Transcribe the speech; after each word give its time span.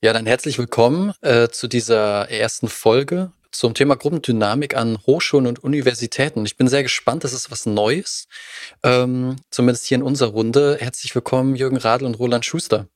Ja, 0.00 0.12
dann 0.12 0.26
herzlich 0.26 0.58
willkommen 0.58 1.12
äh, 1.22 1.48
zu 1.48 1.66
dieser 1.66 2.30
ersten 2.30 2.68
Folge 2.68 3.32
zum 3.50 3.74
Thema 3.74 3.96
Gruppendynamik 3.96 4.76
an 4.76 4.96
Hochschulen 5.08 5.48
und 5.48 5.64
Universitäten. 5.64 6.46
Ich 6.46 6.56
bin 6.56 6.68
sehr 6.68 6.84
gespannt, 6.84 7.24
das 7.24 7.32
ist 7.32 7.50
was 7.50 7.66
Neues, 7.66 8.28
ähm, 8.84 9.34
zumindest 9.50 9.86
hier 9.86 9.96
in 9.96 10.04
unserer 10.04 10.30
Runde. 10.30 10.76
Herzlich 10.78 11.12
willkommen, 11.16 11.56
Jürgen 11.56 11.78
Radl 11.78 12.04
und 12.04 12.16
Roland 12.16 12.44
Schuster. 12.44 12.86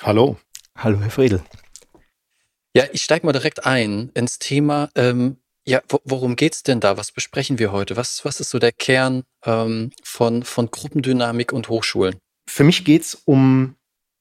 Hallo. 0.00 0.38
Hallo, 0.74 0.98
Herr 1.00 1.10
Friedel. 1.10 1.42
Ja, 2.74 2.84
ich 2.94 3.02
steige 3.02 3.26
mal 3.26 3.32
direkt 3.32 3.66
ein 3.66 4.10
ins 4.14 4.38
Thema. 4.38 4.88
Ähm, 4.94 5.36
ja, 5.66 5.82
worum 6.04 6.34
geht's 6.34 6.62
denn 6.62 6.80
da? 6.80 6.96
Was 6.96 7.12
besprechen 7.12 7.58
wir 7.58 7.72
heute? 7.72 7.98
Was, 7.98 8.24
was 8.24 8.40
ist 8.40 8.48
so 8.48 8.58
der 8.58 8.72
Kern 8.72 9.24
ähm, 9.44 9.90
von, 10.02 10.44
von 10.44 10.70
Gruppendynamik 10.70 11.52
und 11.52 11.68
Hochschulen? 11.68 12.16
Für 12.48 12.64
mich 12.64 12.86
geht's 12.86 13.14
um 13.26 13.74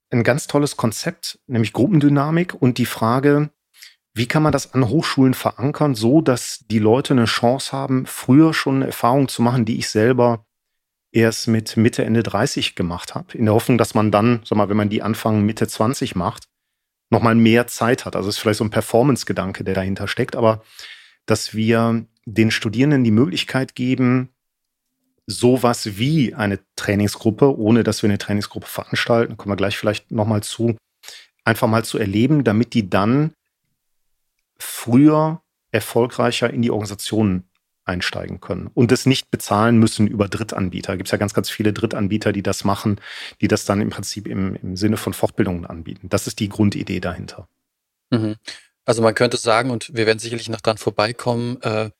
ein 0.09 0.23
ganz 0.23 0.47
tolles 0.47 0.77
Konzept, 0.77 1.39
nämlich 1.47 1.73
Gruppendynamik 1.73 2.53
und 2.53 2.77
die 2.77 2.85
Frage, 2.85 3.49
wie 4.13 4.25
kann 4.25 4.43
man 4.43 4.51
das 4.51 4.73
an 4.73 4.89
Hochschulen 4.89 5.33
verankern, 5.33 5.93
so 5.93 6.21
dass 6.21 6.65
die 6.71 6.79
Leute 6.79 7.13
eine 7.13 7.25
Chance 7.25 7.71
haben, 7.71 8.05
früher 8.05 8.53
schon 8.53 8.77
eine 8.77 8.87
Erfahrung 8.87 9.27
zu 9.27 9.41
machen, 9.41 9.65
die 9.65 9.77
ich 9.77 9.89
selber 9.89 10.45
erst 11.11 11.47
mit 11.47 11.77
Mitte, 11.77 12.03
Ende 12.03 12.23
30 12.23 12.75
gemacht 12.75 13.15
habe, 13.15 13.37
in 13.37 13.45
der 13.45 13.53
Hoffnung, 13.53 13.77
dass 13.77 13.93
man 13.93 14.11
dann, 14.11 14.41
sag 14.43 14.57
mal, 14.57 14.69
wenn 14.69 14.77
man 14.77 14.89
die 14.89 15.01
Anfang 15.01 15.43
Mitte 15.43 15.67
20 15.67 16.15
macht, 16.15 16.47
nochmal 17.09 17.35
mehr 17.35 17.67
Zeit 17.67 18.05
hat. 18.05 18.15
Also 18.15 18.29
es 18.29 18.35
ist 18.35 18.41
vielleicht 18.41 18.57
so 18.57 18.63
ein 18.63 18.69
Performance-Gedanke, 18.69 19.63
der 19.63 19.75
dahinter 19.75 20.07
steckt, 20.07 20.35
aber 20.35 20.63
dass 21.25 21.53
wir 21.53 22.05
den 22.25 22.51
Studierenden 22.51 23.03
die 23.03 23.11
Möglichkeit 23.11 23.75
geben, 23.75 24.29
sowas 25.27 25.97
wie 25.97 26.33
eine 26.33 26.59
Trainingsgruppe, 26.75 27.57
ohne 27.57 27.83
dass 27.83 28.01
wir 28.01 28.09
eine 28.09 28.17
Trainingsgruppe 28.17 28.67
veranstalten, 28.67 29.37
kommen 29.37 29.51
wir 29.51 29.57
gleich 29.57 29.77
vielleicht 29.77 30.11
nochmal 30.11 30.41
zu, 30.41 30.77
einfach 31.43 31.67
mal 31.67 31.83
zu 31.83 31.97
erleben, 31.97 32.43
damit 32.43 32.73
die 32.73 32.89
dann 32.89 33.33
früher 34.57 35.41
erfolgreicher 35.71 36.49
in 36.49 36.61
die 36.61 36.71
Organisationen 36.71 37.43
einsteigen 37.83 38.41
können 38.41 38.69
und 38.73 38.91
es 38.91 39.05
nicht 39.05 39.31
bezahlen 39.31 39.77
müssen 39.77 40.07
über 40.07 40.27
Drittanbieter. 40.27 40.97
Gibt 40.97 41.07
es 41.07 41.11
ja 41.11 41.17
ganz, 41.17 41.33
ganz 41.33 41.49
viele 41.49 41.73
Drittanbieter, 41.73 42.33
die 42.33 42.43
das 42.43 42.63
machen, 42.63 42.99
die 43.39 43.47
das 43.47 43.65
dann 43.65 43.81
im 43.81 43.89
Prinzip 43.89 44.27
im, 44.27 44.55
im 44.55 44.75
Sinne 44.75 44.97
von 44.97 45.13
Fortbildungen 45.13 45.65
anbieten. 45.65 46.09
Das 46.09 46.27
ist 46.27 46.39
die 46.39 46.49
Grundidee 46.49 46.99
dahinter. 46.99 47.47
Mhm. 48.09 48.35
Also 48.85 49.01
man 49.01 49.15
könnte 49.15 49.37
sagen, 49.37 49.69
und 49.69 49.93
wir 49.93 50.05
werden 50.05 50.19
sicherlich 50.19 50.49
noch 50.49 50.61
dran 50.61 50.77
vorbeikommen, 50.77 51.61
äh, 51.61 51.91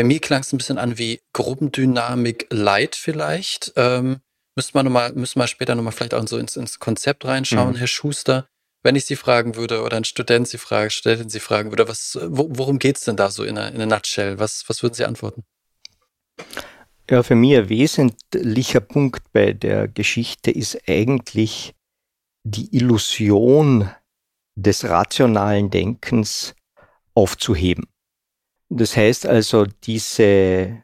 bei 0.00 0.04
mir 0.04 0.18
klang 0.18 0.40
es 0.40 0.50
ein 0.50 0.56
bisschen 0.56 0.78
an 0.78 0.96
wie 0.96 1.20
Gruppendynamik 1.34 2.46
Light 2.48 2.96
vielleicht. 2.96 3.74
Ähm, 3.76 4.20
müssen 4.56 4.72
wir 4.72 4.82
noch 4.82 4.90
mal, 4.90 5.12
müssen 5.12 5.38
wir 5.38 5.46
später 5.46 5.74
nochmal 5.74 5.92
vielleicht 5.92 6.14
auch 6.14 6.26
so 6.26 6.38
ins, 6.38 6.56
ins 6.56 6.78
Konzept 6.78 7.26
reinschauen, 7.26 7.72
mhm. 7.72 7.76
Herr 7.76 7.86
Schuster. 7.86 8.48
Wenn 8.82 8.96
ich 8.96 9.04
Sie 9.04 9.16
fragen 9.16 9.56
würde 9.56 9.82
oder 9.82 9.98
ein 9.98 10.04
Student 10.04 10.48
Sie 10.48 10.56
fragen, 10.56 10.88
Studentin 10.88 11.28
Sie 11.28 11.38
fragen 11.38 11.70
würde, 11.70 11.86
was, 11.86 12.18
wo, 12.22 12.48
worum 12.48 12.78
geht's 12.78 13.04
denn 13.04 13.16
da 13.16 13.30
so 13.30 13.44
in 13.44 13.58
einer, 13.58 13.74
in 13.74 13.82
einer 13.82 13.94
Nutshell? 13.94 14.38
Was, 14.38 14.64
was 14.68 14.82
würden 14.82 14.94
Sie 14.94 15.04
antworten? 15.04 15.44
Ja, 17.10 17.22
für 17.22 17.34
mich 17.34 17.58
ein 17.58 17.68
wesentlicher 17.68 18.80
Punkt 18.80 19.30
bei 19.34 19.52
der 19.52 19.86
Geschichte 19.86 20.50
ist 20.50 20.78
eigentlich 20.88 21.74
die 22.42 22.74
Illusion 22.74 23.90
des 24.54 24.88
rationalen 24.88 25.68
Denkens 25.68 26.54
aufzuheben. 27.12 27.84
Das 28.70 28.96
heißt 28.96 29.26
also, 29.26 29.64
diese, 29.64 30.82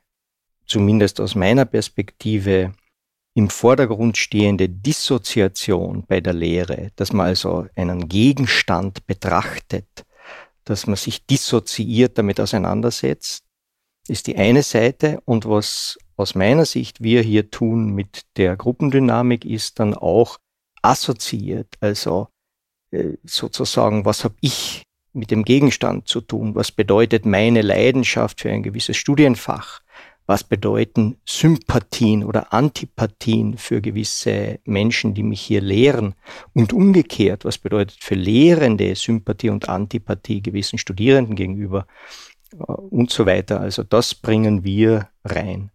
zumindest 0.67 1.21
aus 1.21 1.35
meiner 1.35 1.65
Perspektive, 1.65 2.75
im 3.35 3.51
Vordergrund 3.51 4.17
stehende 4.17 4.67
Dissoziation 4.69 6.05
bei 6.09 6.23
der 6.23 6.33
Lehre, 6.33 6.91
dass 6.97 7.13
man 7.13 7.27
also 7.27 7.67
einen 7.77 8.09
Gegenstand 8.09 9.07
betrachtet, 9.07 10.07
dass 10.65 10.87
man 10.87 10.97
sich 10.97 11.27
dissoziiert 11.27 12.17
damit 12.17 12.41
auseinandersetzt, 12.41 13.45
ist 14.09 14.27
die 14.27 14.37
eine 14.37 14.63
Seite. 14.63 15.21
Und 15.27 15.47
was 15.47 15.99
aus 16.17 16.35
meiner 16.35 16.65
Sicht 16.65 17.03
wir 17.03 17.21
hier 17.21 17.51
tun 17.51 17.91
mit 17.91 18.23
der 18.39 18.57
Gruppendynamik, 18.57 19.45
ist 19.45 19.79
dann 19.81 19.93
auch 19.93 20.39
assoziiert, 20.81 21.69
also 21.81 22.29
äh, 22.91 23.19
sozusagen, 23.25 24.07
was 24.07 24.25
habe 24.25 24.37
ich 24.41 24.86
mit 25.17 25.31
dem 25.31 25.45
Gegenstand 25.45 26.09
zu 26.09 26.21
tun? 26.21 26.55
Was 26.55 26.71
bedeutet 26.71 27.27
meine 27.27 27.63
Leidenschaft 27.63 28.41
für 28.41 28.51
ein 28.51 28.63
gewisses 28.63 28.97
Studienfach? 28.97 29.81
Was 30.29 30.43
bedeuten 30.43 31.19
Sympathien 31.25 32.25
oder 32.25 32.53
Antipathien 32.53 33.57
für 33.59 33.81
gewisse 33.81 34.59
Menschen, 34.65 35.15
die 35.15 35.23
mich 35.23 35.41
hier 35.41 35.61
lehren? 35.61 36.15
Und 36.53 36.73
umgekehrt, 36.73 37.45
was 37.45 37.59
bedeutet 37.59 37.99
für 38.01 38.17
Lehrende 38.17 38.95
Sympathie 38.97 39.51
und 39.51 39.69
Antipathie 39.69 40.43
gewissen 40.43 40.79
Studierenden 40.79 41.37
gegenüber? 41.37 41.87
Äh, 42.53 42.73
und 42.73 43.11
so 43.11 43.27
weiter. 43.27 43.61
Also 43.61 43.83
das 43.83 44.15
bringen 44.15 44.65
wir 44.65 45.09
rein. 45.25 45.71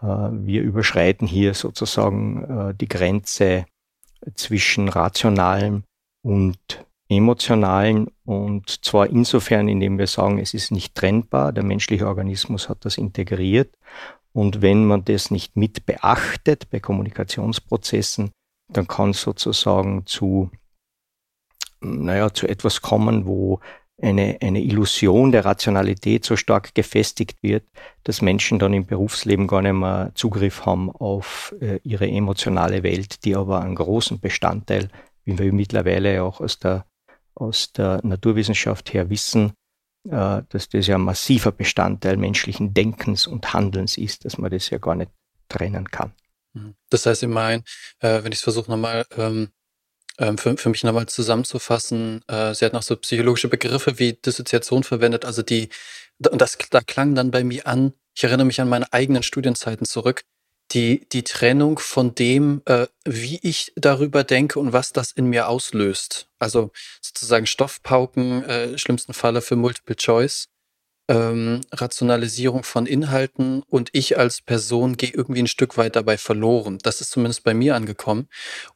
Äh, 0.00 0.06
wir 0.06 0.62
überschreiten 0.62 1.26
hier 1.26 1.54
sozusagen 1.54 2.44
äh, 2.44 2.74
die 2.74 2.88
Grenze 2.88 3.66
zwischen 4.34 4.88
rationalem 4.88 5.84
und 6.22 6.85
emotionalen 7.08 8.08
und 8.24 8.84
zwar 8.84 9.08
insofern, 9.08 9.68
indem 9.68 9.98
wir 9.98 10.06
sagen, 10.06 10.38
es 10.38 10.54
ist 10.54 10.72
nicht 10.72 10.94
trennbar, 10.94 11.52
der 11.52 11.62
menschliche 11.62 12.06
Organismus 12.06 12.68
hat 12.68 12.84
das 12.84 12.98
integriert. 12.98 13.76
Und 14.32 14.60
wenn 14.60 14.84
man 14.84 15.04
das 15.04 15.30
nicht 15.30 15.56
mit 15.56 15.86
beachtet 15.86 16.68
bei 16.70 16.80
Kommunikationsprozessen, 16.80 18.32
dann 18.68 18.88
kann 18.88 19.10
es 19.10 19.22
sozusagen 19.22 20.04
zu, 20.06 20.50
naja, 21.80 22.32
zu 22.34 22.46
etwas 22.48 22.82
kommen, 22.82 23.26
wo 23.26 23.60
eine, 24.02 24.36
eine 24.42 24.60
Illusion 24.60 25.32
der 25.32 25.44
Rationalität 25.44 26.24
so 26.24 26.36
stark 26.36 26.74
gefestigt 26.74 27.42
wird, 27.42 27.64
dass 28.02 28.20
Menschen 28.20 28.58
dann 28.58 28.74
im 28.74 28.84
Berufsleben 28.84 29.46
gar 29.46 29.62
nicht 29.62 29.72
mehr 29.72 30.10
Zugriff 30.14 30.66
haben 30.66 30.90
auf 30.90 31.54
äh, 31.60 31.78
ihre 31.82 32.08
emotionale 32.08 32.82
Welt, 32.82 33.24
die 33.24 33.36
aber 33.36 33.62
einen 33.62 33.76
großen 33.76 34.20
Bestandteil, 34.20 34.88
wie 35.24 35.38
wir 35.38 35.52
mittlerweile 35.52 36.22
auch 36.22 36.40
aus 36.40 36.58
der 36.58 36.84
aus 37.36 37.72
der 37.72 38.00
Naturwissenschaft 38.02 38.92
her 38.92 39.10
wissen, 39.10 39.52
äh, 40.08 40.42
dass 40.48 40.68
das 40.68 40.86
ja 40.86 40.96
ein 40.96 41.02
massiver 41.02 41.52
Bestandteil 41.52 42.16
menschlichen 42.16 42.74
Denkens 42.74 43.26
und 43.26 43.52
Handelns 43.52 43.96
ist, 43.98 44.24
dass 44.24 44.38
man 44.38 44.50
das 44.50 44.70
ja 44.70 44.78
gar 44.78 44.94
nicht 44.94 45.10
trennen 45.48 45.90
kann. 45.90 46.12
Mhm. 46.54 46.74
Das 46.90 47.06
heißt, 47.06 47.22
ich 47.22 47.28
meine, 47.28 47.62
äh, 48.00 48.22
wenn 48.22 48.32
ich 48.32 48.38
es 48.38 48.44
versuche 48.44 48.70
nochmal 48.70 49.06
ähm, 49.16 49.50
ähm, 50.18 50.38
für, 50.38 50.56
für 50.56 50.70
mich 50.70 50.82
nochmal 50.82 51.06
zusammenzufassen, 51.06 52.22
äh, 52.28 52.54
sie 52.54 52.64
hat 52.64 52.72
noch 52.72 52.82
so 52.82 52.96
psychologische 52.96 53.48
Begriffe 53.48 53.98
wie 53.98 54.14
Dissoziation 54.14 54.82
verwendet, 54.82 55.24
also 55.24 55.42
die, 55.42 55.68
und 56.30 56.40
das 56.40 56.56
da 56.70 56.80
klang 56.80 57.14
dann 57.14 57.30
bei 57.30 57.44
mir 57.44 57.66
an, 57.66 57.92
ich 58.14 58.24
erinnere 58.24 58.46
mich 58.46 58.60
an 58.60 58.68
meine 58.68 58.90
eigenen 58.92 59.22
Studienzeiten 59.22 59.86
zurück, 59.86 60.24
die, 60.72 61.06
die 61.10 61.22
Trennung 61.22 61.78
von 61.78 62.14
dem, 62.14 62.62
äh, 62.66 62.86
wie 63.04 63.38
ich 63.42 63.72
darüber 63.76 64.24
denke 64.24 64.58
und 64.58 64.72
was 64.72 64.92
das 64.92 65.12
in 65.12 65.26
mir 65.26 65.48
auslöst. 65.48 66.28
Also 66.38 66.70
sozusagen 67.00 67.46
Stoffpauken, 67.46 68.44
äh, 68.44 68.78
schlimmsten 68.78 69.14
Falle 69.14 69.42
für 69.42 69.56
Multiple 69.56 69.96
Choice, 69.96 70.48
ähm, 71.08 71.60
Rationalisierung 71.72 72.64
von 72.64 72.86
Inhalten 72.86 73.62
und 73.68 73.90
ich 73.92 74.18
als 74.18 74.42
Person 74.42 74.96
gehe 74.96 75.10
irgendwie 75.10 75.42
ein 75.42 75.46
Stück 75.46 75.76
weit 75.76 75.94
dabei 75.94 76.18
verloren. 76.18 76.78
Das 76.82 77.00
ist 77.00 77.10
zumindest 77.10 77.44
bei 77.44 77.54
mir 77.54 77.76
angekommen. 77.76 78.28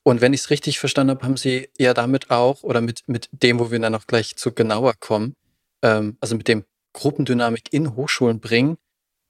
Und 0.04 0.20
wenn 0.20 0.32
ich 0.32 0.42
es 0.42 0.50
richtig 0.50 0.78
verstanden 0.78 1.10
habe, 1.10 1.24
haben 1.24 1.36
Sie 1.36 1.70
ja 1.76 1.92
damit 1.92 2.30
auch, 2.30 2.62
oder 2.62 2.80
mit, 2.80 3.02
mit 3.06 3.28
dem, 3.32 3.58
wo 3.58 3.70
wir 3.70 3.80
dann 3.80 3.92
noch 3.92 4.06
gleich 4.06 4.36
zu 4.36 4.52
genauer 4.52 4.94
kommen, 5.00 5.34
ähm, 5.82 6.16
also 6.20 6.36
mit 6.36 6.46
dem 6.46 6.64
Gruppendynamik 6.92 7.72
in 7.72 7.96
Hochschulen 7.96 8.40
bringen, 8.40 8.76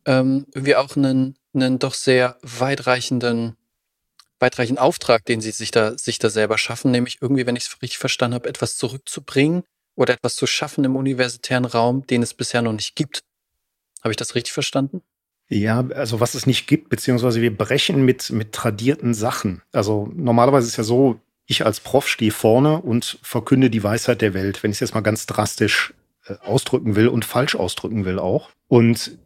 ähm, 0.07 0.47
irgendwie 0.55 0.77
auch 0.77 0.97
einen 0.97 1.37
einen 1.55 1.79
doch 1.79 1.95
sehr 1.95 2.39
weitreichenden, 2.43 3.57
weitreichenden 4.39 4.83
Auftrag, 4.83 5.25
den 5.25 5.41
sie 5.41 5.51
sich 5.51 5.71
da, 5.71 5.97
sich 5.97 6.19
da 6.19 6.31
selber 6.31 6.59
schaffen, 6.59 6.91
nämlich 6.91 7.19
irgendwie, 7.21 7.47
wenn 7.47 7.57
ich 7.57 7.67
es 7.67 7.83
richtig 7.83 7.99
verstanden 7.99 8.35
habe, 8.35 8.49
etwas 8.49 8.77
zurückzubringen 8.77 9.65
oder 9.97 10.15
etwas 10.15 10.37
zu 10.37 10.47
schaffen 10.47 10.85
im 10.85 10.97
universitären 10.97 11.65
Raum, 11.65 12.07
den 12.07 12.23
es 12.23 12.35
bisher 12.35 12.63
noch 12.63 12.73
nicht 12.73 12.95
gibt. 12.95 13.23
Habe 14.03 14.13
ich 14.13 14.17
das 14.17 14.35
richtig 14.35 14.53
verstanden? 14.53 15.03
Ja, 15.49 15.85
also 15.95 16.21
was 16.21 16.35
es 16.35 16.47
nicht 16.47 16.69
gibt, 16.69 16.91
beziehungsweise 16.91 17.43
wir 17.43 17.55
brechen 17.55 18.05
mit, 18.05 18.31
mit 18.31 18.53
tradierten 18.53 19.15
Sachen. 19.15 19.63
Also 19.73 20.09
normalerweise 20.15 20.69
ist 20.69 20.77
ja 20.77 20.85
so, 20.85 21.21
ich 21.47 21.67
als 21.67 21.81
Prof 21.81 22.09
stehe 22.09 22.31
vorne 22.31 22.81
und 22.81 23.19
verkünde 23.23 23.69
die 23.69 23.83
Weisheit 23.83 24.23
der 24.23 24.33
Welt, 24.33 24.63
wenn 24.63 24.71
ich 24.71 24.77
es 24.77 24.81
jetzt 24.81 24.95
mal 24.95 25.01
ganz 25.01 25.27
drastisch 25.27 25.93
äh, 26.27 26.35
ausdrücken 26.43 26.95
will 26.95 27.09
und 27.09 27.25
falsch 27.25 27.57
ausdrücken 27.57 28.05
will 28.05 28.21
auch. 28.21 28.51
Und 28.69 29.19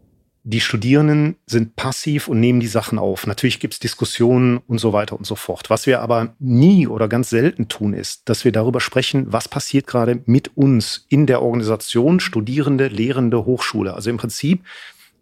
die 0.46 0.60
Studierenden 0.60 1.36
sind 1.46 1.74
passiv 1.74 2.28
und 2.28 2.38
nehmen 2.38 2.60
die 2.60 2.66
Sachen 2.66 2.98
auf. 2.98 3.26
Natürlich 3.26 3.60
gibt 3.60 3.72
es 3.72 3.80
Diskussionen 3.80 4.58
und 4.58 4.78
so 4.78 4.92
weiter 4.92 5.16
und 5.16 5.26
so 5.26 5.36
fort. 5.36 5.70
Was 5.70 5.86
wir 5.86 6.02
aber 6.02 6.34
nie 6.38 6.86
oder 6.86 7.08
ganz 7.08 7.30
selten 7.30 7.68
tun, 7.68 7.94
ist, 7.94 8.28
dass 8.28 8.44
wir 8.44 8.52
darüber 8.52 8.80
sprechen, 8.80 9.32
was 9.32 9.48
passiert 9.48 9.86
gerade 9.86 10.22
mit 10.26 10.54
uns 10.54 11.06
in 11.08 11.26
der 11.26 11.40
Organisation 11.40 12.20
Studierende, 12.20 12.88
Lehrende, 12.88 13.46
Hochschule. 13.46 13.94
Also 13.94 14.10
im 14.10 14.18
Prinzip, 14.18 14.62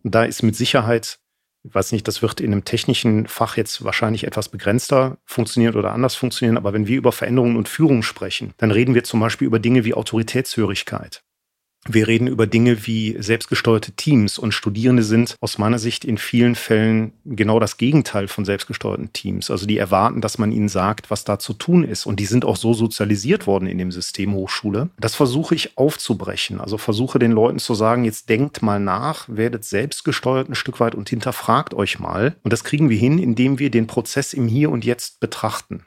da 0.03 0.25
ist 0.25 0.43
mit 0.43 0.57
Sicherheit 0.57 1.21
Ich 1.65 1.73
weiß 1.73 1.93
nicht, 1.93 2.09
das 2.09 2.23
wird 2.23 2.41
in 2.41 2.51
einem 2.51 2.65
technischen 2.65 3.29
Fach 3.29 3.57
jetzt 3.57 3.85
wahrscheinlich 3.85 4.25
etwas 4.25 4.49
begrenzter 4.49 5.19
funktionieren 5.25 5.77
oder 5.77 5.93
anders 5.93 6.17
funktionieren, 6.17 6.57
aber 6.57 6.73
wenn 6.73 6.89
wir 6.89 6.99
über 6.99 7.13
Veränderungen 7.13 7.57
und 7.57 7.69
Führung 7.69 8.03
sprechen, 8.03 8.55
dann 8.57 8.73
reden 8.73 8.97
wir 8.97 9.05
zum 9.05 9.21
Beispiel 9.21 9.47
über 9.47 9.61
Dinge 9.61 9.85
wie 9.85 9.95
Autoritätshörigkeit. 9.95 11.23
Wir 11.89 12.07
reden 12.07 12.29
über 12.29 12.47
Dinge 12.47 12.87
wie 12.87 13.17
selbstgesteuerte 13.19 13.91
Teams 13.93 14.39
und 14.39 14.53
Studierende 14.53 15.03
sind 15.03 15.37
aus 15.41 15.59
meiner 15.59 15.81
Sicht 15.81 16.05
in 16.05 16.17
vielen 16.17 16.55
Fällen 16.55 17.13
genau 17.25 17.59
das 17.59 17.77
Gegenteil 17.77 18.29
von 18.29 18.45
selbstgesteuerten 18.45 19.13
Teams. 19.13 19.51
Also 19.51 19.67
die 19.67 19.79
erwarten, 19.79 20.21
dass 20.21 20.39
man 20.39 20.53
ihnen 20.53 20.69
sagt, 20.69 21.11
was 21.11 21.25
da 21.25 21.41
zu 21.41 21.55
tun 21.55 21.83
ist. 21.83 22.07
Und 22.07 22.21
die 22.21 22.27
sind 22.27 22.45
auch 22.45 22.55
so 22.55 22.73
sozialisiert 22.73 23.49
worden 23.49 23.67
in 23.67 23.79
dem 23.79 23.91
System 23.91 24.33
Hochschule. 24.33 24.91
Das 25.01 25.17
versuche 25.17 25.57
ich 25.57 25.77
aufzubrechen. 25.77 26.61
Also 26.61 26.79
versuche 26.79 27.19
den 27.19 27.33
Leuten 27.33 27.59
zu 27.59 27.75
sagen, 27.75 28.05
jetzt 28.05 28.29
denkt 28.29 28.63
mal 28.63 28.79
nach, 28.79 29.29
werdet 29.29 29.65
selbstgesteuert 29.65 30.49
ein 30.49 30.55
Stück 30.55 30.79
weit 30.79 30.95
und 30.95 31.09
hinterfragt 31.09 31.75
euch 31.75 31.99
mal. 31.99 32.37
Und 32.45 32.53
das 32.53 32.63
kriegen 32.63 32.91
wir 32.91 32.99
hin, 32.99 33.19
indem 33.19 33.59
wir 33.59 33.71
den 33.71 33.89
Prozess 33.89 34.35
im 34.35 34.47
Hier 34.47 34.71
und 34.71 34.85
Jetzt 34.85 35.19
betrachten. 35.19 35.85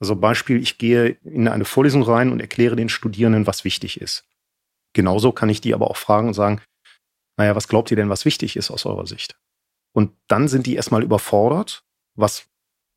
Also 0.00 0.16
Beispiel, 0.16 0.62
ich 0.62 0.78
gehe 0.78 1.18
in 1.24 1.46
eine 1.46 1.66
Vorlesung 1.66 2.02
rein 2.02 2.32
und 2.32 2.40
erkläre 2.40 2.74
den 2.74 2.88
Studierenden, 2.88 3.46
was 3.46 3.64
wichtig 3.64 4.00
ist. 4.00 4.24
Genauso 4.92 5.32
kann 5.32 5.48
ich 5.48 5.60
die 5.60 5.74
aber 5.74 5.90
auch 5.90 5.96
fragen 5.96 6.28
und 6.28 6.34
sagen, 6.34 6.60
naja, 7.36 7.56
was 7.56 7.68
glaubt 7.68 7.90
ihr 7.90 7.96
denn, 7.96 8.10
was 8.10 8.24
wichtig 8.24 8.56
ist 8.56 8.70
aus 8.70 8.86
eurer 8.86 9.06
Sicht? 9.06 9.38
Und 9.92 10.12
dann 10.28 10.48
sind 10.48 10.66
die 10.66 10.74
erstmal 10.74 11.02
überfordert, 11.02 11.84
was 12.16 12.46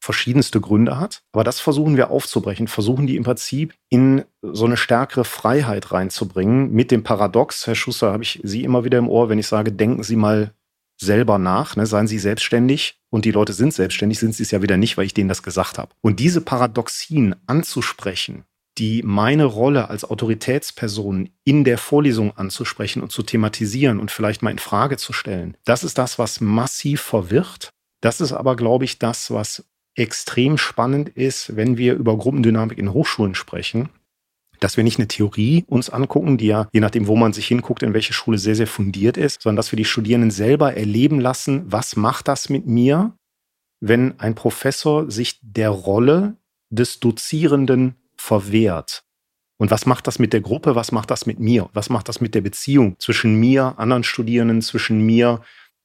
verschiedenste 0.03 0.59
Gründe 0.59 0.99
hat. 0.99 1.23
Aber 1.31 1.45
das 1.45 1.61
versuchen 1.61 1.95
wir 1.95 2.11
aufzubrechen, 2.11 2.67
versuchen 2.67 3.07
die 3.07 3.15
im 3.15 3.23
Prinzip 3.23 3.73
in 3.89 4.25
so 4.41 4.65
eine 4.65 4.75
stärkere 4.75 5.23
Freiheit 5.23 5.93
reinzubringen. 5.93 6.71
Mit 6.71 6.91
dem 6.91 7.03
Paradox, 7.03 7.65
Herr 7.67 7.75
Schuster, 7.75 8.11
habe 8.11 8.23
ich 8.23 8.41
Sie 8.43 8.63
immer 8.63 8.83
wieder 8.83 8.97
im 8.97 9.07
Ohr, 9.07 9.29
wenn 9.29 9.39
ich 9.39 9.47
sage, 9.47 9.71
denken 9.71 10.03
Sie 10.03 10.17
mal 10.17 10.53
selber 11.01 11.37
nach, 11.37 11.75
ne? 11.77 11.85
seien 11.85 12.07
Sie 12.07 12.19
selbstständig 12.19 12.99
und 13.09 13.25
die 13.25 13.31
Leute 13.31 13.53
sind 13.53 13.73
selbstständig, 13.73 14.19
sind 14.19 14.35
sie 14.35 14.43
es 14.43 14.51
ja 14.51 14.61
wieder 14.61 14.77
nicht, 14.77 14.97
weil 14.97 15.05
ich 15.05 15.13
denen 15.13 15.29
das 15.29 15.41
gesagt 15.41 15.77
habe. 15.77 15.91
Und 16.01 16.19
diese 16.19 16.41
Paradoxien 16.41 17.35
anzusprechen, 17.47 18.43
die 18.77 19.03
meine 19.03 19.45
Rolle 19.45 19.89
als 19.89 20.03
Autoritätsperson 20.03 21.29
in 21.43 21.63
der 21.63 21.77
Vorlesung 21.77 22.35
anzusprechen 22.35 23.01
und 23.01 23.11
zu 23.11 23.23
thematisieren 23.23 23.99
und 23.99 24.11
vielleicht 24.11 24.41
mal 24.41 24.51
in 24.51 24.59
Frage 24.59 24.97
zu 24.97 25.13
stellen. 25.13 25.57
Das 25.65 25.83
ist 25.83 25.97
das, 25.97 26.17
was 26.17 26.41
massiv 26.41 27.01
verwirrt. 27.01 27.69
Das 28.01 28.19
ist 28.19 28.33
aber, 28.33 28.55
glaube 28.55 28.85
ich, 28.85 28.99
das, 28.99 29.31
was 29.31 29.65
extrem 29.95 30.57
spannend 30.57 31.09
ist, 31.09 31.55
wenn 31.55 31.77
wir 31.77 31.93
über 31.93 32.17
Gruppendynamik 32.17 32.77
in 32.77 32.93
Hochschulen 32.93 33.35
sprechen, 33.35 33.89
dass 34.59 34.77
wir 34.77 34.83
nicht 34.83 34.97
eine 34.97 35.07
Theorie 35.07 35.65
uns 35.67 35.89
angucken, 35.89 36.37
die 36.37 36.47
ja, 36.47 36.67
je 36.71 36.79
nachdem, 36.79 37.07
wo 37.07 37.15
man 37.15 37.33
sich 37.33 37.47
hinguckt, 37.47 37.83
in 37.83 37.93
welche 37.93 38.13
Schule 38.13 38.37
sehr, 38.37 38.55
sehr 38.55 38.67
fundiert 38.67 39.17
ist, 39.17 39.41
sondern 39.41 39.57
dass 39.57 39.71
wir 39.71 39.77
die 39.77 39.85
Studierenden 39.85 40.31
selber 40.31 40.75
erleben 40.75 41.19
lassen, 41.19 41.63
was 41.71 41.95
macht 41.95 42.27
das 42.27 42.49
mit 42.49 42.65
mir, 42.65 43.15
wenn 43.81 44.19
ein 44.19 44.35
Professor 44.35 45.11
sich 45.11 45.39
der 45.43 45.69
Rolle 45.69 46.37
des 46.69 46.99
Dozierenden 46.99 47.95
verwehrt. 48.23 49.03
Und 49.57 49.69
was 49.69 49.85
macht 49.85 50.07
das 50.07 50.17
mit 50.17 50.33
der 50.33 50.41
Gruppe? 50.41 50.75
Was 50.75 50.91
macht 50.91 51.11
das 51.11 51.25
mit 51.25 51.39
mir? 51.39 51.69
Was 51.73 51.89
macht 51.89 52.07
das 52.07 52.21
mit 52.21 52.33
der 52.33 52.41
Beziehung 52.41 52.95
zwischen 52.99 53.35
mir, 53.35 53.75
anderen 53.77 54.03
Studierenden, 54.03 54.61
zwischen 54.61 55.01
mir, 55.05 55.41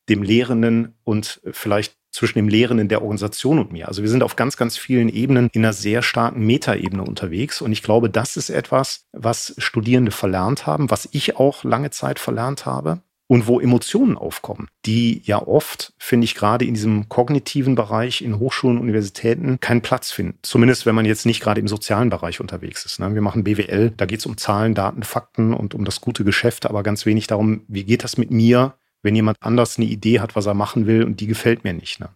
dem 0.09 0.23
Lehrenden 0.23 0.95
und 1.05 1.41
vielleicht 1.51 1.97
zwischen 2.11 2.39
dem 2.39 2.49
Lehrenden 2.49 2.89
der 2.89 3.03
Organisation 3.03 3.59
und 3.59 3.73
mir? 3.73 3.89
Also 3.89 4.03
wir 4.03 4.09
sind 4.09 4.23
auf 4.23 4.37
ganz, 4.37 4.57
ganz 4.57 4.77
vielen 4.77 5.09
Ebenen 5.09 5.51
in 5.53 5.65
einer 5.65 5.73
sehr 5.73 6.03
starken 6.03 6.47
Metaebene 6.47 7.03
unterwegs. 7.03 7.61
Und 7.61 7.73
ich 7.73 7.83
glaube, 7.83 8.09
das 8.09 8.37
ist 8.37 8.51
etwas, 8.51 9.07
was 9.13 9.55
Studierende 9.59 10.13
verlernt 10.13 10.65
haben, 10.65 10.91
was 10.91 11.09
ich 11.11 11.37
auch 11.37 11.65
lange 11.65 11.91
Zeit 11.91 12.21
verlernt 12.21 12.67
habe 12.67 13.03
und 13.29 13.47
wo 13.47 13.61
Emotionen 13.61 14.17
aufkommen, 14.17 14.69
die 14.87 15.21
ja 15.25 15.41
oft, 15.47 15.93
finde 15.99 16.25
ich, 16.25 16.35
gerade 16.35 16.65
in 16.65 16.75
diesem 16.75 17.09
kognitiven 17.11 17.75
Bereich 17.75 18.23
in 18.23 18.39
Hochschulen 18.39 18.79
Universitäten 18.79 19.61
keinen 19.61 19.83
Platz 19.83 20.11
finden. 20.11 20.39
Zumindest, 20.43 20.87
wenn 20.87 20.95
man 20.95 21.05
jetzt 21.05 21.27
nicht 21.27 21.41
gerade 21.41 21.61
im 21.61 21.69
sozialen 21.69 22.09
Bereich 22.09 22.41
unterwegs 22.41 22.87
ist. 22.87 22.99
Ne? 22.99 23.15
Wir 23.15 23.21
machen 23.21 23.45
BWL, 23.45 23.91
da 23.97 24.07
geht 24.07 24.21
es 24.21 24.27
um 24.27 24.39
Zahlen, 24.39 24.75
Daten, 24.75 25.03
Fakten 25.03 25.53
und 25.53 25.75
um 25.75 25.85
das 25.85 26.01
gute 26.01 26.25
Geschäft, 26.25 26.65
aber 26.65 26.83
ganz 26.83 27.05
wenig 27.05 27.27
darum, 27.27 27.65
wie 27.69 27.85
geht 27.85 28.03
das 28.03 28.17
mit 28.17 28.31
mir, 28.31 28.75
wenn 29.03 29.15
jemand 29.15 29.37
anders 29.41 29.77
eine 29.77 29.87
Idee 29.87 30.21
hat, 30.21 30.35
was 30.35 30.47
er 30.47 30.55
machen 30.55 30.87
will 30.87 31.05
und 31.05 31.21
die 31.21 31.27
gefällt 31.27 31.65
mir 31.65 31.75
nicht. 31.75 32.01
Ne? 32.01 32.09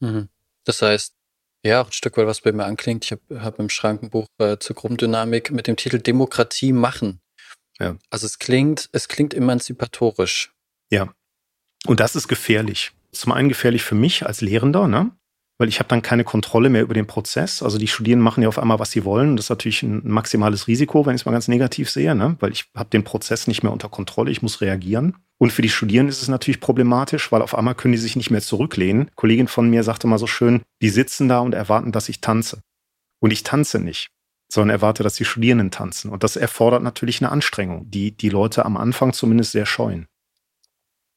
Mhm. 0.00 0.28
Das 0.64 0.80
heißt, 0.80 1.14
ja, 1.62 1.82
auch 1.82 1.88
ein 1.88 1.92
Stück 1.92 2.16
weit, 2.16 2.26
was 2.26 2.40
bei 2.40 2.52
mir 2.52 2.64
anklingt. 2.64 3.04
Ich 3.04 3.12
habe 3.12 3.42
hab 3.42 3.58
im 3.58 3.68
Schrankenbuch 3.68 4.26
äh, 4.38 4.56
zur 4.58 4.76
Gruppendynamik 4.76 5.50
mit 5.50 5.66
dem 5.66 5.76
Titel 5.76 5.98
Demokratie 5.98 6.72
machen 6.72 7.20
ja. 7.80 7.96
Also 8.10 8.26
es 8.26 8.38
klingt, 8.38 8.88
es 8.92 9.08
klingt 9.08 9.34
emanzipatorisch. 9.34 10.52
Ja. 10.90 11.12
Und 11.86 12.00
das 12.00 12.16
ist 12.16 12.28
gefährlich. 12.28 12.92
Zum 13.12 13.32
einen 13.32 13.48
gefährlich 13.48 13.82
für 13.82 13.94
mich 13.94 14.26
als 14.26 14.40
Lehrender, 14.40 14.88
ne? 14.88 15.10
weil 15.58 15.68
ich 15.68 15.80
habe 15.80 15.88
dann 15.88 16.02
keine 16.02 16.22
Kontrolle 16.22 16.70
mehr 16.70 16.82
über 16.82 16.94
den 16.94 17.06
Prozess. 17.06 17.62
Also 17.62 17.78
die 17.78 17.88
Studierenden 17.88 18.22
machen 18.22 18.42
ja 18.42 18.48
auf 18.48 18.58
einmal, 18.58 18.78
was 18.78 18.92
sie 18.92 19.04
wollen. 19.04 19.36
Das 19.36 19.46
ist 19.46 19.50
natürlich 19.50 19.82
ein 19.82 20.02
maximales 20.04 20.68
Risiko, 20.68 21.04
wenn 21.04 21.16
ich 21.16 21.22
es 21.22 21.26
mal 21.26 21.32
ganz 21.32 21.48
negativ 21.48 21.90
sehe, 21.90 22.14
ne? 22.14 22.36
weil 22.40 22.52
ich 22.52 22.66
habe 22.76 22.90
den 22.90 23.04
Prozess 23.04 23.46
nicht 23.46 23.62
mehr 23.62 23.72
unter 23.72 23.88
Kontrolle, 23.88 24.30
ich 24.30 24.42
muss 24.42 24.60
reagieren. 24.60 25.16
Und 25.38 25.52
für 25.52 25.62
die 25.62 25.68
Studierenden 25.68 26.10
ist 26.10 26.22
es 26.22 26.28
natürlich 26.28 26.60
problematisch, 26.60 27.30
weil 27.30 27.42
auf 27.42 27.56
einmal 27.56 27.74
können 27.74 27.92
die 27.92 27.98
sich 27.98 28.16
nicht 28.16 28.30
mehr 28.30 28.40
zurücklehnen. 28.40 29.02
Eine 29.02 29.10
Kollegin 29.14 29.48
von 29.48 29.70
mir 29.70 29.84
sagte 29.84 30.06
mal 30.06 30.18
so 30.18 30.26
schön, 30.26 30.62
die 30.82 30.90
sitzen 30.90 31.28
da 31.28 31.40
und 31.40 31.54
erwarten, 31.54 31.92
dass 31.92 32.08
ich 32.08 32.20
tanze. 32.20 32.62
Und 33.20 33.32
ich 33.32 33.42
tanze 33.42 33.78
nicht 33.80 34.10
sondern 34.50 34.74
erwarte, 34.74 35.02
dass 35.02 35.14
die 35.14 35.24
Studierenden 35.24 35.70
tanzen. 35.70 36.10
Und 36.10 36.24
das 36.24 36.36
erfordert 36.36 36.82
natürlich 36.82 37.20
eine 37.20 37.30
Anstrengung, 37.30 37.90
die 37.90 38.12
die 38.12 38.30
Leute 38.30 38.64
am 38.64 38.76
Anfang 38.76 39.12
zumindest 39.12 39.52
sehr 39.52 39.66
scheuen. 39.66 40.08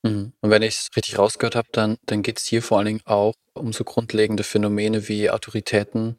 Mhm. 0.03 0.33
Und 0.41 0.49
wenn 0.49 0.61
ich 0.61 0.75
es 0.75 0.89
richtig 0.95 1.17
rausgehört 1.17 1.55
habe, 1.55 1.69
dann, 1.71 1.97
dann 2.05 2.23
geht 2.23 2.39
es 2.39 2.45
hier 2.45 2.61
vor 2.61 2.77
allen 2.77 2.87
Dingen 2.87 3.01
auch 3.05 3.33
um 3.53 3.73
so 3.73 3.83
grundlegende 3.83 4.43
Phänomene 4.43 5.07
wie 5.07 5.29
Autoritäten 5.29 6.17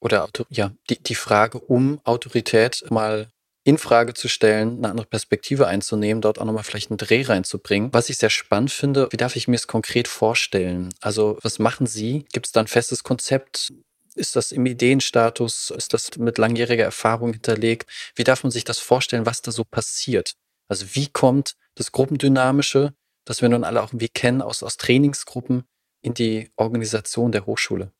oder 0.00 0.28
ja, 0.50 0.72
die, 0.90 1.02
die 1.02 1.14
Frage 1.14 1.58
um 1.58 2.00
Autorität 2.04 2.84
mal 2.90 3.28
in 3.64 3.76
Frage 3.76 4.14
zu 4.14 4.28
stellen, 4.28 4.78
eine 4.78 4.88
andere 4.88 5.06
Perspektive 5.06 5.66
einzunehmen, 5.66 6.22
dort 6.22 6.40
auch 6.40 6.44
nochmal 6.46 6.64
vielleicht 6.64 6.90
einen 6.90 6.96
Dreh 6.96 7.22
reinzubringen. 7.22 7.92
Was 7.92 8.08
ich 8.08 8.16
sehr 8.16 8.30
spannend 8.30 8.70
finde, 8.70 9.08
wie 9.10 9.18
darf 9.18 9.36
ich 9.36 9.46
mir 9.46 9.56
es 9.56 9.66
konkret 9.66 10.08
vorstellen? 10.08 10.94
Also, 11.00 11.38
was 11.42 11.58
machen 11.58 11.86
Sie? 11.86 12.24
Gibt 12.32 12.46
es 12.46 12.52
da 12.52 12.60
ein 12.60 12.66
festes 12.66 13.02
Konzept? 13.02 13.74
Ist 14.18 14.36
das 14.36 14.52
im 14.52 14.66
Ideenstatus? 14.66 15.70
Ist 15.70 15.94
das 15.94 16.10
mit 16.18 16.38
langjähriger 16.38 16.84
Erfahrung 16.84 17.32
hinterlegt? 17.32 17.88
Wie 18.16 18.24
darf 18.24 18.42
man 18.42 18.50
sich 18.50 18.64
das 18.64 18.78
vorstellen, 18.78 19.26
was 19.26 19.42
da 19.42 19.52
so 19.52 19.64
passiert? 19.64 20.34
Also 20.68 20.86
wie 20.94 21.06
kommt 21.06 21.54
das 21.76 21.92
Gruppendynamische, 21.92 22.94
das 23.24 23.42
wir 23.42 23.48
nun 23.48 23.64
alle 23.64 23.82
auch 23.82 23.90
irgendwie 23.90 24.08
kennen 24.08 24.42
aus, 24.42 24.62
aus 24.62 24.76
Trainingsgruppen, 24.76 25.64
in 26.02 26.14
die 26.14 26.50
Organisation 26.56 27.32
der 27.32 27.46
Hochschule? 27.46 27.92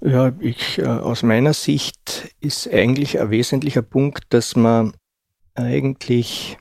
Ja, 0.00 0.32
ich, 0.40 0.78
äh, 0.78 0.86
aus 0.86 1.22
meiner 1.22 1.54
Sicht 1.54 2.34
ist 2.40 2.68
eigentlich 2.72 3.18
ein 3.18 3.30
wesentlicher 3.30 3.82
Punkt, 3.82 4.24
dass 4.30 4.56
man 4.56 4.94
eigentlich, 5.54 6.58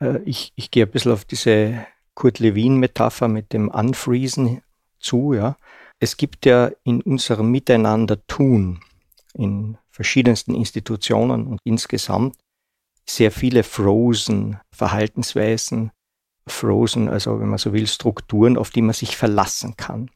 äh, 0.00 0.18
ich, 0.24 0.52
ich 0.56 0.70
gehe 0.70 0.84
ein 0.84 0.90
bisschen 0.90 1.12
auf 1.12 1.24
diese 1.24 1.86
Kurt 2.14 2.38
Lewin-Metapher 2.38 3.28
mit 3.28 3.52
dem 3.52 3.68
Unfreezen 3.68 4.62
zu, 4.98 5.32
ja. 5.34 5.56
Es 5.98 6.16
gibt 6.16 6.44
ja 6.46 6.70
in 6.84 7.00
unserem 7.02 7.50
Miteinander-Tun 7.50 8.80
in 9.34 9.78
verschiedensten 9.90 10.54
Institutionen 10.54 11.46
und 11.46 11.60
insgesamt 11.64 12.36
sehr 13.08 13.30
viele 13.30 13.62
frozen 13.62 14.58
Verhaltensweisen, 14.70 15.90
frozen, 16.46 17.08
also 17.08 17.40
wenn 17.40 17.48
man 17.48 17.58
so 17.58 17.72
will, 17.72 17.86
Strukturen, 17.86 18.56
auf 18.56 18.70
die 18.70 18.82
man 18.82 18.94
sich 18.94 19.16
verlassen 19.16 19.76
kann. 19.76 20.10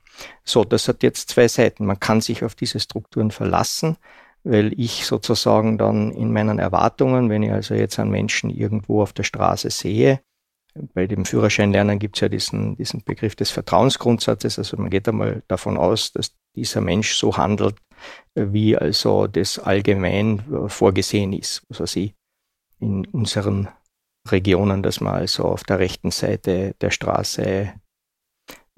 So, 0.44 0.64
das 0.64 0.88
hat 0.88 1.02
jetzt 1.02 1.30
zwei 1.30 1.48
Seiten. 1.48 1.86
Man 1.86 1.98
kann 1.98 2.20
sich 2.20 2.44
auf 2.44 2.54
diese 2.54 2.80
Strukturen 2.80 3.30
verlassen, 3.30 3.96
weil 4.44 4.78
ich 4.78 5.06
sozusagen 5.06 5.78
dann 5.78 6.12
in 6.12 6.32
meinen 6.32 6.58
Erwartungen, 6.58 7.30
wenn 7.30 7.42
ich 7.42 7.52
also 7.52 7.74
jetzt 7.74 7.98
einen 7.98 8.10
Menschen 8.10 8.50
irgendwo 8.50 9.02
auf 9.02 9.12
der 9.12 9.22
Straße 9.22 9.70
sehe, 9.70 10.20
bei 10.94 11.06
dem 11.06 11.24
Führerscheinlernen 11.24 11.98
gibt 11.98 12.16
es 12.16 12.20
ja 12.20 12.28
diesen, 12.28 12.76
diesen 12.76 13.02
Begriff 13.02 13.34
des 13.34 13.50
Vertrauensgrundsatzes. 13.50 14.58
Also 14.58 14.76
man 14.76 14.90
geht 14.90 15.08
einmal 15.08 15.42
davon 15.48 15.76
aus, 15.76 16.12
dass 16.12 16.34
dieser 16.54 16.80
Mensch 16.80 17.14
so 17.14 17.36
handelt, 17.36 17.76
wie 18.34 18.76
also 18.76 19.26
das 19.26 19.58
allgemein 19.58 20.44
vorgesehen 20.68 21.32
ist. 21.32 21.62
Also 21.68 21.86
sie 21.86 22.14
in 22.78 23.04
unseren 23.06 23.68
Regionen, 24.28 24.82
dass 24.82 25.00
man 25.00 25.14
also 25.14 25.44
auf 25.44 25.64
der 25.64 25.78
rechten 25.78 26.10
Seite 26.10 26.74
der 26.80 26.90
Straße 26.90 27.72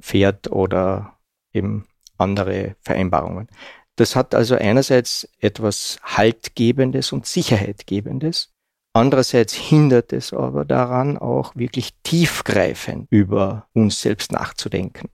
fährt 0.00 0.50
oder 0.50 1.18
eben 1.52 1.86
andere 2.18 2.76
Vereinbarungen. 2.80 3.48
Das 3.96 4.16
hat 4.16 4.34
also 4.34 4.54
einerseits 4.54 5.28
etwas 5.38 5.98
Haltgebendes 6.02 7.12
und 7.12 7.26
Sicherheitgebendes. 7.26 8.51
Andererseits 8.94 9.54
hindert 9.54 10.12
es 10.12 10.32
aber 10.32 10.64
daran, 10.64 11.16
auch 11.16 11.56
wirklich 11.56 11.94
tiefgreifend 12.02 13.06
über 13.10 13.66
uns 13.72 14.00
selbst 14.00 14.32
nachzudenken. 14.32 15.08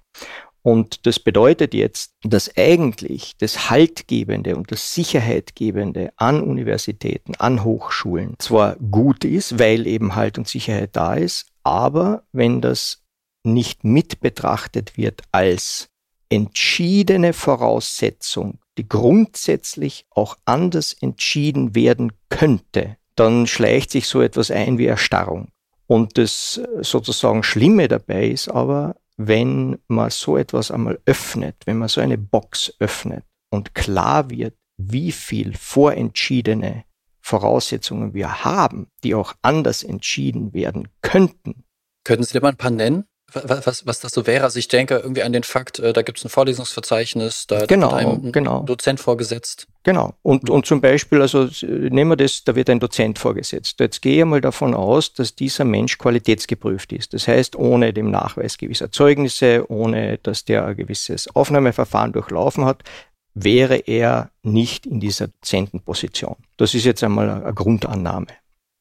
Und 0.63 1.07
das 1.07 1.21
bedeutet 1.21 1.73
jetzt, 1.73 2.13
dass 2.23 2.55
eigentlich 2.57 3.37
das 3.39 3.71
Haltgebende 3.71 4.57
und 4.57 4.73
das 4.73 4.95
Sicherheitgebende 4.95 6.13
an 6.17 6.43
Universitäten, 6.43 7.37
an 7.37 7.63
Hochschulen 7.63 8.35
zwar 8.39 8.77
gut 8.77 9.25
ist, 9.25 9.59
weil 9.59 9.87
eben 9.87 10.17
Halt 10.17 10.37
und 10.37 10.49
Sicherheit 10.49 10.91
da 10.95 11.15
ist, 11.15 11.47
aber 11.63 12.25
wenn 12.33 12.61
das 12.61 13.03
nicht 13.45 13.85
mit 13.85 14.21
betrachtet 14.21 14.97
wird 14.97 15.23
als 15.31 15.89
entschiedene 16.29 17.33
Voraussetzung, 17.33 18.59
die 18.77 18.89
grundsätzlich 18.89 20.05
auch 20.11 20.37
anders 20.45 20.95
entschieden 21.01 21.75
werden 21.75 22.13
könnte, 22.29 22.97
dann 23.19 23.47
schleicht 23.47 23.91
sich 23.91 24.07
so 24.07 24.21
etwas 24.23 24.51
ein 24.51 24.79
wie 24.79 24.87
Erstarrung. 24.87 25.49
Und 25.87 26.19
das 26.19 26.61
sozusagen 26.81 27.43
Schlimme 27.43 27.89
dabei 27.89 28.29
ist 28.29 28.49
aber, 28.49 28.97
wenn 29.17 29.79
man 29.89 30.11
so 30.11 30.37
etwas 30.37 30.71
einmal 30.71 31.01
öffnet, 31.07 31.57
wenn 31.65 31.79
man 31.79 31.89
so 31.89 32.01
eine 32.01 32.19
Box 32.19 32.73
öffnet 32.79 33.25
und 33.51 33.75
klar 33.75 34.31
wird, 34.31 34.55
wie 34.77 35.11
viel 35.11 35.57
vorentschiedene 35.57 36.85
Voraussetzungen 37.21 38.15
wir 38.15 38.45
haben, 38.45 38.87
die 39.03 39.15
auch 39.15 39.35
anders 39.43 39.83
entschieden 39.83 40.55
werden 40.55 40.89
könnten. 41.03 41.65
Könnten 42.05 42.25
Sie 42.25 42.33
dir 42.33 42.41
mal 42.41 42.51
ein 42.51 42.57
paar 42.57 42.71
nennen? 42.71 43.05
Was, 43.33 43.87
was 43.87 44.01
das 44.01 44.13
so 44.13 44.27
wäre. 44.27 44.45
Also 44.45 44.59
ich 44.59 44.69
denke 44.69 44.97
irgendwie 44.97 45.23
an 45.23 45.33
den 45.33 45.43
Fakt, 45.43 45.79
äh, 45.79 45.93
da 45.93 46.03
gibt 46.03 46.19
es 46.19 46.25
ein 46.25 46.31
Vorlesungsverzeichnis, 46.31 47.47
da 47.47 47.67
genau, 47.67 47.93
wird 47.93 48.01
einem 48.01 48.33
genau. 48.33 48.63
Dozent 48.63 49.01
vorgesetzt. 49.01 49.67
Genau. 49.83 50.15
Und, 50.23 50.49
und 50.49 50.67
zum 50.67 50.81
Beispiel, 50.81 51.21
also 51.21 51.49
nehmen 51.63 52.11
wir 52.11 52.17
das, 52.17 52.45
da 52.45 52.55
wird 52.57 52.71
ein 52.71 52.81
Dozent 52.81 53.19
vorgesetzt. 53.19 53.81
Jetzt 53.81 54.03
gehe 54.03 54.21
ich 54.21 54.25
mal 54.25 54.41
davon 54.41 54.75
aus, 54.75 55.13
dass 55.13 55.35
dieser 55.35 55.65
Mensch 55.65 55.99
qualitätsgeprüft 55.99 56.93
ist. 56.93 57.15
Das 57.15 57.29
heißt, 57.29 57.57
ohne 57.57 57.93
dem 57.93 58.11
Nachweis 58.11 58.59
gewisser 58.59 58.91
Zeugnisse, 58.91 59.71
ohne 59.71 60.19
dass 60.19 60.45
der 60.45 60.65
ein 60.65 60.77
gewisses 60.77 61.35
Aufnahmeverfahren 61.35 62.13
durchlaufen 62.13 62.65
hat, 62.65 62.83
wäre 63.35 63.77
er 63.77 64.31
nicht 64.43 64.87
in 64.87 65.01
dieser 65.01 65.29
Dozentenposition. 65.29 66.37
Das 66.57 66.75
ist 66.75 66.85
jetzt 66.85 67.05
einmal 67.05 67.31
eine 67.31 67.55
Grundannahme. 67.55 68.27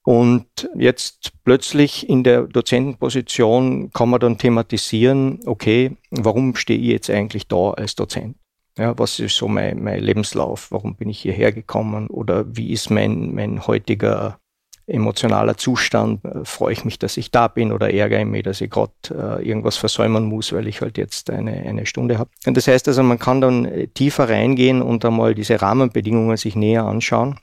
Und 0.08 0.70
jetzt 0.74 1.34
plötzlich 1.44 2.08
in 2.08 2.24
der 2.24 2.44
Dozentenposition 2.44 3.92
kann 3.92 4.08
man 4.08 4.22
dann 4.22 4.38
thematisieren, 4.38 5.42
okay, 5.46 5.98
warum 6.12 6.56
stehe 6.56 6.80
ich 6.80 6.88
jetzt 6.88 7.10
eigentlich 7.10 7.50
da 7.50 7.72
als 7.72 7.96
Dozent? 7.96 8.38
Ja, 8.78 8.98
was 8.98 9.20
ist 9.20 9.36
so 9.36 9.50
mein, 9.50 9.84
mein 9.84 10.02
Lebenslauf? 10.02 10.72
Warum 10.72 10.96
bin 10.96 11.10
ich 11.10 11.20
hierher 11.20 11.52
gekommen? 11.52 12.08
Oder 12.08 12.46
wie 12.56 12.72
ist 12.72 12.90
mein, 12.90 13.36
mein 13.36 13.68
heutiger 13.68 14.40
emotionaler 14.86 15.58
Zustand? 15.58 16.22
Freue 16.44 16.72
ich 16.72 16.86
mich, 16.86 17.00
dass 17.00 17.18
ich 17.18 17.30
da 17.30 17.50
bin 17.50 17.74
oder 17.74 17.94
ärgere 17.94 18.22
ich 18.22 18.28
mich, 18.28 18.44
dass 18.44 18.62
ich 18.62 18.70
gerade 18.70 18.94
äh, 19.12 19.46
irgendwas 19.46 19.76
versäumen 19.76 20.24
muss, 20.24 20.54
weil 20.54 20.68
ich 20.68 20.80
halt 20.80 20.98
jetzt 20.98 21.30
eine, 21.30 21.52
eine 21.52 21.86
Stunde 21.86 22.18
habe? 22.18 22.30
Und 22.46 22.56
das 22.56 22.70
heißt 22.70 22.88
also, 22.88 23.04
man 23.04 23.20
kann 23.20 23.42
dann 23.42 23.90
tiefer 23.94 24.30
reingehen 24.30 24.82
und 24.82 25.04
einmal 25.04 25.36
diese 25.36 25.62
Rahmenbedingungen 25.62 26.38
sich 26.38 26.56
näher 26.56 26.86
anschauen 26.86 27.38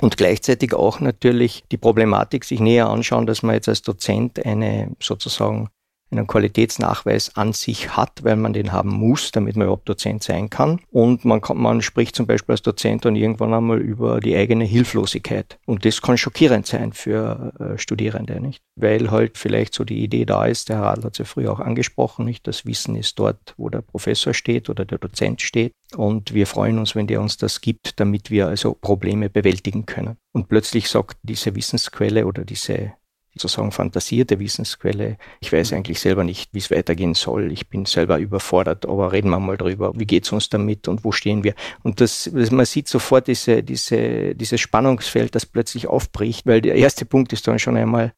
und 0.00 0.16
gleichzeitig 0.16 0.74
auch 0.74 1.00
natürlich 1.00 1.64
die 1.72 1.78
Problematik 1.78 2.44
sich 2.44 2.60
näher 2.60 2.88
anschauen, 2.88 3.26
dass 3.26 3.42
man 3.42 3.54
jetzt 3.54 3.68
als 3.68 3.82
Dozent 3.82 4.44
eine 4.44 4.92
sozusagen 5.00 5.68
einen 6.10 6.26
Qualitätsnachweis 6.26 7.36
an 7.36 7.52
sich 7.52 7.96
hat, 7.96 8.22
weil 8.22 8.36
man 8.36 8.52
den 8.52 8.72
haben 8.72 8.90
muss, 8.90 9.32
damit 9.32 9.56
man 9.56 9.64
überhaupt 9.66 9.88
Dozent 9.88 10.22
sein 10.22 10.50
kann. 10.50 10.80
Und 10.90 11.24
man, 11.24 11.40
kann, 11.40 11.58
man 11.58 11.82
spricht 11.82 12.14
zum 12.14 12.26
Beispiel 12.26 12.52
als 12.52 12.62
Dozent 12.62 13.04
dann 13.04 13.16
irgendwann 13.16 13.52
einmal 13.52 13.80
über 13.80 14.20
die 14.20 14.36
eigene 14.36 14.64
Hilflosigkeit. 14.64 15.58
Und 15.66 15.84
das 15.84 16.00
kann 16.02 16.16
schockierend 16.16 16.66
sein 16.66 16.92
für 16.92 17.52
äh, 17.58 17.78
Studierende, 17.78 18.40
nicht? 18.40 18.62
Weil 18.76 19.10
halt 19.10 19.36
vielleicht 19.36 19.74
so 19.74 19.84
die 19.84 20.02
Idee 20.02 20.24
da 20.24 20.46
ist, 20.46 20.68
der 20.68 20.76
Herr 20.76 20.84
Radl 20.86 21.04
hat 21.04 21.12
es 21.12 21.18
ja 21.18 21.24
früher 21.24 21.52
auch 21.52 21.60
angesprochen, 21.60 22.24
nicht? 22.24 22.46
Das 22.46 22.66
Wissen 22.66 22.94
ist 22.94 23.18
dort, 23.18 23.54
wo 23.56 23.68
der 23.68 23.82
Professor 23.82 24.32
steht 24.32 24.70
oder 24.70 24.84
der 24.84 24.98
Dozent 24.98 25.42
steht. 25.42 25.72
Und 25.96 26.34
wir 26.34 26.46
freuen 26.46 26.78
uns, 26.78 26.94
wenn 26.94 27.06
der 27.06 27.20
uns 27.20 27.36
das 27.36 27.60
gibt, 27.60 27.98
damit 28.00 28.30
wir 28.30 28.46
also 28.46 28.74
Probleme 28.74 29.28
bewältigen 29.28 29.86
können. 29.86 30.16
Und 30.32 30.48
plötzlich 30.48 30.88
sagt 30.88 31.18
diese 31.22 31.54
Wissensquelle 31.56 32.26
oder 32.26 32.44
diese 32.44 32.92
sozusagen 33.38 33.72
fantasierte 33.72 34.38
Wissensquelle. 34.38 35.18
Ich 35.40 35.52
weiß 35.52 35.72
eigentlich 35.72 36.00
selber 36.00 36.24
nicht, 36.24 36.52
wie 36.52 36.58
es 36.58 36.70
weitergehen 36.70 37.14
soll. 37.14 37.52
Ich 37.52 37.68
bin 37.68 37.84
selber 37.86 38.18
überfordert, 38.18 38.86
aber 38.86 39.12
reden 39.12 39.30
wir 39.30 39.40
mal 39.40 39.56
drüber. 39.56 39.92
Wie 39.94 40.06
geht's 40.06 40.32
uns 40.32 40.48
damit 40.48 40.88
und 40.88 41.04
wo 41.04 41.12
stehen 41.12 41.44
wir? 41.44 41.54
Und 41.82 42.00
das, 42.00 42.30
man 42.32 42.64
sieht 42.66 42.88
sofort 42.88 43.26
diese, 43.26 43.62
diese, 43.62 44.34
dieses 44.34 44.60
Spannungsfeld, 44.60 45.34
das 45.34 45.46
plötzlich 45.46 45.86
aufbricht, 45.86 46.46
weil 46.46 46.60
der 46.60 46.74
erste 46.74 47.04
Punkt 47.04 47.32
ist 47.32 47.46
dann 47.46 47.58
schon 47.58 47.76
einmal, 47.76 48.12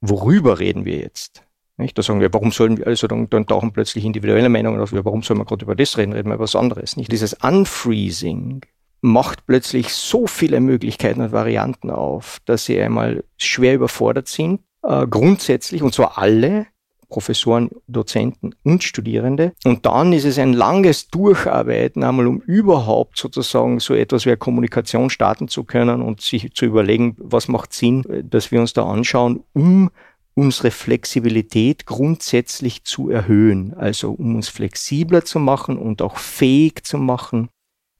worüber 0.00 0.58
reden 0.58 0.84
wir 0.84 0.98
jetzt? 0.98 1.42
Nicht? 1.78 1.96
Da 1.98 2.02
sagen 2.02 2.20
wir, 2.20 2.32
warum 2.32 2.52
sollen 2.52 2.78
wir, 2.78 2.86
also 2.86 3.06
dann, 3.06 3.28
dann 3.28 3.46
tauchen 3.46 3.72
plötzlich 3.72 4.04
individuelle 4.04 4.48
Meinungen 4.48 4.80
auf, 4.80 4.92
warum 4.92 5.22
sollen 5.22 5.40
wir 5.40 5.44
gerade 5.44 5.64
über 5.64 5.74
das 5.74 5.98
reden, 5.98 6.12
reden 6.12 6.28
wir 6.28 6.34
über 6.34 6.44
was 6.44 6.56
anderes. 6.56 6.96
Nicht? 6.96 7.12
Dieses 7.12 7.34
Unfreezing 7.34 8.62
macht 9.06 9.46
plötzlich 9.46 9.94
so 9.94 10.26
viele 10.26 10.60
Möglichkeiten 10.60 11.20
und 11.20 11.32
Varianten 11.32 11.90
auf, 11.90 12.40
dass 12.44 12.64
sie 12.64 12.80
einmal 12.80 13.24
schwer 13.38 13.74
überfordert 13.74 14.26
sind, 14.28 14.60
äh, 14.82 15.06
grundsätzlich, 15.06 15.82
und 15.82 15.94
zwar 15.94 16.18
alle, 16.18 16.66
Professoren, 17.08 17.70
Dozenten 17.86 18.56
und 18.64 18.82
Studierende. 18.82 19.52
Und 19.64 19.86
dann 19.86 20.12
ist 20.12 20.24
es 20.24 20.40
ein 20.40 20.52
langes 20.52 21.08
Durcharbeiten, 21.08 22.02
einmal 22.02 22.26
um 22.26 22.40
überhaupt 22.40 23.16
sozusagen 23.16 23.78
so 23.78 23.94
etwas 23.94 24.26
wie 24.26 24.36
Kommunikation 24.36 25.08
starten 25.08 25.46
zu 25.46 25.62
können 25.62 26.02
und 26.02 26.20
sich 26.20 26.52
zu 26.52 26.64
überlegen, 26.64 27.14
was 27.18 27.46
macht 27.46 27.72
Sinn, 27.74 28.02
dass 28.28 28.50
wir 28.50 28.60
uns 28.60 28.72
da 28.72 28.84
anschauen, 28.86 29.44
um 29.52 29.90
unsere 30.34 30.72
Flexibilität 30.72 31.86
grundsätzlich 31.86 32.82
zu 32.82 33.08
erhöhen. 33.08 33.72
Also 33.74 34.10
um 34.10 34.34
uns 34.34 34.48
flexibler 34.48 35.24
zu 35.24 35.38
machen 35.38 35.78
und 35.78 36.02
auch 36.02 36.16
fähig 36.16 36.84
zu 36.84 36.98
machen, 36.98 37.50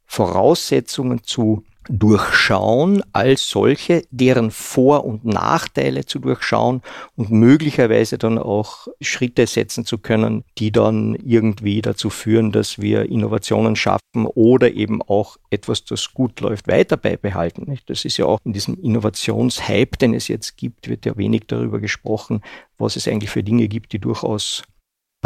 Voraussetzungen 0.06 1.22
zu 1.24 1.64
durchschauen 1.88 3.02
als 3.12 3.48
solche, 3.48 4.02
deren 4.10 4.50
Vor- 4.50 5.04
und 5.04 5.24
Nachteile 5.24 6.04
zu 6.04 6.18
durchschauen 6.18 6.82
und 7.16 7.30
möglicherweise 7.30 8.18
dann 8.18 8.38
auch 8.38 8.88
Schritte 9.00 9.46
setzen 9.46 9.84
zu 9.84 9.98
können, 9.98 10.44
die 10.58 10.72
dann 10.72 11.16
irgendwie 11.24 11.82
dazu 11.82 12.10
führen, 12.10 12.52
dass 12.52 12.80
wir 12.80 13.08
Innovationen 13.08 13.76
schaffen 13.76 14.26
oder 14.26 14.72
eben 14.72 15.02
auch 15.02 15.36
etwas, 15.50 15.84
das 15.84 16.12
gut 16.12 16.40
läuft, 16.40 16.68
weiter 16.68 16.96
beibehalten. 16.96 17.78
Das 17.86 18.04
ist 18.04 18.16
ja 18.16 18.26
auch 18.26 18.40
in 18.44 18.52
diesem 18.52 18.80
Innovationshype, 18.82 19.96
den 19.98 20.14
es 20.14 20.28
jetzt 20.28 20.56
gibt, 20.56 20.88
wird 20.88 21.06
ja 21.06 21.16
wenig 21.16 21.44
darüber 21.46 21.78
gesprochen, 21.78 22.42
was 22.78 22.96
es 22.96 23.08
eigentlich 23.08 23.30
für 23.30 23.42
Dinge 23.42 23.68
gibt, 23.68 23.92
die 23.92 23.98
durchaus 23.98 24.62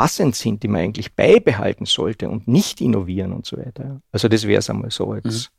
passend 0.00 0.34
sind, 0.34 0.62
die 0.62 0.68
man 0.68 0.80
eigentlich 0.80 1.14
beibehalten 1.14 1.84
sollte 1.84 2.30
und 2.30 2.48
nicht 2.48 2.80
innovieren 2.80 3.34
und 3.34 3.44
so 3.44 3.58
weiter. 3.58 4.00
Also 4.12 4.28
das 4.28 4.46
wäre 4.46 4.60
es 4.60 4.70
einmal 4.70 4.90
so 4.90 5.14
jetzt. 5.14 5.50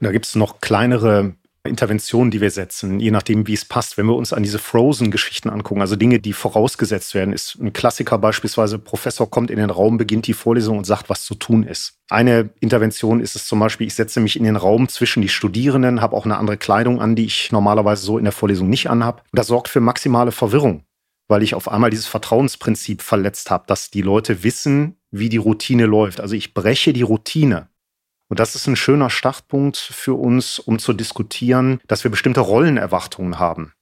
Mhm. 0.00 0.06
Da 0.06 0.10
gibt 0.10 0.26
es 0.26 0.34
noch 0.34 0.60
kleinere 0.60 1.34
Interventionen, 1.62 2.32
die 2.32 2.40
wir 2.40 2.50
setzen, 2.50 2.98
je 2.98 3.12
nachdem, 3.12 3.46
wie 3.46 3.52
es 3.52 3.64
passt. 3.64 3.96
Wenn 3.96 4.06
wir 4.06 4.16
uns 4.16 4.32
an 4.32 4.42
diese 4.42 4.58
Frozen-Geschichten 4.58 5.50
angucken, 5.50 5.82
also 5.82 5.94
Dinge, 5.94 6.18
die 6.18 6.32
vorausgesetzt 6.32 7.14
werden, 7.14 7.32
ist 7.32 7.60
ein 7.60 7.72
Klassiker 7.72 8.18
beispielsweise, 8.18 8.80
Professor 8.80 9.30
kommt 9.30 9.52
in 9.52 9.58
den 9.58 9.70
Raum, 9.70 9.98
beginnt 9.98 10.26
die 10.26 10.32
Vorlesung 10.32 10.76
und 10.76 10.84
sagt, 10.84 11.08
was 11.08 11.24
zu 11.24 11.36
tun 11.36 11.62
ist. 11.62 11.92
Eine 12.08 12.50
Intervention 12.58 13.20
ist 13.20 13.36
es 13.36 13.46
zum 13.46 13.60
Beispiel, 13.60 13.86
ich 13.86 13.94
setze 13.94 14.18
mich 14.18 14.36
in 14.36 14.42
den 14.42 14.56
Raum 14.56 14.88
zwischen 14.88 15.22
die 15.22 15.28
Studierenden, 15.28 16.00
habe 16.00 16.16
auch 16.16 16.24
eine 16.24 16.38
andere 16.38 16.56
Kleidung 16.56 17.00
an, 17.00 17.14
die 17.14 17.26
ich 17.26 17.52
normalerweise 17.52 18.04
so 18.04 18.18
in 18.18 18.24
der 18.24 18.32
Vorlesung 18.32 18.68
nicht 18.68 18.90
anhabe. 18.90 19.22
Das 19.32 19.46
sorgt 19.46 19.68
für 19.68 19.80
maximale 19.80 20.32
Verwirrung 20.32 20.82
weil 21.30 21.42
ich 21.42 21.54
auf 21.54 21.68
einmal 21.68 21.90
dieses 21.90 22.06
Vertrauensprinzip 22.06 23.02
verletzt 23.02 23.50
habe, 23.50 23.64
dass 23.66 23.90
die 23.90 24.02
Leute 24.02 24.42
wissen, 24.42 24.96
wie 25.10 25.28
die 25.28 25.36
Routine 25.36 25.86
läuft. 25.86 26.20
Also 26.20 26.34
ich 26.34 26.54
breche 26.54 26.92
die 26.92 27.02
Routine. 27.02 27.68
Und 28.28 28.40
das 28.40 28.54
ist 28.54 28.66
ein 28.66 28.76
schöner 28.76 29.10
Startpunkt 29.10 29.76
für 29.76 30.14
uns, 30.14 30.58
um 30.58 30.78
zu 30.78 30.92
diskutieren, 30.92 31.80
dass 31.86 32.04
wir 32.04 32.10
bestimmte 32.10 32.40
Rollenerwartungen 32.40 33.38
haben, 33.38 33.72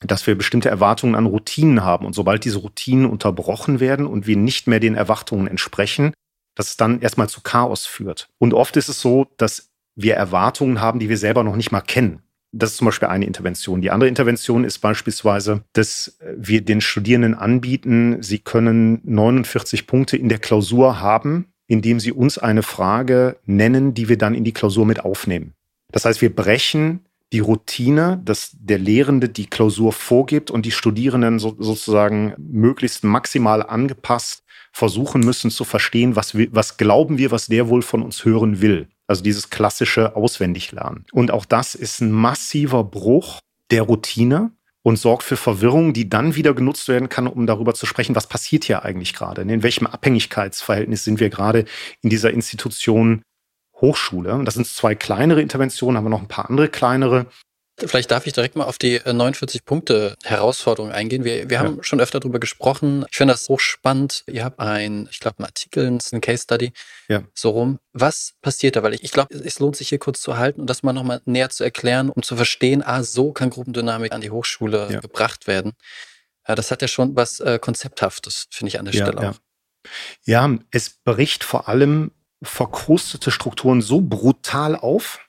dass 0.00 0.26
wir 0.26 0.36
bestimmte 0.36 0.68
Erwartungen 0.68 1.14
an 1.14 1.26
Routinen 1.26 1.84
haben. 1.84 2.04
Und 2.04 2.14
sobald 2.14 2.44
diese 2.44 2.58
Routinen 2.58 3.06
unterbrochen 3.06 3.80
werden 3.80 4.06
und 4.06 4.26
wir 4.26 4.36
nicht 4.36 4.66
mehr 4.66 4.80
den 4.80 4.94
Erwartungen 4.94 5.46
entsprechen, 5.46 6.12
dass 6.54 6.68
es 6.68 6.76
dann 6.76 7.00
erstmal 7.00 7.28
zu 7.28 7.40
Chaos 7.40 7.86
führt. 7.86 8.28
Und 8.38 8.54
oft 8.54 8.76
ist 8.76 8.88
es 8.88 9.00
so, 9.00 9.28
dass 9.36 9.70
wir 9.94 10.14
Erwartungen 10.14 10.80
haben, 10.80 10.98
die 10.98 11.08
wir 11.08 11.18
selber 11.18 11.44
noch 11.44 11.56
nicht 11.56 11.72
mal 11.72 11.80
kennen. 11.80 12.22
Das 12.52 12.70
ist 12.70 12.76
zum 12.78 12.86
Beispiel 12.86 13.08
eine 13.08 13.26
Intervention. 13.26 13.82
Die 13.82 13.90
andere 13.90 14.08
Intervention 14.08 14.64
ist 14.64 14.78
beispielsweise, 14.78 15.64
dass 15.74 16.18
wir 16.34 16.62
den 16.62 16.80
Studierenden 16.80 17.34
anbieten, 17.34 18.22
sie 18.22 18.38
können 18.38 19.00
49 19.04 19.86
Punkte 19.86 20.16
in 20.16 20.28
der 20.28 20.38
Klausur 20.38 21.00
haben, 21.00 21.52
indem 21.66 22.00
sie 22.00 22.12
uns 22.12 22.38
eine 22.38 22.62
Frage 22.62 23.36
nennen, 23.44 23.92
die 23.92 24.08
wir 24.08 24.16
dann 24.16 24.34
in 24.34 24.44
die 24.44 24.52
Klausur 24.52 24.86
mit 24.86 25.04
aufnehmen. 25.04 25.52
Das 25.92 26.04
heißt, 26.04 26.22
wir 26.22 26.34
brechen 26.34 27.00
die 27.32 27.40
Routine, 27.40 28.20
dass 28.24 28.56
der 28.58 28.78
Lehrende 28.78 29.28
die 29.28 29.46
Klausur 29.46 29.92
vorgibt 29.92 30.50
und 30.50 30.64
die 30.64 30.70
Studierenden 30.70 31.38
so, 31.38 31.54
sozusagen 31.58 32.34
möglichst 32.38 33.04
maximal 33.04 33.62
angepasst 33.62 34.42
versuchen 34.72 35.20
müssen 35.20 35.50
zu 35.50 35.64
verstehen, 35.64 36.16
was, 36.16 36.36
wir, 36.36 36.48
was 36.52 36.76
glauben 36.76 37.18
wir, 37.18 37.30
was 37.30 37.46
der 37.46 37.68
wohl 37.68 37.82
von 37.82 38.02
uns 38.02 38.24
hören 38.24 38.60
will. 38.60 38.88
Also 39.08 39.22
dieses 39.22 39.50
klassische 39.50 40.14
Auswendiglernen. 40.14 41.06
Und 41.12 41.30
auch 41.30 41.46
das 41.46 41.74
ist 41.74 42.00
ein 42.00 42.12
massiver 42.12 42.84
Bruch 42.84 43.40
der 43.70 43.82
Routine 43.82 44.52
und 44.82 44.96
sorgt 44.96 45.22
für 45.22 45.36
Verwirrung, 45.36 45.92
die 45.92 46.08
dann 46.08 46.34
wieder 46.34 46.54
genutzt 46.54 46.88
werden 46.88 47.08
kann, 47.08 47.26
um 47.26 47.46
darüber 47.46 47.74
zu 47.74 47.86
sprechen, 47.86 48.14
was 48.14 48.26
passiert 48.26 48.64
hier 48.64 48.84
eigentlich 48.84 49.14
gerade? 49.14 49.42
In 49.42 49.62
welchem 49.62 49.86
Abhängigkeitsverhältnis 49.86 51.04
sind 51.04 51.20
wir 51.20 51.30
gerade 51.30 51.64
in 52.02 52.10
dieser 52.10 52.30
Institution 52.30 53.22
Hochschule? 53.80 54.42
Das 54.44 54.54
sind 54.54 54.66
zwei 54.66 54.94
kleinere 54.94 55.42
Interventionen, 55.42 55.96
haben 55.96 56.04
wir 56.04 56.10
noch 56.10 56.22
ein 56.22 56.28
paar 56.28 56.48
andere 56.48 56.68
kleinere. 56.68 57.26
Vielleicht 57.86 58.10
darf 58.10 58.26
ich 58.26 58.32
direkt 58.32 58.56
mal 58.56 58.64
auf 58.64 58.78
die 58.78 59.00
49 59.04 59.62
äh, 59.68 60.90
eingehen. 60.90 61.24
Wir, 61.24 61.48
wir 61.48 61.56
ja. 61.56 61.60
haben 61.60 61.82
schon 61.82 62.00
öfter 62.00 62.18
darüber 62.18 62.40
gesprochen. 62.40 63.04
Ich 63.10 63.16
finde 63.16 63.34
das 63.34 63.48
hochspannend. 63.48 64.24
Ihr 64.26 64.44
habt 64.44 64.58
ein, 64.58 65.08
ich 65.10 65.20
glaube, 65.20 65.38
ein 65.38 65.44
Artikel, 65.44 65.86
ein 65.86 66.20
Case 66.20 66.42
Study, 66.42 66.72
ja. 67.08 67.22
so 67.34 67.50
rum. 67.50 67.78
Was 67.92 68.34
passiert 68.42 68.76
da? 68.76 68.82
Weil 68.82 68.94
ich, 68.94 69.04
ich 69.04 69.12
glaube, 69.12 69.32
es 69.32 69.60
lohnt 69.60 69.76
sich 69.76 69.88
hier 69.88 69.98
kurz 69.98 70.20
zu 70.20 70.36
halten 70.36 70.60
und 70.60 70.68
das 70.68 70.82
mal 70.82 70.92
nochmal 70.92 71.20
näher 71.24 71.50
zu 71.50 71.62
erklären, 71.62 72.10
um 72.10 72.22
zu 72.22 72.34
verstehen, 72.34 72.82
ah, 72.84 73.04
so 73.04 73.32
kann 73.32 73.50
Gruppendynamik 73.50 74.12
an 74.12 74.20
die 74.20 74.30
Hochschule 74.30 74.88
ja. 74.90 75.00
gebracht 75.00 75.46
werden. 75.46 75.72
Ja, 76.48 76.54
das 76.56 76.70
hat 76.70 76.82
ja 76.82 76.88
schon 76.88 77.14
was 77.14 77.40
äh, 77.40 77.58
Konzepthaftes, 77.60 78.48
finde 78.50 78.68
ich 78.68 78.78
an 78.78 78.86
der 78.86 78.92
Stelle 78.92 79.30
auch. 79.30 79.36
Ja, 80.24 80.50
es 80.70 80.90
bricht 81.04 81.44
vor 81.44 81.68
allem 81.68 82.10
verkrustete 82.42 83.30
Strukturen 83.30 83.82
so 83.82 84.00
brutal 84.00 84.76
auf, 84.76 85.20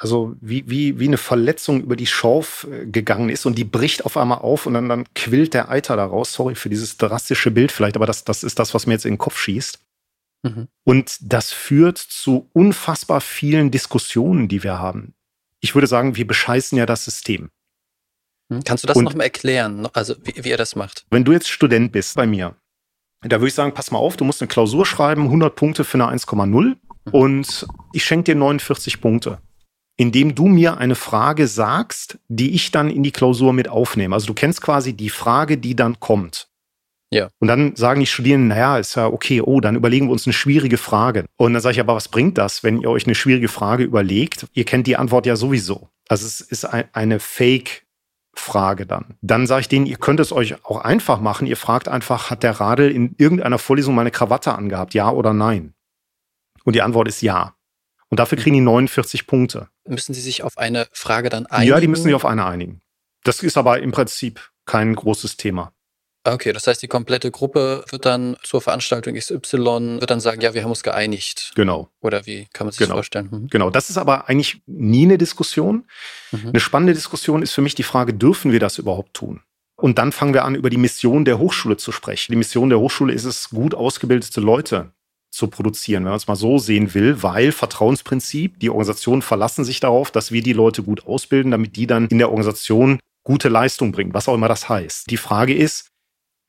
also 0.00 0.34
wie, 0.40 0.64
wie, 0.66 0.98
wie 0.98 1.08
eine 1.08 1.18
Verletzung 1.18 1.82
über 1.82 1.94
die 1.94 2.06
Schorf 2.06 2.66
äh, 2.70 2.86
gegangen 2.86 3.28
ist 3.28 3.44
und 3.44 3.58
die 3.58 3.64
bricht 3.64 4.06
auf 4.06 4.16
einmal 4.16 4.38
auf 4.38 4.64
und 4.64 4.72
dann, 4.72 4.88
dann 4.88 5.04
quillt 5.14 5.52
der 5.52 5.68
Eiter 5.68 5.94
daraus. 5.94 6.32
Sorry 6.32 6.54
für 6.54 6.70
dieses 6.70 6.96
drastische 6.96 7.50
Bild 7.50 7.70
vielleicht, 7.70 7.96
aber 7.96 8.06
das, 8.06 8.24
das 8.24 8.42
ist 8.42 8.58
das, 8.58 8.72
was 8.72 8.86
mir 8.86 8.94
jetzt 8.94 9.04
in 9.04 9.12
den 9.12 9.18
Kopf 9.18 9.38
schießt. 9.38 9.78
Mhm. 10.42 10.68
Und 10.84 11.18
das 11.20 11.52
führt 11.52 11.98
zu 11.98 12.48
unfassbar 12.54 13.20
vielen 13.20 13.70
Diskussionen, 13.70 14.48
die 14.48 14.62
wir 14.62 14.78
haben. 14.78 15.12
Ich 15.60 15.74
würde 15.74 15.86
sagen, 15.86 16.16
wir 16.16 16.26
bescheißen 16.26 16.78
ja 16.78 16.86
das 16.86 17.04
System. 17.04 17.50
Hm, 18.50 18.64
kannst 18.64 18.84
du 18.84 18.88
das 18.88 18.96
nochmal 18.96 19.26
erklären, 19.26 19.86
also 19.92 20.14
wie, 20.24 20.32
wie 20.42 20.48
ihr 20.48 20.56
das 20.56 20.76
macht? 20.76 21.04
Wenn 21.10 21.26
du 21.26 21.32
jetzt 21.32 21.50
Student 21.50 21.92
bist 21.92 22.16
bei 22.16 22.26
mir, 22.26 22.56
da 23.20 23.38
würde 23.38 23.48
ich 23.48 23.54
sagen, 23.54 23.74
pass 23.74 23.90
mal 23.90 23.98
auf, 23.98 24.16
du 24.16 24.24
musst 24.24 24.40
eine 24.40 24.48
Klausur 24.48 24.86
schreiben, 24.86 25.24
100 25.24 25.54
Punkte 25.54 25.84
für 25.84 26.02
eine 26.02 26.06
1,0 26.06 26.46
mhm. 26.46 26.76
und 27.12 27.66
ich 27.92 28.02
schenke 28.02 28.32
dir 28.32 28.36
49 28.36 29.02
Punkte 29.02 29.42
indem 30.00 30.34
du 30.34 30.46
mir 30.46 30.78
eine 30.78 30.94
Frage 30.94 31.46
sagst, 31.46 32.18
die 32.26 32.54
ich 32.54 32.70
dann 32.70 32.88
in 32.88 33.02
die 33.02 33.10
Klausur 33.10 33.52
mit 33.52 33.68
aufnehme. 33.68 34.14
Also 34.14 34.28
du 34.28 34.32
kennst 34.32 34.62
quasi 34.62 34.94
die 34.94 35.10
Frage, 35.10 35.58
die 35.58 35.76
dann 35.76 36.00
kommt. 36.00 36.48
Ja. 37.12 37.28
Und 37.38 37.48
dann 37.48 37.76
sagen 37.76 38.00
die 38.00 38.06
Studierenden, 38.06 38.48
naja, 38.48 38.78
ist 38.78 38.94
ja 38.94 39.08
okay, 39.08 39.42
oh, 39.42 39.60
dann 39.60 39.76
überlegen 39.76 40.06
wir 40.06 40.12
uns 40.12 40.26
eine 40.26 40.32
schwierige 40.32 40.78
Frage. 40.78 41.26
Und 41.36 41.52
dann 41.52 41.60
sage 41.60 41.74
ich, 41.74 41.80
aber 41.80 41.94
was 41.94 42.08
bringt 42.08 42.38
das, 42.38 42.64
wenn 42.64 42.80
ihr 42.80 42.88
euch 42.88 43.04
eine 43.04 43.14
schwierige 43.14 43.48
Frage 43.48 43.84
überlegt? 43.84 44.46
Ihr 44.54 44.64
kennt 44.64 44.86
die 44.86 44.96
Antwort 44.96 45.26
ja 45.26 45.36
sowieso. 45.36 45.90
Also 46.08 46.24
es 46.24 46.40
ist 46.40 46.64
eine 46.64 47.20
Fake-Frage 47.20 48.86
dann. 48.86 49.18
Dann 49.20 49.46
sage 49.46 49.60
ich 49.60 49.68
denen, 49.68 49.84
ihr 49.84 49.98
könnt 49.98 50.20
es 50.20 50.32
euch 50.32 50.64
auch 50.64 50.82
einfach 50.82 51.20
machen. 51.20 51.46
Ihr 51.46 51.58
fragt 51.58 51.88
einfach, 51.88 52.30
hat 52.30 52.42
der 52.42 52.58
Radl 52.58 52.90
in 52.90 53.16
irgendeiner 53.18 53.58
Vorlesung 53.58 53.94
meine 53.94 54.12
Krawatte 54.12 54.54
angehabt? 54.54 54.94
Ja 54.94 55.10
oder 55.10 55.34
nein? 55.34 55.74
Und 56.64 56.74
die 56.74 56.80
Antwort 56.80 57.06
ist 57.06 57.20
ja. 57.20 57.54
Und 58.10 58.18
dafür 58.18 58.36
kriegen 58.36 58.54
die 58.54 58.60
49 58.60 59.26
Punkte. 59.26 59.68
Müssen 59.90 60.14
Sie 60.14 60.20
sich 60.20 60.42
auf 60.42 60.56
eine 60.56 60.86
Frage 60.92 61.28
dann 61.28 61.46
einigen? 61.46 61.70
Ja, 61.70 61.80
die 61.80 61.88
müssen 61.88 62.04
sich 62.04 62.14
auf 62.14 62.24
eine 62.24 62.46
einigen. 62.46 62.80
Das 63.24 63.42
ist 63.42 63.56
aber 63.56 63.80
im 63.80 63.92
Prinzip 63.92 64.50
kein 64.64 64.94
großes 64.94 65.36
Thema. 65.36 65.72
Okay, 66.22 66.52
das 66.52 66.66
heißt, 66.66 66.82
die 66.82 66.88
komplette 66.88 67.30
Gruppe 67.30 67.82
wird 67.88 68.04
dann 68.04 68.36
zur 68.42 68.60
Veranstaltung 68.60 69.14
XY, 69.14 70.00
wird 70.00 70.10
dann 70.10 70.20
sagen, 70.20 70.42
ja, 70.42 70.52
wir 70.52 70.62
haben 70.62 70.70
uns 70.70 70.82
geeinigt. 70.82 71.52
Genau. 71.54 71.88
Oder 72.00 72.26
wie 72.26 72.46
kann 72.52 72.66
man 72.66 72.72
sich 72.72 72.78
genau. 72.78 72.90
das 72.90 73.06
vorstellen? 73.06 73.28
Mhm. 73.30 73.48
Genau, 73.48 73.70
das 73.70 73.88
ist 73.88 73.96
aber 73.96 74.28
eigentlich 74.28 74.62
nie 74.66 75.04
eine 75.04 75.16
Diskussion. 75.16 75.86
Mhm. 76.30 76.50
Eine 76.50 76.60
spannende 76.60 76.92
Diskussion 76.92 77.42
ist 77.42 77.52
für 77.52 77.62
mich 77.62 77.74
die 77.74 77.82
Frage, 77.82 78.12
dürfen 78.12 78.52
wir 78.52 78.60
das 78.60 78.78
überhaupt 78.78 79.14
tun? 79.14 79.40
Und 79.76 79.96
dann 79.96 80.12
fangen 80.12 80.34
wir 80.34 80.44
an, 80.44 80.54
über 80.54 80.68
die 80.68 80.76
Mission 80.76 81.24
der 81.24 81.38
Hochschule 81.38 81.78
zu 81.78 81.90
sprechen. 81.90 82.32
Die 82.32 82.36
Mission 82.36 82.68
der 82.68 82.80
Hochschule 82.80 83.14
ist 83.14 83.24
es, 83.24 83.48
gut 83.48 83.74
ausgebildete 83.74 84.42
Leute 84.42 84.92
zu 85.30 85.48
produzieren, 85.48 86.04
wenn 86.04 86.10
man 86.10 86.16
es 86.16 86.26
mal 86.26 86.36
so 86.36 86.58
sehen 86.58 86.92
will, 86.94 87.22
weil 87.22 87.52
Vertrauensprinzip, 87.52 88.58
die 88.58 88.68
Organisationen 88.68 89.22
verlassen 89.22 89.64
sich 89.64 89.80
darauf, 89.80 90.10
dass 90.10 90.32
wir 90.32 90.42
die 90.42 90.52
Leute 90.52 90.82
gut 90.82 91.06
ausbilden, 91.06 91.52
damit 91.52 91.76
die 91.76 91.86
dann 91.86 92.08
in 92.08 92.18
der 92.18 92.30
Organisation 92.30 92.98
gute 93.22 93.48
Leistung 93.48 93.92
bringen, 93.92 94.12
was 94.12 94.28
auch 94.28 94.34
immer 94.34 94.48
das 94.48 94.68
heißt. 94.68 95.10
Die 95.10 95.16
Frage 95.16 95.54
ist, 95.54 95.90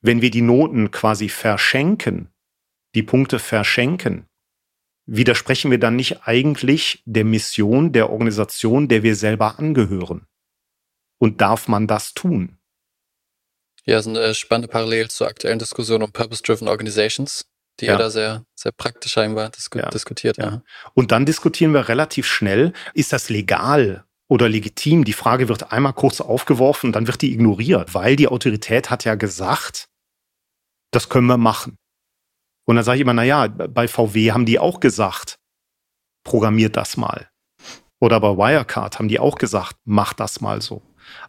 wenn 0.02 0.22
wir 0.22 0.32
die 0.32 0.42
Noten 0.42 0.90
quasi 0.90 1.30
verschenken, 1.30 2.30
die 2.96 3.04
Punkte 3.04 3.38
verschenken, 3.38 4.26
widersprechen 5.06 5.70
wir 5.70 5.80
dann 5.80 5.96
nicht 5.96 6.28
eigentlich 6.28 7.04
der 7.06 7.26
Mission 7.26 7.92
der 7.92 8.10
Organisation, 8.10 8.88
der 8.88 9.04
wir 9.04 9.16
selber 9.16 9.60
angehören? 9.60 10.26
Und 11.20 11.40
darf 11.42 11.68
man 11.68 11.86
das 11.86 12.16
tun? 12.16 12.58
Ja, 13.86 13.96
das 13.98 14.08
ist 14.08 14.16
eine 14.16 14.34
spannende 14.34 14.68
Parallel 14.68 15.10
zur 15.10 15.28
aktuellen 15.28 15.60
Diskussion 15.60 16.02
um 16.02 16.12
Purpose-Driven 16.12 16.68
Organizations 16.68 17.46
die 17.82 17.86
ja. 17.86 17.94
ihr 17.94 17.98
da 17.98 18.10
sehr, 18.10 18.46
sehr 18.62 18.72
praktisch 18.72 19.14
scheinbar 19.14 19.50
disku 19.50 19.80
ja. 19.80 19.90
diskutiert. 19.90 20.38
Ja. 20.38 20.62
Und 20.94 21.12
dann 21.12 21.26
diskutieren 21.26 21.74
wir 21.74 21.88
relativ 21.88 22.28
schnell, 22.28 22.74
ist 22.94 23.12
das 23.12 23.30
legal 23.30 24.06
oder 24.28 24.48
legitim? 24.48 25.04
Die 25.04 25.14
Frage 25.14 25.50
wird 25.50 25.72
einmal 25.72 25.94
kurz 25.94 26.22
aufgeworfen 26.22 26.88
und 26.88 26.94
dann 26.94 27.08
wird 27.08 27.22
die 27.22 27.34
ignoriert, 27.34 27.94
weil 27.94 28.16
die 28.16 28.28
Autorität 28.28 28.90
hat 28.90 29.04
ja 29.04 29.16
gesagt, 29.16 29.88
das 30.92 31.10
können 31.10 31.28
wir 31.28 31.38
machen. 31.38 31.78
Und 32.66 32.76
dann 32.76 32.86
sage 32.86 32.98
ich 32.98 33.02
immer, 33.02 33.14
na 33.14 33.24
ja, 33.24 33.48
bei 33.48 33.88
VW 33.88 34.32
haben 34.32 34.46
die 34.46 34.60
auch 34.60 34.80
gesagt, 34.80 35.38
programmiert 36.24 36.78
das 36.78 36.98
mal. 36.98 37.30
Oder 38.00 38.20
bei 38.20 38.38
Wirecard 38.38 39.00
haben 39.00 39.08
die 39.08 39.20
auch 39.20 39.36
gesagt, 39.36 39.76
mach 39.86 40.14
das 40.14 40.42
mal 40.42 40.62
so. 40.62 40.82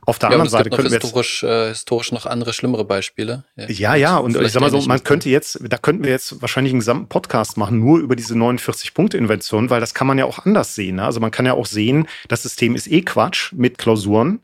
Auf 0.05 0.19
der 0.19 0.31
ja, 0.31 0.35
anderen 0.35 0.51
Seite 0.51 0.71
können 0.71 0.91
wir 0.91 0.99
historisch, 0.99 1.43
äh, 1.45 1.69
historisch 1.69 2.11
noch 2.13 2.27
andere 2.27 2.53
schlimmere 2.53 2.85
Beispiele. 2.85 3.45
Ja, 3.57 3.69
ja, 3.69 3.95
ja. 3.95 4.17
und 4.19 4.37
ich 4.37 4.53
sag 4.53 4.61
mal 4.61 4.71
so, 4.71 4.81
man 4.83 5.05
könnte 5.05 5.29
jetzt, 5.29 5.61
da 5.63 5.79
könnten 5.79 6.03
wir 6.05 6.11
jetzt 6.11 6.43
wahrscheinlich 6.43 6.73
einen 6.73 6.81
gesamten 6.81 7.09
Podcast 7.09 7.57
machen, 7.57 7.79
nur 7.79 8.01
über 8.01 8.17
diese 8.17 8.35
49-Punkte-Invention, 8.35 9.71
weil 9.71 9.81
das 9.81 9.95
kann 9.95 10.07
man 10.07 10.19
ja 10.19 10.25
auch 10.25 10.45
anders 10.45 10.75
sehen. 10.75 10.97
Ne? 10.97 11.05
Also 11.05 11.21
man 11.21 11.31
kann 11.31 11.47
ja 11.47 11.55
auch 11.55 11.67
sehen, 11.67 12.09
das 12.29 12.43
System 12.43 12.75
ist 12.75 12.91
eh 12.91 13.03
Quatsch 13.03 13.53
mit 13.53 13.79
Klausuren. 13.79 14.41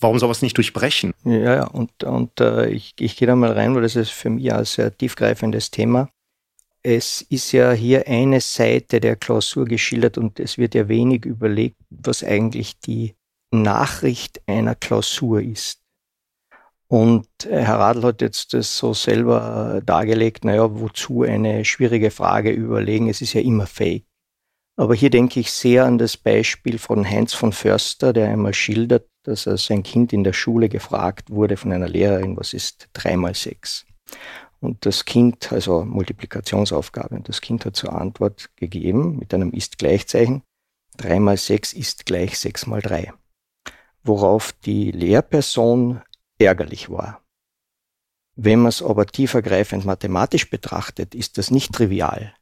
Warum 0.00 0.18
soll 0.18 0.28
man 0.28 0.32
es 0.32 0.42
nicht 0.42 0.56
durchbrechen? 0.56 1.14
Ja, 1.24 1.38
ja, 1.38 1.64
und, 1.64 2.02
und 2.04 2.40
äh, 2.40 2.68
ich, 2.68 2.94
ich 2.98 3.16
gehe 3.16 3.28
da 3.28 3.36
mal 3.36 3.52
rein, 3.52 3.74
weil 3.74 3.82
das 3.82 3.96
ist 3.96 4.10
für 4.10 4.28
mich 4.28 4.52
ein 4.52 4.64
sehr 4.64 4.96
tiefgreifendes 4.96 5.70
Thema. 5.70 6.10
Es 6.82 7.22
ist 7.22 7.52
ja 7.52 7.72
hier 7.72 8.06
eine 8.06 8.40
Seite 8.40 9.00
der 9.00 9.16
Klausur 9.16 9.64
geschildert 9.64 10.18
und 10.18 10.38
es 10.40 10.58
wird 10.58 10.74
ja 10.74 10.88
wenig 10.88 11.24
überlegt, 11.24 11.76
was 11.88 12.22
eigentlich 12.22 12.78
die 12.80 13.14
Nachricht 13.62 14.42
einer 14.46 14.74
Klausur 14.74 15.40
ist. 15.40 15.84
Und 16.88 17.26
Herr 17.48 17.80
Radl 17.80 18.04
hat 18.04 18.20
jetzt 18.20 18.52
das 18.52 18.76
so 18.76 18.94
selber 18.94 19.82
dargelegt, 19.84 20.44
naja, 20.44 20.78
wozu 20.78 21.22
eine 21.22 21.64
schwierige 21.64 22.10
Frage 22.10 22.50
überlegen, 22.50 23.08
es 23.08 23.20
ist 23.20 23.32
ja 23.32 23.40
immer 23.40 23.66
fake. 23.66 24.04
Aber 24.76 24.94
hier 24.94 25.10
denke 25.10 25.40
ich 25.40 25.50
sehr 25.52 25.86
an 25.86 25.98
das 25.98 26.16
Beispiel 26.16 26.78
von 26.78 27.08
Heinz 27.08 27.32
von 27.32 27.52
Förster, 27.52 28.12
der 28.12 28.28
einmal 28.28 28.54
schildert, 28.54 29.08
dass 29.22 29.46
er 29.46 29.56
sein 29.56 29.82
Kind 29.82 30.12
in 30.12 30.24
der 30.24 30.32
Schule 30.32 30.68
gefragt 30.68 31.30
wurde 31.30 31.56
von 31.56 31.72
einer 31.72 31.88
Lehrerin, 31.88 32.36
was 32.36 32.52
ist 32.52 32.88
3 32.92 33.16
mal 33.16 33.34
6? 33.34 33.86
Und 34.60 34.84
das 34.86 35.04
Kind, 35.04 35.52
also 35.52 35.84
Multiplikationsaufgabe, 35.84 37.14
und 37.14 37.28
das 37.28 37.40
Kind 37.40 37.64
hat 37.64 37.76
zur 37.76 37.92
Antwort 37.92 38.50
gegeben 38.56 39.18
mit 39.18 39.32
einem 39.32 39.52
Ist-Gleichzeichen, 39.52 40.42
3 40.96 41.20
mal 41.20 41.36
6 41.36 41.72
ist 41.72 42.06
gleich 42.06 42.38
6 42.38 42.66
mal 42.66 42.82
3 42.82 43.12
worauf 44.04 44.52
die 44.52 44.90
Lehrperson 44.92 46.02
ärgerlich 46.38 46.90
war. 46.90 47.22
Wenn 48.36 48.60
man 48.60 48.68
es 48.68 48.82
aber 48.82 49.06
tiefergreifend 49.06 49.84
mathematisch 49.84 50.50
betrachtet, 50.50 51.14
ist 51.14 51.38
das 51.38 51.50
nicht 51.50 51.72
trivial. 51.72 52.34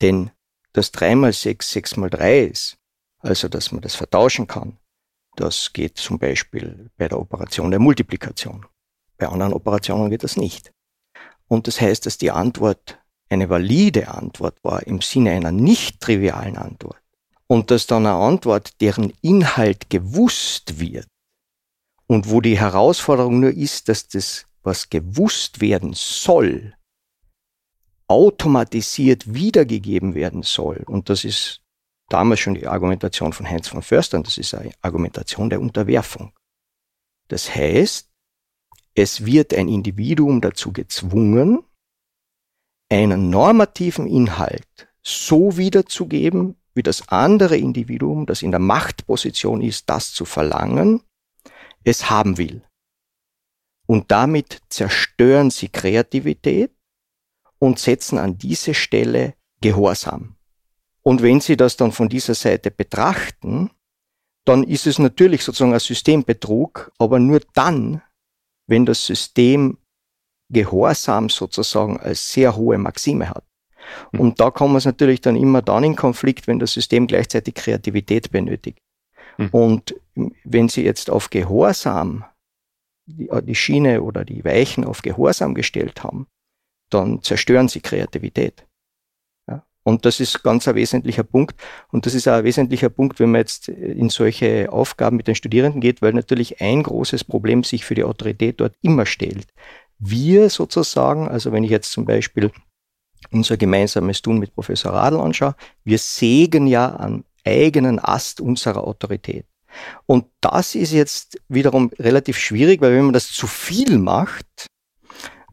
Denn 0.00 0.30
das 0.72 0.90
3 0.92 1.14
mal 1.14 1.32
6 1.32 1.70
6 1.70 1.96
mal 1.96 2.10
3 2.10 2.40
ist, 2.40 2.78
also 3.18 3.48
dass 3.48 3.72
man 3.72 3.80
das 3.80 3.94
vertauschen 3.94 4.46
kann, 4.46 4.78
das 5.36 5.72
geht 5.72 5.98
zum 5.98 6.18
Beispiel 6.18 6.90
bei 6.96 7.08
der 7.08 7.20
Operation 7.20 7.70
der 7.70 7.80
Multiplikation. 7.80 8.66
Bei 9.18 9.28
anderen 9.28 9.52
Operationen 9.52 10.10
geht 10.10 10.24
das 10.24 10.36
nicht. 10.36 10.72
Und 11.46 11.66
das 11.66 11.80
heißt, 11.80 12.06
dass 12.06 12.18
die 12.18 12.30
Antwort 12.30 12.98
eine 13.28 13.48
valide 13.50 14.08
Antwort 14.08 14.62
war 14.64 14.86
im 14.86 15.00
Sinne 15.00 15.32
einer 15.32 15.52
nicht 15.52 16.00
trivialen 16.00 16.56
Antwort 16.56 17.00
und 17.48 17.70
dass 17.70 17.86
dann 17.86 18.06
eine 18.06 18.14
Antwort, 18.14 18.80
deren 18.80 19.12
Inhalt 19.22 19.90
gewusst 19.90 20.78
wird 20.78 21.08
und 22.06 22.30
wo 22.30 22.40
die 22.40 22.58
Herausforderung 22.58 23.40
nur 23.40 23.50
ist, 23.50 23.88
dass 23.88 24.06
das, 24.06 24.46
was 24.62 24.90
gewusst 24.90 25.60
werden 25.60 25.92
soll, 25.94 26.74
automatisiert 28.06 29.34
wiedergegeben 29.34 30.14
werden 30.14 30.42
soll. 30.42 30.84
Und 30.86 31.10
das 31.10 31.24
ist 31.24 31.62
damals 32.08 32.40
schon 32.40 32.54
die 32.54 32.66
Argumentation 32.66 33.32
von 33.32 33.48
Heinz 33.48 33.68
von 33.68 33.82
Förster, 33.82 34.18
und 34.18 34.26
das 34.26 34.38
ist 34.38 34.54
eine 34.54 34.72
Argumentation 34.80 35.50
der 35.50 35.60
Unterwerfung. 35.60 36.32
Das 37.28 37.54
heißt, 37.54 38.10
es 38.94 39.24
wird 39.24 39.54
ein 39.54 39.68
Individuum 39.68 40.40
dazu 40.40 40.72
gezwungen, 40.72 41.62
einen 42.90 43.28
normativen 43.30 44.06
Inhalt 44.06 44.88
so 45.02 45.56
wiederzugeben, 45.58 46.56
wie 46.78 46.82
das 46.84 47.08
andere 47.08 47.56
Individuum, 47.56 48.24
das 48.24 48.40
in 48.40 48.52
der 48.52 48.60
Machtposition 48.60 49.60
ist, 49.60 49.90
das 49.90 50.12
zu 50.12 50.24
verlangen, 50.24 51.02
es 51.82 52.08
haben 52.08 52.38
will. 52.38 52.62
Und 53.86 54.12
damit 54.12 54.62
zerstören 54.68 55.50
sie 55.50 55.68
Kreativität 55.68 56.72
und 57.58 57.80
setzen 57.80 58.16
an 58.16 58.38
diese 58.38 58.74
Stelle 58.74 59.34
Gehorsam. 59.60 60.36
Und 61.02 61.20
wenn 61.20 61.40
Sie 61.40 61.56
das 61.56 61.76
dann 61.76 61.90
von 61.90 62.08
dieser 62.08 62.34
Seite 62.34 62.70
betrachten, 62.70 63.70
dann 64.44 64.62
ist 64.62 64.86
es 64.86 65.00
natürlich 65.00 65.42
sozusagen 65.42 65.72
ein 65.72 65.80
Systembetrug, 65.80 66.92
aber 66.98 67.18
nur 67.18 67.40
dann, 67.54 68.02
wenn 68.68 68.86
das 68.86 69.04
System 69.04 69.78
Gehorsam 70.48 71.28
sozusagen 71.28 71.98
als 71.98 72.30
sehr 72.30 72.54
hohe 72.54 72.78
Maxime 72.78 73.30
hat. 73.30 73.47
Hm. 74.12 74.20
Und 74.20 74.40
da 74.40 74.50
kommen 74.50 74.74
wir 74.74 74.78
es 74.78 74.84
natürlich 74.84 75.20
dann 75.20 75.36
immer 75.36 75.62
dann 75.62 75.84
in 75.84 75.96
Konflikt, 75.96 76.46
wenn 76.46 76.58
das 76.58 76.72
System 76.72 77.06
gleichzeitig 77.06 77.54
Kreativität 77.54 78.30
benötigt. 78.30 78.78
Mhm. 79.36 79.48
Und 79.50 79.94
wenn 80.44 80.68
Sie 80.68 80.82
jetzt 80.82 81.10
auf 81.10 81.30
Gehorsam 81.30 82.24
die, 83.06 83.28
die 83.42 83.54
Schiene 83.54 84.02
oder 84.02 84.24
die 84.24 84.44
Weichen 84.44 84.84
auf 84.84 85.02
Gehorsam 85.02 85.54
gestellt 85.54 86.02
haben, 86.02 86.26
dann 86.90 87.22
zerstören 87.22 87.68
Sie 87.68 87.80
Kreativität. 87.80 88.64
Und 89.88 90.04
das 90.04 90.20
ist 90.20 90.42
ganz 90.42 90.68
ein 90.68 90.74
wesentlicher 90.74 91.22
Punkt. 91.22 91.58
Und 91.90 92.04
das 92.04 92.12
ist 92.12 92.28
auch 92.28 92.34
ein 92.34 92.44
wesentlicher 92.44 92.90
Punkt, 92.90 93.20
wenn 93.20 93.30
man 93.30 93.40
jetzt 93.40 93.68
in 93.68 94.10
solche 94.10 94.70
Aufgaben 94.70 95.16
mit 95.16 95.28
den 95.28 95.34
Studierenden 95.34 95.80
geht, 95.80 96.02
weil 96.02 96.12
natürlich 96.12 96.60
ein 96.60 96.82
großes 96.82 97.24
Problem 97.24 97.64
sich 97.64 97.86
für 97.86 97.94
die 97.94 98.04
Autorität 98.04 98.60
dort 98.60 98.74
immer 98.82 99.06
stellt. 99.06 99.46
Wir 99.98 100.50
sozusagen, 100.50 101.26
also 101.26 101.52
wenn 101.52 101.64
ich 101.64 101.70
jetzt 101.70 101.90
zum 101.90 102.04
Beispiel 102.04 102.50
unser 103.30 103.56
gemeinsames 103.56 104.22
Tun 104.22 104.38
mit 104.38 104.54
Professor 104.54 104.92
Radl 104.92 105.20
anschaue, 105.20 105.54
wir 105.84 105.98
sägen 105.98 106.66
ja 106.66 106.94
am 106.96 107.24
eigenen 107.44 107.98
Ast 107.98 108.40
unserer 108.40 108.86
Autorität. 108.86 109.46
Und 110.06 110.26
das 110.40 110.74
ist 110.74 110.92
jetzt 110.92 111.38
wiederum 111.48 111.90
relativ 111.98 112.38
schwierig, 112.38 112.80
weil 112.80 112.94
wenn 112.94 113.04
man 113.04 113.12
das 113.12 113.28
zu 113.28 113.46
viel 113.46 113.98
macht, 113.98 114.66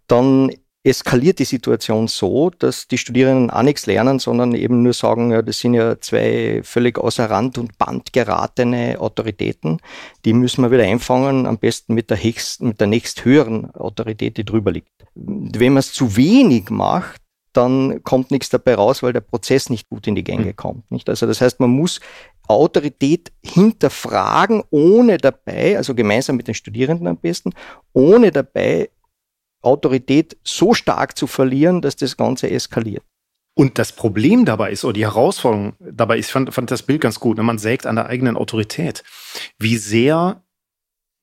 dann 0.08 0.52
eskaliert 0.86 1.40
die 1.40 1.46
Situation 1.46 2.08
so, 2.08 2.52
dass 2.52 2.88
die 2.88 3.00
Studierenden 3.00 3.50
auch 3.50 3.64
nichts 3.64 3.88
lernen, 3.88 4.20
sondern 4.20 4.54
eben 4.54 4.84
nur 4.84 4.94
sagen, 4.94 5.32
ja, 5.32 5.42
das 5.42 5.60
sind 5.60 5.74
ja 5.74 6.00
zwei 6.00 6.62
völlig 6.64 7.00
außer 7.00 7.28
Rand 7.28 7.58
und 7.58 7.78
Band 7.80 8.14
geratene 8.14 8.98
Autoritäten, 9.00 9.80
die 10.26 10.34
müssen 10.34 10.62
wir 10.62 10.70
wieder 10.70 10.84
einfangen, 10.84 11.48
am 11.48 11.58
besten 11.58 11.96
mit 11.96 12.12
der, 12.12 12.24
höchsten, 12.24 12.68
mit 12.68 12.80
der 12.80 12.88
nächsthöheren 12.88 13.74
Autorität, 13.74 14.38
die 14.38 14.46
drüber 14.46 14.72
liegt. 14.72 14.92
Wenn 15.16 15.74
man 15.74 15.80
es 15.80 15.92
zu 15.92 16.16
wenig 16.18 16.70
macht, 16.70 17.22
dann 17.58 18.04
kommt 18.04 18.32
nichts 18.32 18.50
dabei 18.50 18.76
raus, 18.76 19.04
weil 19.04 19.14
der 19.14 19.22
Prozess 19.22 19.70
nicht 19.70 19.90
gut 19.90 20.08
in 20.08 20.16
die 20.16 20.24
Gänge 20.24 20.48
mhm. 20.48 20.56
kommt. 20.56 20.92
Nicht? 20.92 21.10
Also 21.10 21.26
das 21.26 21.42
heißt, 21.42 21.60
man 21.60 21.70
muss 21.70 22.00
Autorität 22.48 23.32
hinterfragen, 23.44 24.64
ohne 24.70 25.18
dabei, 25.18 25.78
also 25.78 25.96
gemeinsam 25.96 26.38
mit 26.38 26.48
den 26.48 26.56
Studierenden 26.56 27.08
am 27.08 27.18
besten, 27.18 27.54
ohne 27.94 28.32
dabei 28.32 28.90
Autorität 29.62 30.38
so 30.44 30.74
stark 30.74 31.18
zu 31.18 31.28
verlieren, 31.28 31.82
dass 31.82 31.96
das 31.96 32.18
Ganze 32.18 32.50
eskaliert. 32.50 33.04
Und 33.58 33.80
das 33.80 33.94
Problem 33.94 34.46
dabei 34.46 34.72
ist, 34.72 34.84
oder 34.84 34.94
die 34.94 35.06
Herausforderung 35.06 35.74
dabei 35.80 36.18
ist, 36.18 36.28
ich 36.28 36.34
fand, 36.34 36.54
fand 36.54 36.70
das 36.72 36.84
Bild 36.84 37.02
ganz 37.02 37.20
gut, 37.20 37.38
ne? 37.38 37.44
man 37.44 37.58
sägt 37.58 37.88
an 37.88 37.96
der 37.96 38.08
eigenen 38.08 38.36
Autorität, 38.36 39.04
wie 39.58 39.78
sehr 39.78 40.44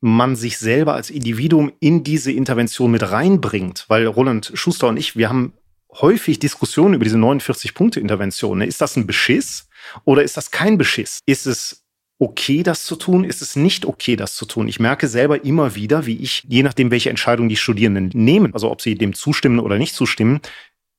man 0.01 0.35
sich 0.35 0.59
selber 0.59 0.95
als 0.95 1.11
Individuum 1.11 1.73
in 1.79 2.03
diese 2.03 2.33
Intervention 2.33 2.91
mit 2.91 3.13
reinbringt. 3.13 3.85
Weil 3.89 4.07
Roland 4.07 4.51
Schuster 4.55 4.89
und 4.89 4.97
ich, 4.97 5.17
wir 5.17 5.29
haben 5.29 5.53
häufig 6.01 6.39
Diskussionen 6.39 6.95
über 6.95 7.05
diese 7.05 7.19
49-Punkte-Intervention. 7.19 8.59
Ne? 8.59 8.67
Ist 8.67 8.81
das 8.81 8.97
ein 8.97 9.07
Beschiss 9.07 9.69
oder 10.05 10.23
ist 10.23 10.37
das 10.37 10.51
kein 10.51 10.79
Beschiss? 10.79 11.21
Ist 11.27 11.47
es 11.47 11.85
okay, 12.19 12.63
das 12.63 12.85
zu 12.85 12.97
tun? 12.97 13.25
Ist 13.25 13.43
es 13.43 13.57
nicht 13.57 13.85
okay, 13.85 14.17
das 14.17 14.37
zu 14.37 14.47
tun? 14.47 14.69
Ich 14.69 14.81
merke 14.81 15.09
selber 15.09 15.45
immer 15.45 15.75
wieder, 15.75 16.07
wie 16.07 16.17
ich, 16.17 16.45
je 16.49 16.63
nachdem, 16.63 16.91
welche 16.91 17.11
Entscheidung 17.11 17.49
die 17.49 17.57
Studierenden 17.57 18.11
nehmen, 18.15 18.55
also 18.55 18.71
ob 18.71 18.81
sie 18.81 18.95
dem 18.95 19.13
zustimmen 19.13 19.59
oder 19.59 19.79
nicht 19.79 19.95
zustimmen, 19.95 20.41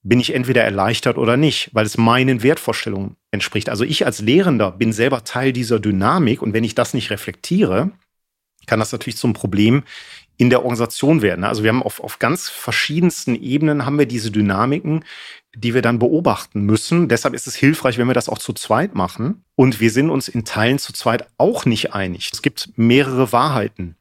bin 0.04 0.20
ich 0.20 0.36
entweder 0.36 0.64
erleichtert 0.64 1.18
oder 1.18 1.38
nicht, 1.38 1.70
weil 1.72 1.86
es 1.86 1.98
meinen 1.98 2.44
Wertvorstellungen 2.44 3.16
entspricht. 3.32 3.70
Also 3.70 3.86
ich 3.86 4.06
als 4.06 4.20
Lehrender 4.20 4.72
bin 4.72 4.92
selber 4.92 5.24
Teil 5.24 5.54
dieser 5.54 5.80
Dynamik 5.80 6.42
und 6.42 6.54
wenn 6.54 6.66
ich 6.66 6.76
das 6.76 6.94
nicht 6.94 7.10
reflektiere, 7.10 7.92
kann 8.68 8.80
das 8.80 8.92
natürlich 8.92 9.18
zum 9.18 9.34
Problem 9.34 9.84
in 10.38 10.50
der 10.50 10.64
Organisation 10.64 11.22
werden. 11.22 11.44
Also 11.44 11.64
wir 11.64 11.70
haben 11.70 11.84
auf, 11.84 12.00
auf 12.04 12.20
ganz 12.20 12.50
verschiedensten 12.50 13.36
Ebenen 13.36 13.86
haben 13.86 14.00
wir 14.00 14.06
diese 14.06 14.32
Dynamiken, 14.32 15.06
die 15.56 15.74
wir 15.74 15.82
dann 15.82 16.00
beobachten 16.00 16.62
müssen. 16.62 17.08
Deshalb 17.08 17.34
ist 17.36 17.48
es 17.48 17.56
hilfreich, 17.56 17.98
wenn 17.98 18.08
wir 18.08 18.16
das 18.16 18.30
auch 18.30 18.40
zu 18.40 18.54
zweit 18.54 18.96
machen. 18.96 19.44
Und 19.56 19.80
wir 19.80 19.92
sind 19.92 20.10
uns 20.10 20.28
in 20.28 20.46
Teilen 20.46 20.80
zu 20.80 20.94
zweit 20.94 21.28
auch 21.38 21.66
nicht 21.66 21.94
einig. 21.94 22.32
Es 22.34 22.42
gibt 22.42 22.72
mehrere 22.76 23.32
Wahrheiten 23.32 23.96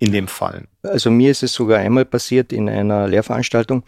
in 0.00 0.12
dem 0.12 0.28
Fall. 0.28 0.66
Also 0.82 1.10
mir 1.10 1.30
ist 1.30 1.42
es 1.42 1.52
sogar 1.52 1.80
einmal 1.80 2.04
passiert 2.04 2.52
in 2.52 2.68
einer 2.68 3.08
Lehrveranstaltung. 3.08 3.82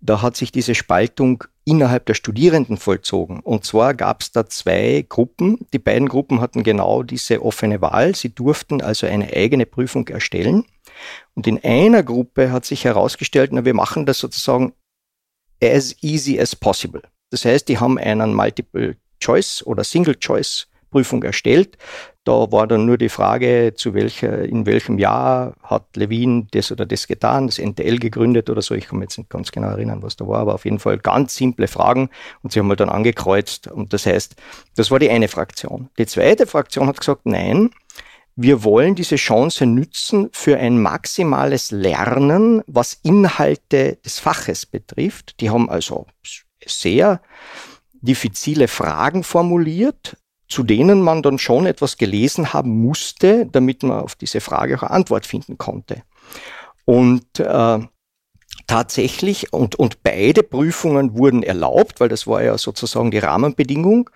Da 0.00 0.22
hat 0.22 0.36
sich 0.36 0.52
diese 0.52 0.74
Spaltung 0.74 1.44
innerhalb 1.64 2.06
der 2.06 2.14
Studierenden 2.14 2.76
vollzogen. 2.76 3.40
Und 3.40 3.64
zwar 3.64 3.94
gab 3.94 4.22
es 4.22 4.32
da 4.32 4.48
zwei 4.48 5.04
Gruppen. 5.08 5.66
Die 5.72 5.78
beiden 5.78 6.08
Gruppen 6.08 6.40
hatten 6.40 6.62
genau 6.62 7.02
diese 7.02 7.42
offene 7.42 7.80
Wahl. 7.80 8.14
Sie 8.14 8.34
durften 8.34 8.80
also 8.80 9.06
eine 9.06 9.32
eigene 9.32 9.66
Prüfung 9.66 10.06
erstellen. 10.08 10.64
Und 11.34 11.46
in 11.46 11.62
einer 11.62 12.02
Gruppe 12.02 12.52
hat 12.52 12.64
sich 12.64 12.84
herausgestellt, 12.84 13.52
na, 13.52 13.64
wir 13.64 13.74
machen 13.74 14.06
das 14.06 14.18
sozusagen 14.18 14.72
as 15.62 15.96
easy 16.02 16.40
as 16.40 16.54
possible. 16.54 17.02
Das 17.30 17.44
heißt, 17.44 17.68
die 17.68 17.78
haben 17.78 17.98
einen 17.98 18.34
Multiple 18.34 18.96
Choice 19.20 19.62
oder 19.66 19.84
Single 19.84 20.16
Choice 20.16 20.68
Prüfung 20.90 21.22
erstellt. 21.22 21.76
Da 22.24 22.52
war 22.52 22.66
dann 22.66 22.84
nur 22.84 22.98
die 22.98 23.08
Frage, 23.08 23.72
zu 23.74 23.94
welcher, 23.94 24.42
in 24.42 24.66
welchem 24.66 24.98
Jahr 24.98 25.54
hat 25.62 25.96
Levin 25.96 26.48
das 26.50 26.70
oder 26.70 26.84
das 26.84 27.06
getan, 27.06 27.46
das 27.46 27.58
NTL 27.58 27.98
gegründet 27.98 28.50
oder 28.50 28.60
so. 28.60 28.74
Ich 28.74 28.88
kann 28.88 28.98
mich 28.98 29.06
jetzt 29.06 29.18
nicht 29.18 29.30
ganz 29.30 29.50
genau 29.50 29.68
erinnern, 29.68 30.02
was 30.02 30.16
da 30.16 30.26
war, 30.26 30.40
aber 30.40 30.54
auf 30.54 30.64
jeden 30.64 30.78
Fall 30.78 30.98
ganz 30.98 31.34
simple 31.34 31.68
Fragen 31.68 32.10
und 32.42 32.52
sie 32.52 32.60
haben 32.60 32.68
halt 32.68 32.80
dann 32.80 32.90
angekreuzt. 32.90 33.68
Und 33.68 33.92
das 33.92 34.06
heißt, 34.06 34.36
das 34.76 34.90
war 34.90 34.98
die 34.98 35.10
eine 35.10 35.28
Fraktion. 35.28 35.88
Die 35.98 36.06
zweite 36.06 36.46
Fraktion 36.46 36.86
hat 36.86 37.00
gesagt, 37.00 37.24
nein, 37.24 37.70
wir 38.40 38.62
wollen 38.62 38.94
diese 38.94 39.16
Chance 39.16 39.66
nützen 39.66 40.28
für 40.32 40.58
ein 40.58 40.80
maximales 40.80 41.72
Lernen, 41.72 42.62
was 42.68 43.00
Inhalte 43.02 43.96
des 44.04 44.20
Faches 44.20 44.64
betrifft. 44.64 45.40
Die 45.40 45.50
haben 45.50 45.68
also 45.68 46.06
sehr 46.64 47.20
diffizile 48.00 48.68
Fragen 48.68 49.24
formuliert, 49.24 50.16
zu 50.48 50.62
denen 50.62 51.02
man 51.02 51.22
dann 51.22 51.38
schon 51.38 51.66
etwas 51.66 51.98
gelesen 51.98 52.52
haben 52.52 52.80
musste, 52.80 53.46
damit 53.46 53.82
man 53.82 54.00
auf 54.00 54.14
diese 54.14 54.40
Frage 54.40 54.76
auch 54.76 54.82
eine 54.82 54.92
Antwort 54.92 55.26
finden 55.26 55.58
konnte. 55.58 56.02
Und 56.84 57.38
äh, 57.38 57.78
tatsächlich, 58.66 59.52
und, 59.52 59.76
und 59.76 60.02
beide 60.02 60.42
Prüfungen 60.42 61.16
wurden 61.16 61.42
erlaubt, 61.42 62.00
weil 62.00 62.08
das 62.08 62.26
war 62.26 62.42
ja 62.42 62.56
sozusagen 62.56 63.10
die 63.10 63.18
Rahmenbedingung. 63.18 64.10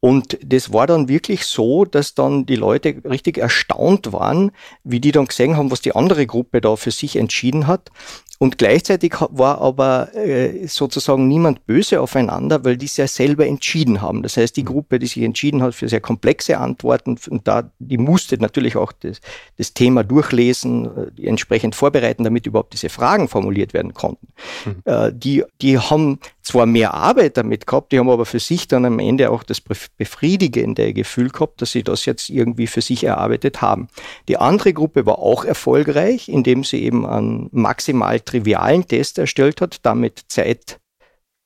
Und 0.00 0.38
das 0.44 0.72
war 0.72 0.86
dann 0.86 1.08
wirklich 1.08 1.46
so, 1.46 1.84
dass 1.84 2.14
dann 2.14 2.46
die 2.46 2.56
Leute 2.56 3.02
richtig 3.04 3.38
erstaunt 3.38 4.12
waren, 4.12 4.52
wie 4.84 5.00
die 5.00 5.12
dann 5.12 5.26
gesehen 5.26 5.56
haben, 5.56 5.70
was 5.70 5.80
die 5.80 5.94
andere 5.94 6.26
Gruppe 6.26 6.60
da 6.60 6.76
für 6.76 6.90
sich 6.90 7.16
entschieden 7.16 7.66
hat. 7.66 7.90
Und 8.38 8.58
gleichzeitig 8.58 9.14
war 9.30 9.60
aber 9.60 10.14
äh, 10.14 10.66
sozusagen 10.66 11.26
niemand 11.26 11.66
böse 11.66 12.00
aufeinander, 12.00 12.64
weil 12.64 12.76
die 12.76 12.86
es 12.86 12.96
ja 12.98 13.06
selber 13.06 13.46
entschieden 13.46 14.02
haben. 14.02 14.22
Das 14.22 14.36
heißt, 14.36 14.56
die 14.56 14.62
mhm. 14.62 14.66
Gruppe, 14.66 14.98
die 14.98 15.06
sich 15.06 15.22
entschieden 15.22 15.62
hat 15.62 15.74
für 15.74 15.88
sehr 15.88 16.00
komplexe 16.00 16.58
Antworten, 16.58 17.18
und 17.30 17.48
da, 17.48 17.70
die 17.78 17.96
musste 17.98 18.36
natürlich 18.38 18.76
auch 18.76 18.92
das, 18.92 19.20
das 19.56 19.72
Thema 19.72 20.04
durchlesen, 20.04 21.12
äh, 21.16 21.26
entsprechend 21.26 21.74
vorbereiten, 21.74 22.24
damit 22.24 22.46
überhaupt 22.46 22.74
diese 22.74 22.90
Fragen 22.90 23.28
formuliert 23.28 23.72
werden 23.72 23.94
konnten. 23.94 24.28
Mhm. 24.66 24.82
Äh, 24.84 25.12
die, 25.14 25.44
die 25.62 25.78
haben 25.78 26.18
zwar 26.42 26.66
mehr 26.66 26.94
Arbeit 26.94 27.36
damit 27.38 27.66
gehabt, 27.66 27.90
die 27.90 27.98
haben 27.98 28.10
aber 28.10 28.26
für 28.26 28.38
sich 28.38 28.68
dann 28.68 28.84
am 28.84 28.98
Ende 28.98 29.30
auch 29.30 29.42
das 29.42 29.60
befriedigende 29.60 30.92
Gefühl 30.92 31.30
gehabt, 31.30 31.60
dass 31.60 31.72
sie 31.72 31.82
das 31.82 32.04
jetzt 32.04 32.28
irgendwie 32.28 32.66
für 32.66 32.82
sich 32.82 33.02
erarbeitet 33.02 33.62
haben. 33.62 33.88
Die 34.28 34.36
andere 34.36 34.72
Gruppe 34.72 35.06
war 35.06 35.18
auch 35.18 35.44
erfolgreich, 35.44 36.28
indem 36.28 36.62
sie 36.62 36.82
eben 36.82 37.04
einen 37.06 37.48
maximal 37.50 38.20
trivialen 38.26 38.86
Test 38.86 39.18
erstellt 39.18 39.60
hat, 39.60 39.78
damit 39.82 40.24
Zeit 40.28 40.80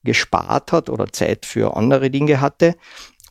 gespart 0.02 0.72
hat 0.72 0.88
oder 0.88 1.12
Zeit 1.12 1.46
für 1.46 1.76
andere 1.76 2.10
Dinge 2.10 2.40
hatte 2.40 2.74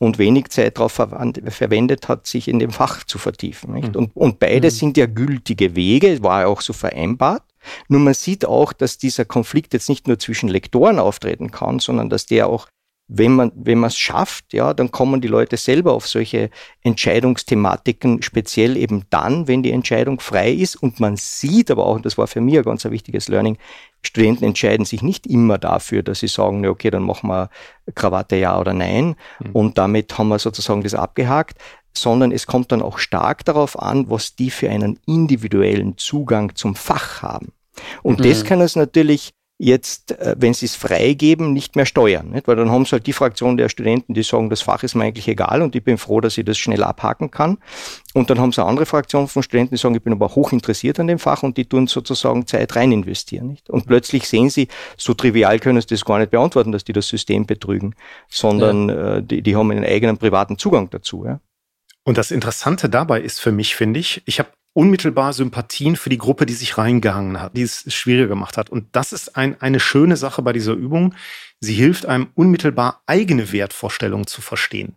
und 0.00 0.18
wenig 0.18 0.48
Zeit 0.48 0.78
darauf 0.78 0.92
verwendet 0.92 2.08
hat, 2.08 2.26
sich 2.26 2.48
in 2.48 2.58
dem 2.58 2.70
Fach 2.70 3.04
zu 3.04 3.18
vertiefen. 3.18 3.74
Mhm. 3.74 3.94
Und, 3.94 4.16
und 4.16 4.38
beide 4.38 4.68
mhm. 4.68 4.72
sind 4.72 4.96
ja 4.96 5.06
gültige 5.06 5.76
Wege, 5.76 6.22
war 6.22 6.42
ja 6.42 6.46
auch 6.46 6.62
so 6.62 6.72
vereinbart. 6.72 7.42
Nur 7.88 8.00
man 8.00 8.14
sieht 8.14 8.46
auch, 8.46 8.72
dass 8.72 8.96
dieser 8.96 9.26
Konflikt 9.26 9.74
jetzt 9.74 9.90
nicht 9.90 10.08
nur 10.08 10.18
zwischen 10.18 10.48
Lektoren 10.48 10.98
auftreten 10.98 11.50
kann, 11.50 11.78
sondern 11.78 12.08
dass 12.08 12.24
der 12.24 12.46
auch 12.46 12.68
wenn 13.12 13.32
man 13.32 13.50
wenn 13.56 13.78
man 13.78 13.88
es 13.88 13.98
schafft, 13.98 14.52
ja, 14.52 14.72
dann 14.72 14.92
kommen 14.92 15.20
die 15.20 15.28
Leute 15.28 15.56
selber 15.56 15.92
auf 15.94 16.06
solche 16.06 16.48
Entscheidungsthematiken, 16.82 18.22
speziell 18.22 18.76
eben 18.76 19.04
dann, 19.10 19.48
wenn 19.48 19.64
die 19.64 19.72
Entscheidung 19.72 20.20
frei 20.20 20.52
ist. 20.52 20.76
Und 20.76 21.00
man 21.00 21.16
sieht 21.16 21.72
aber 21.72 21.86
auch, 21.86 21.96
und 21.96 22.06
das 22.06 22.16
war 22.18 22.28
für 22.28 22.40
mich 22.40 22.56
ein 22.56 22.62
ganz 22.62 22.84
wichtiges 22.84 23.26
Learning, 23.26 23.58
Studenten 24.02 24.44
entscheiden 24.44 24.86
sich 24.86 25.02
nicht 25.02 25.26
immer 25.26 25.58
dafür, 25.58 26.04
dass 26.04 26.20
sie 26.20 26.28
sagen, 26.28 26.64
okay, 26.66 26.90
dann 26.90 27.02
machen 27.02 27.28
wir 27.28 27.50
Krawatte 27.96 28.36
ja 28.36 28.58
oder 28.58 28.72
nein. 28.72 29.16
Mhm. 29.40 29.50
Und 29.52 29.78
damit 29.78 30.16
haben 30.16 30.28
wir 30.28 30.38
sozusagen 30.38 30.84
das 30.84 30.94
abgehakt, 30.94 31.58
sondern 31.96 32.30
es 32.30 32.46
kommt 32.46 32.70
dann 32.70 32.80
auch 32.80 32.98
stark 32.98 33.44
darauf 33.44 33.76
an, 33.76 34.08
was 34.08 34.36
die 34.36 34.50
für 34.50 34.70
einen 34.70 35.00
individuellen 35.06 35.98
Zugang 35.98 36.54
zum 36.54 36.76
Fach 36.76 37.22
haben. 37.22 37.52
Und 38.02 38.20
mhm. 38.20 38.24
das 38.24 38.44
kann 38.44 38.60
es 38.60 38.76
natürlich 38.76 39.32
jetzt, 39.62 40.12
äh, 40.12 40.34
wenn 40.38 40.54
sie 40.54 40.64
es 40.64 40.74
freigeben, 40.74 41.52
nicht 41.52 41.76
mehr 41.76 41.84
steuern. 41.84 42.30
Nicht? 42.30 42.48
Weil 42.48 42.56
dann 42.56 42.70
haben 42.70 42.86
sie 42.86 42.92
halt 42.92 43.06
die 43.06 43.12
Fraktion 43.12 43.58
der 43.58 43.68
Studenten, 43.68 44.14
die 44.14 44.22
sagen, 44.22 44.48
das 44.48 44.62
Fach 44.62 44.82
ist 44.82 44.94
mir 44.94 45.04
eigentlich 45.04 45.28
egal 45.28 45.60
und 45.60 45.76
ich 45.76 45.84
bin 45.84 45.98
froh, 45.98 46.22
dass 46.22 46.38
ich 46.38 46.46
das 46.46 46.56
schnell 46.56 46.82
abhaken 46.82 47.30
kann. 47.30 47.58
Und 48.14 48.30
dann 48.30 48.40
haben 48.40 48.52
sie 48.52 48.62
eine 48.62 48.70
andere 48.70 48.86
Fraktion 48.86 49.28
von 49.28 49.42
Studenten, 49.42 49.74
die 49.74 49.78
sagen, 49.78 49.94
ich 49.94 50.02
bin 50.02 50.14
aber 50.14 50.34
hoch 50.34 50.52
interessiert 50.52 50.98
an 50.98 51.08
dem 51.08 51.18
Fach 51.18 51.42
und 51.42 51.58
die 51.58 51.66
tun 51.66 51.86
sozusagen 51.88 52.46
Zeit 52.46 52.74
rein 52.74 52.90
investieren. 52.90 53.48
Nicht? 53.48 53.68
Und 53.68 53.86
plötzlich 53.86 54.26
sehen 54.26 54.48
sie, 54.48 54.68
so 54.96 55.12
trivial 55.12 55.58
können 55.58 55.80
sie 55.82 55.88
das 55.88 56.06
gar 56.06 56.18
nicht 56.18 56.30
beantworten, 56.30 56.72
dass 56.72 56.84
die 56.84 56.94
das 56.94 57.08
System 57.08 57.44
betrügen, 57.44 57.94
sondern 58.30 58.88
ja. 58.88 59.16
äh, 59.16 59.22
die, 59.22 59.42
die 59.42 59.56
haben 59.56 59.70
einen 59.70 59.84
eigenen 59.84 60.16
privaten 60.16 60.56
Zugang 60.56 60.88
dazu. 60.88 61.26
Ja? 61.26 61.38
Und 62.04 62.16
das 62.16 62.30
Interessante 62.30 62.88
dabei 62.88 63.20
ist 63.20 63.40
für 63.40 63.52
mich, 63.52 63.76
finde 63.76 64.00
ich, 64.00 64.22
ich 64.24 64.38
habe 64.38 64.48
unmittelbar 64.72 65.32
Sympathien 65.32 65.96
für 65.96 66.10
die 66.10 66.18
Gruppe, 66.18 66.46
die 66.46 66.54
sich 66.54 66.78
reingehangen 66.78 67.40
hat, 67.40 67.56
die 67.56 67.62
es 67.62 67.92
schwieriger 67.92 68.28
gemacht 68.28 68.56
hat. 68.56 68.70
Und 68.70 68.88
das 68.92 69.12
ist 69.12 69.36
ein, 69.36 69.60
eine 69.60 69.80
schöne 69.80 70.16
Sache 70.16 70.42
bei 70.42 70.52
dieser 70.52 70.72
Übung. 70.72 71.14
Sie 71.60 71.74
hilft 71.74 72.06
einem 72.06 72.28
unmittelbar 72.34 73.02
eigene 73.06 73.52
Wertvorstellungen 73.52 74.26
zu 74.26 74.40
verstehen 74.40 74.94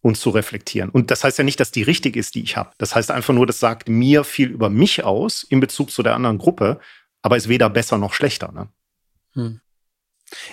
und 0.00 0.16
zu 0.16 0.30
reflektieren. 0.30 0.90
Und 0.90 1.10
das 1.10 1.24
heißt 1.24 1.38
ja 1.38 1.44
nicht, 1.44 1.58
dass 1.58 1.72
die 1.72 1.82
richtig 1.82 2.16
ist, 2.16 2.36
die 2.36 2.42
ich 2.42 2.56
habe. 2.56 2.70
Das 2.78 2.94
heißt 2.94 3.10
einfach 3.10 3.34
nur, 3.34 3.46
das 3.46 3.58
sagt 3.58 3.88
mir 3.88 4.22
viel 4.22 4.48
über 4.48 4.70
mich 4.70 5.02
aus 5.02 5.42
in 5.42 5.58
Bezug 5.58 5.90
zu 5.90 6.04
der 6.04 6.14
anderen 6.14 6.38
Gruppe, 6.38 6.78
aber 7.22 7.36
ist 7.36 7.48
weder 7.48 7.68
besser 7.68 7.98
noch 7.98 8.14
schlechter. 8.14 8.52
Ne? 8.52 8.68
Hm. 9.32 9.60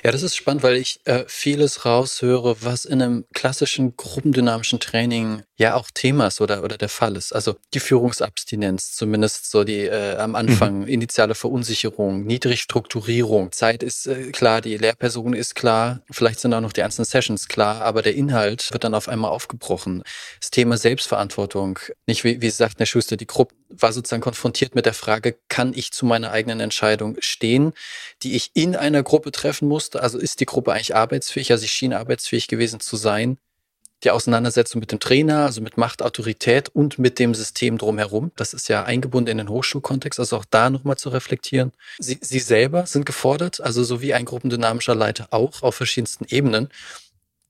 Ja, 0.04 0.12
das 0.12 0.22
ist 0.22 0.36
spannend, 0.36 0.64
weil 0.64 0.76
ich 0.76 1.00
äh, 1.06 1.24
vieles 1.28 1.86
raushöre, 1.86 2.58
was 2.62 2.86
in 2.86 3.02
einem 3.02 3.26
klassischen 3.34 3.96
gruppendynamischen 3.96 4.80
Training 4.80 5.44
ja 5.56 5.76
auch 5.76 5.90
Thema 5.94 6.28
ist 6.28 6.42
oder, 6.42 6.64
oder 6.64 6.78
der 6.78 6.90
Fall 6.90 7.16
ist. 7.16 7.34
Also 7.34 7.56
die 7.74 7.80
Führungsabstinenz, 7.80 8.94
zumindest 8.94 9.52
so 9.52 9.64
die 9.64 9.82
äh, 9.82 10.18
am 10.18 10.36
Anfang, 10.36 10.80
mhm. 10.82 10.88
initiale 10.88 11.36
Verunsicherung, 11.36 12.24
Niedrigstrukturierung. 12.24 13.52
Zeit 13.52 13.84
ist 13.84 14.08
äh, 14.08 14.32
klar, 14.32 14.62
die 14.62 14.78
Lehrperson 14.78 15.34
ist 15.34 15.54
klar, 15.56 16.02
vielleicht 16.10 16.40
sind 16.40 16.54
auch 16.54 16.62
noch 16.62 16.74
die 16.74 16.82
einzelnen 16.82 17.06
Sessions 17.06 17.48
klar, 17.48 17.82
aber 17.82 18.02
der 18.02 18.16
Inhalt 18.16 18.72
wird 18.74 18.84
dann 18.84 18.96
auf 18.96 19.08
einmal 19.08 19.32
aufgebrochen. 19.32 20.04
Das 20.40 20.50
Thema 20.50 20.78
Selbstverantwortung, 20.78 21.80
nicht 22.08 22.24
wie, 22.24 22.42
wie 22.42 22.50
sagt 22.50 22.80
Herr 22.80 22.86
Schuster, 22.88 23.16
die 23.16 23.28
Gruppe 23.28 23.54
war 23.70 23.94
sozusagen 23.94 24.22
konfrontiert 24.22 24.76
mit 24.76 24.86
der 24.86 24.94
Frage, 24.94 25.36
kann 25.50 25.74
ich 25.76 25.92
zu 25.92 26.06
meiner 26.06 26.32
eigenen 26.32 26.60
Entscheidung 26.60 27.16
stehen, 27.20 27.74
die 28.24 28.36
ich 28.36 28.52
in 28.54 28.76
einer 28.76 29.04
Gruppe 29.04 29.32
treffen 29.32 29.68
musste? 29.68 30.02
Also 30.02 30.18
ist 30.18 30.40
die 30.40 30.46
Gruppe 30.46 30.74
eigentlich 30.74 30.96
arbeitsfähig? 30.96 31.52
Also 31.52 31.66
ich 31.66 31.72
schien 31.72 31.94
arbeitsfähig 31.94 32.48
gewesen 32.48 32.80
zu 32.80 32.96
sein. 32.98 33.38
Die 34.04 34.12
Auseinandersetzung 34.12 34.80
mit 34.80 34.92
dem 34.92 35.00
Trainer, 35.00 35.46
also 35.46 35.62
mit 35.62 35.78
Macht, 35.78 36.02
Autorität 36.02 36.70
und 36.70 37.00
mit 37.00 37.20
dem 37.20 37.34
System 37.34 37.78
drumherum. 37.78 38.32
Das 38.36 38.54
ist 38.54 38.68
ja 38.68 38.84
eingebunden 38.84 39.32
in 39.32 39.38
den 39.38 39.50
Hochschulkontext, 39.50 40.20
also 40.20 40.38
auch 40.38 40.46
da 40.50 40.70
nochmal 40.70 40.98
zu 40.98 41.10
reflektieren. 41.10 41.72
Sie, 42.00 42.18
Sie 42.22 42.40
selber 42.40 42.86
sind 42.86 43.06
gefordert, 43.06 43.62
also 43.62 43.84
so 43.84 44.02
wie 44.02 44.14
ein 44.14 44.26
gruppendynamischer 44.26 44.96
Leiter 44.96 45.28
auch 45.32 45.62
auf 45.62 45.76
verschiedensten 45.76 46.26
Ebenen. 46.28 46.70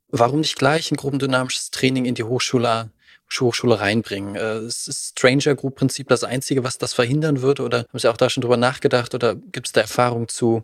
Warum 0.09 0.41
nicht 0.41 0.57
gleich 0.57 0.91
ein 0.91 0.97
gruppendynamisches 0.97 1.71
Training 1.71 2.05
in 2.05 2.15
die 2.15 2.23
Hochschule 2.23 2.91
Hochschule 3.39 3.79
reinbringen. 3.79 4.35
Äh, 4.35 4.59
ist 4.59 4.87
das 4.87 5.13
Stranger 5.17 5.55
Group 5.55 5.75
Prinzip 5.75 6.07
das 6.07 6.23
einzige, 6.23 6.63
was 6.63 6.77
das 6.77 6.93
verhindern 6.93 7.41
würde? 7.41 7.63
Oder 7.63 7.79
haben 7.79 7.99
Sie 7.99 8.07
auch 8.07 8.17
da 8.17 8.29
schon 8.29 8.41
drüber 8.41 8.57
nachgedacht 8.57 9.15
oder 9.15 9.35
gibt 9.35 9.67
es 9.67 9.73
da 9.73 9.81
Erfahrung 9.81 10.27
zu? 10.27 10.63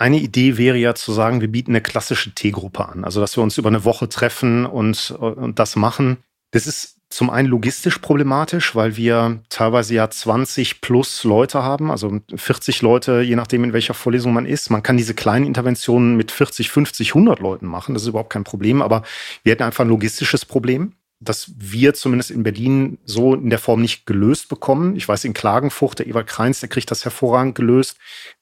Eine 0.00 0.18
Idee 0.18 0.56
wäre 0.56 0.78
ja 0.78 0.94
zu 0.94 1.12
sagen, 1.12 1.42
wir 1.42 1.48
bieten 1.48 1.72
eine 1.72 1.82
klassische 1.82 2.34
T-Gruppe 2.34 2.88
an. 2.88 3.04
Also, 3.04 3.20
dass 3.20 3.36
wir 3.36 3.42
uns 3.42 3.58
über 3.58 3.68
eine 3.68 3.84
Woche 3.84 4.08
treffen 4.08 4.64
und, 4.64 5.10
und 5.10 5.58
das 5.58 5.76
machen. 5.76 6.16
Das 6.52 6.66
ist 6.66 6.96
zum 7.10 7.28
einen 7.28 7.48
logistisch 7.48 7.98
problematisch, 7.98 8.74
weil 8.74 8.96
wir 8.96 9.42
teilweise 9.50 9.92
ja 9.92 10.08
20 10.08 10.80
plus 10.80 11.22
Leute 11.24 11.62
haben, 11.62 11.90
also 11.90 12.18
40 12.34 12.80
Leute, 12.80 13.20
je 13.20 13.36
nachdem, 13.36 13.62
in 13.62 13.74
welcher 13.74 13.92
Vorlesung 13.92 14.32
man 14.32 14.46
ist. 14.46 14.70
Man 14.70 14.82
kann 14.82 14.96
diese 14.96 15.12
kleinen 15.12 15.44
Interventionen 15.44 16.16
mit 16.16 16.30
40, 16.30 16.70
50, 16.70 17.10
100 17.10 17.38
Leuten 17.40 17.66
machen. 17.66 17.92
Das 17.92 18.04
ist 18.04 18.08
überhaupt 18.08 18.32
kein 18.32 18.44
Problem. 18.44 18.80
Aber 18.80 19.02
wir 19.42 19.52
hätten 19.52 19.64
einfach 19.64 19.84
ein 19.84 19.90
logistisches 19.90 20.46
Problem 20.46 20.94
das 21.20 21.52
wir 21.56 21.92
zumindest 21.92 22.30
in 22.30 22.42
Berlin 22.42 22.98
so 23.04 23.34
in 23.34 23.50
der 23.50 23.58
Form 23.58 23.82
nicht 23.82 24.06
gelöst 24.06 24.48
bekommen. 24.48 24.96
Ich 24.96 25.06
weiß, 25.06 25.24
in 25.24 25.34
Klagenfurt, 25.34 25.98
der 25.98 26.06
Ewald 26.06 26.26
Kreins, 26.26 26.60
der 26.60 26.70
kriegt 26.70 26.90
das 26.90 27.04
hervorragend 27.04 27.54
gelöst, 27.54 27.98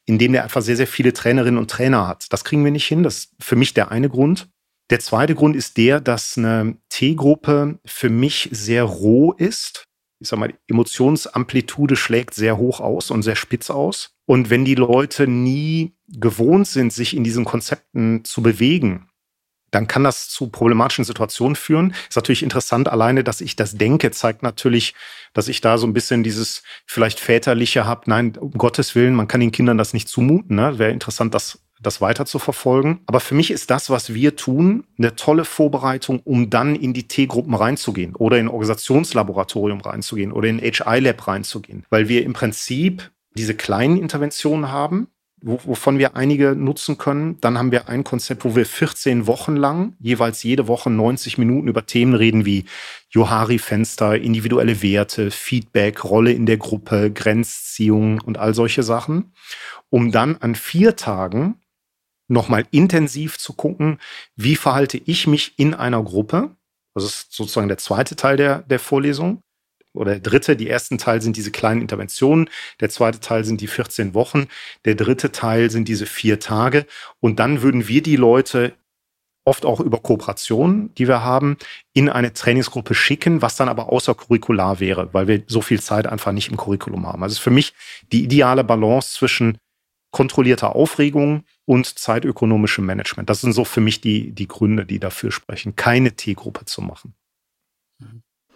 indem 0.06 0.34
er 0.34 0.44
einfach 0.44 0.62
sehr, 0.62 0.76
sehr 0.76 0.86
viele 0.86 1.12
Trainerinnen 1.12 1.58
und 1.58 1.70
Trainer 1.70 2.06
hat. 2.06 2.32
Das 2.32 2.44
kriegen 2.44 2.64
wir 2.64 2.70
nicht 2.70 2.86
hin. 2.86 3.02
Das 3.02 3.18
ist 3.18 3.30
für 3.40 3.56
mich 3.56 3.74
der 3.74 3.90
eine 3.90 4.08
Grund. 4.08 4.48
Der 4.90 5.00
zweite 5.00 5.34
Grund 5.34 5.56
ist 5.56 5.76
der, 5.76 6.00
dass 6.00 6.38
eine 6.38 6.76
T-Gruppe 6.88 7.78
für 7.84 8.10
mich 8.10 8.48
sehr 8.52 8.84
roh 8.84 9.32
ist. 9.32 9.84
Ich 10.20 10.28
sag 10.28 10.38
mal, 10.38 10.54
Emotionsamplitude 10.68 11.96
schlägt 11.96 12.34
sehr 12.34 12.58
hoch 12.58 12.80
aus 12.80 13.10
und 13.10 13.22
sehr 13.22 13.36
spitz 13.36 13.70
aus. 13.70 14.10
Und 14.26 14.50
wenn 14.50 14.64
die 14.64 14.74
Leute 14.74 15.26
nie 15.26 15.96
gewohnt 16.08 16.66
sind, 16.66 16.92
sich 16.92 17.16
in 17.16 17.24
diesen 17.24 17.44
Konzepten 17.44 18.24
zu 18.24 18.42
bewegen, 18.42 19.07
dann 19.70 19.86
kann 19.88 20.04
das 20.04 20.28
zu 20.28 20.48
problematischen 20.48 21.04
Situationen 21.04 21.56
führen. 21.56 21.94
Ist 22.08 22.16
natürlich 22.16 22.42
interessant, 22.42 22.88
alleine, 22.88 23.24
dass 23.24 23.40
ich 23.40 23.56
das 23.56 23.74
denke, 23.76 24.10
zeigt 24.10 24.42
natürlich, 24.42 24.94
dass 25.34 25.48
ich 25.48 25.60
da 25.60 25.78
so 25.78 25.86
ein 25.86 25.92
bisschen 25.92 26.22
dieses 26.22 26.62
vielleicht 26.86 27.20
väterliche 27.20 27.86
habe. 27.86 28.02
Nein, 28.06 28.36
um 28.38 28.52
Gottes 28.52 28.94
Willen, 28.94 29.14
man 29.14 29.28
kann 29.28 29.40
den 29.40 29.52
Kindern 29.52 29.78
das 29.78 29.92
nicht 29.92 30.08
zumuten. 30.08 30.56
Ne? 30.56 30.78
Wäre 30.78 30.90
interessant, 30.90 31.34
das, 31.34 31.60
das 31.80 32.00
weiter 32.00 32.26
zu 32.26 32.38
verfolgen. 32.38 33.00
Aber 33.06 33.20
für 33.20 33.34
mich 33.34 33.50
ist 33.50 33.70
das, 33.70 33.90
was 33.90 34.14
wir 34.14 34.36
tun, 34.36 34.84
eine 34.98 35.16
tolle 35.16 35.44
Vorbereitung, 35.44 36.20
um 36.24 36.50
dann 36.50 36.74
in 36.74 36.92
die 36.92 37.08
T-Gruppen 37.08 37.54
reinzugehen 37.54 38.14
oder 38.14 38.38
in 38.38 38.48
Organisationslaboratorium 38.48 39.80
reinzugehen 39.80 40.32
oder 40.32 40.48
in 40.48 40.58
HI-Lab 40.58 41.26
reinzugehen. 41.26 41.84
Weil 41.90 42.08
wir 42.08 42.24
im 42.24 42.32
Prinzip 42.32 43.10
diese 43.34 43.54
kleinen 43.54 43.98
Interventionen 43.98 44.72
haben, 44.72 45.08
wovon 45.42 45.98
wir 45.98 46.16
einige 46.16 46.54
nutzen 46.56 46.98
können. 46.98 47.40
Dann 47.40 47.58
haben 47.58 47.72
wir 47.72 47.88
ein 47.88 48.04
Konzept, 48.04 48.44
wo 48.44 48.56
wir 48.56 48.66
14 48.66 49.26
Wochen 49.26 49.56
lang 49.56 49.94
jeweils 50.00 50.42
jede 50.42 50.68
Woche 50.68 50.90
90 50.90 51.38
Minuten 51.38 51.68
über 51.68 51.86
Themen 51.86 52.14
reden 52.14 52.44
wie 52.44 52.64
Johari-Fenster, 53.10 54.16
individuelle 54.16 54.82
Werte, 54.82 55.30
Feedback, 55.30 56.04
Rolle 56.04 56.32
in 56.32 56.46
der 56.46 56.56
Gruppe, 56.56 57.10
Grenzziehung 57.10 58.20
und 58.20 58.38
all 58.38 58.54
solche 58.54 58.82
Sachen, 58.82 59.32
um 59.90 60.12
dann 60.12 60.36
an 60.36 60.54
vier 60.54 60.96
Tagen 60.96 61.56
nochmal 62.28 62.66
intensiv 62.70 63.38
zu 63.38 63.54
gucken, 63.54 63.98
wie 64.36 64.56
verhalte 64.56 64.98
ich 64.98 65.26
mich 65.26 65.58
in 65.58 65.74
einer 65.74 66.02
Gruppe. 66.02 66.56
Das 66.94 67.04
ist 67.04 67.32
sozusagen 67.32 67.68
der 67.68 67.78
zweite 67.78 68.16
Teil 68.16 68.36
der, 68.36 68.62
der 68.62 68.78
Vorlesung 68.78 69.42
oder 69.98 70.12
der 70.12 70.20
dritte. 70.20 70.56
Die 70.56 70.68
ersten 70.68 70.98
Teil 70.98 71.20
sind 71.20 71.36
diese 71.36 71.50
kleinen 71.50 71.82
Interventionen. 71.82 72.48
Der 72.80 72.88
zweite 72.88 73.20
Teil 73.20 73.44
sind 73.44 73.60
die 73.60 73.66
14 73.66 74.14
Wochen. 74.14 74.46
Der 74.84 74.94
dritte 74.94 75.32
Teil 75.32 75.70
sind 75.70 75.88
diese 75.88 76.06
vier 76.06 76.40
Tage. 76.40 76.86
Und 77.20 77.38
dann 77.38 77.62
würden 77.62 77.88
wir 77.88 78.02
die 78.02 78.16
Leute 78.16 78.74
oft 79.48 79.64
auch 79.64 79.80
über 79.80 79.98
Kooperationen, 79.98 80.94
die 80.94 81.08
wir 81.08 81.24
haben, 81.24 81.56
in 81.94 82.08
eine 82.10 82.34
Trainingsgruppe 82.34 82.94
schicken, 82.94 83.40
was 83.40 83.56
dann 83.56 83.68
aber 83.68 83.90
außercurricular 83.90 84.78
wäre, 84.78 85.12
weil 85.14 85.26
wir 85.26 85.42
so 85.46 85.62
viel 85.62 85.80
Zeit 85.80 86.06
einfach 86.06 86.32
nicht 86.32 86.50
im 86.50 86.58
Curriculum 86.58 87.06
haben. 87.06 87.22
Also 87.22 87.32
ist 87.32 87.38
für 87.38 87.50
mich 87.50 87.72
die 88.12 88.22
ideale 88.22 88.62
Balance 88.62 89.14
zwischen 89.14 89.58
kontrollierter 90.10 90.74
Aufregung 90.74 91.44
und 91.64 91.98
zeitökonomischem 91.98 92.84
Management. 92.84 93.28
Das 93.28 93.40
sind 93.40 93.52
so 93.52 93.64
für 93.64 93.80
mich 93.80 94.00
die, 94.00 94.32
die 94.32 94.48
Gründe, 94.48 94.86
die 94.86 94.98
dafür 94.98 95.32
sprechen, 95.32 95.76
keine 95.76 96.12
T-Gruppe 96.12 96.64
zu 96.64 96.82
machen. 96.82 97.14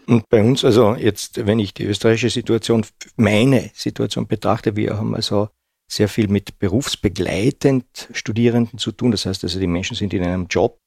Und 0.06 0.28
bei 0.28 0.42
uns, 0.42 0.64
also 0.64 0.94
jetzt, 0.94 1.46
wenn 1.46 1.58
ich 1.58 1.74
die 1.74 1.84
österreichische 1.84 2.30
Situation, 2.30 2.84
meine 3.16 3.70
Situation 3.74 4.26
betrachte, 4.26 4.76
wir 4.76 4.96
haben 4.96 5.14
also 5.14 5.48
sehr 5.88 6.08
viel 6.08 6.28
mit 6.28 6.58
berufsbegleitend 6.58 8.08
Studierenden 8.12 8.78
zu 8.78 8.92
tun. 8.92 9.10
Das 9.10 9.26
heißt 9.26 9.44
also, 9.44 9.60
die 9.60 9.66
Menschen 9.66 9.96
sind 9.96 10.14
in 10.14 10.24
einem 10.24 10.46
Job. 10.48 10.80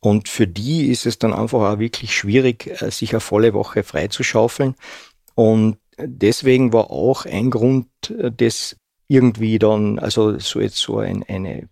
Und 0.00 0.28
für 0.28 0.46
die 0.46 0.86
ist 0.86 1.04
es 1.04 1.18
dann 1.18 1.34
einfach 1.34 1.60
auch 1.60 1.78
wirklich 1.78 2.14
schwierig, 2.14 2.66
äh, 2.80 2.90
sich 2.90 3.12
eine 3.12 3.20
volle 3.20 3.52
Woche 3.52 3.82
freizuschaufeln. 3.82 4.74
Und 5.34 5.76
deswegen 5.98 6.72
war 6.72 6.90
auch 6.90 7.26
ein 7.26 7.50
Grund, 7.50 7.88
äh, 8.10 8.32
das 8.34 8.76
irgendwie 9.08 9.58
dann, 9.58 9.98
also 9.98 10.38
so 10.38 10.60
jetzt 10.60 10.78
so 10.78 10.98
ein, 10.98 11.22
eine 11.24 11.68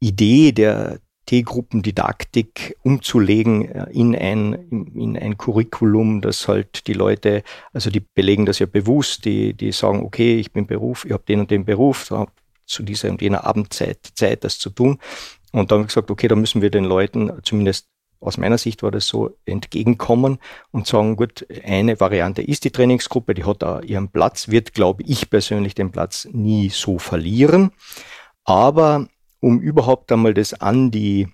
Idee 0.00 0.52
der, 0.52 1.00
T-Gruppendidaktik 1.26 2.76
umzulegen 2.82 3.68
äh, 3.68 3.86
in 3.92 4.16
ein, 4.16 4.54
in 4.94 5.18
ein 5.18 5.36
Curriculum, 5.36 6.20
das 6.20 6.48
halt 6.48 6.86
die 6.86 6.92
Leute, 6.92 7.42
also 7.72 7.90
die 7.90 8.00
belegen 8.00 8.46
das 8.46 8.58
ja 8.58 8.66
bewusst, 8.66 9.24
die, 9.24 9.52
die 9.54 9.72
sagen, 9.72 10.02
okay, 10.02 10.38
ich 10.38 10.52
bin 10.52 10.66
Beruf, 10.66 11.04
ich 11.04 11.12
habe 11.12 11.24
den 11.28 11.40
und 11.40 11.50
den 11.50 11.64
Beruf, 11.64 12.10
habe 12.10 12.30
zu 12.64 12.82
dieser 12.82 13.10
und 13.10 13.22
jener 13.22 13.44
Abendzeit 13.44 13.98
Zeit, 14.14 14.44
das 14.44 14.58
zu 14.58 14.70
tun. 14.70 14.98
Und 15.52 15.70
dann 15.70 15.86
gesagt, 15.86 16.10
okay, 16.10 16.28
da 16.28 16.34
müssen 16.34 16.62
wir 16.62 16.70
den 16.70 16.84
Leuten, 16.84 17.32
zumindest 17.42 17.86
aus 18.20 18.38
meiner 18.38 18.58
Sicht 18.58 18.82
war 18.82 18.90
das 18.90 19.06
so, 19.06 19.36
entgegenkommen 19.44 20.38
und 20.70 20.86
sagen, 20.86 21.16
gut, 21.16 21.46
eine 21.64 22.00
Variante 22.00 22.42
ist 22.42 22.64
die 22.64 22.70
Trainingsgruppe, 22.70 23.34
die 23.34 23.44
hat 23.44 23.62
da 23.62 23.80
ihren 23.80 24.08
Platz, 24.08 24.48
wird, 24.48 24.74
glaube 24.74 25.02
ich 25.06 25.30
persönlich, 25.30 25.74
den 25.74 25.92
Platz 25.92 26.26
nie 26.32 26.70
so 26.70 26.98
verlieren. 26.98 27.72
Aber 28.44 29.08
um 29.40 29.60
überhaupt 29.60 30.10
einmal 30.12 30.34
das 30.34 30.54
an 30.54 30.90
die 30.90 31.28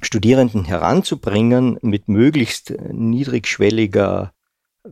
Studierenden 0.00 0.64
heranzubringen 0.64 1.78
mit 1.82 2.08
möglichst 2.08 2.74
niedrigschwelliger 2.92 4.32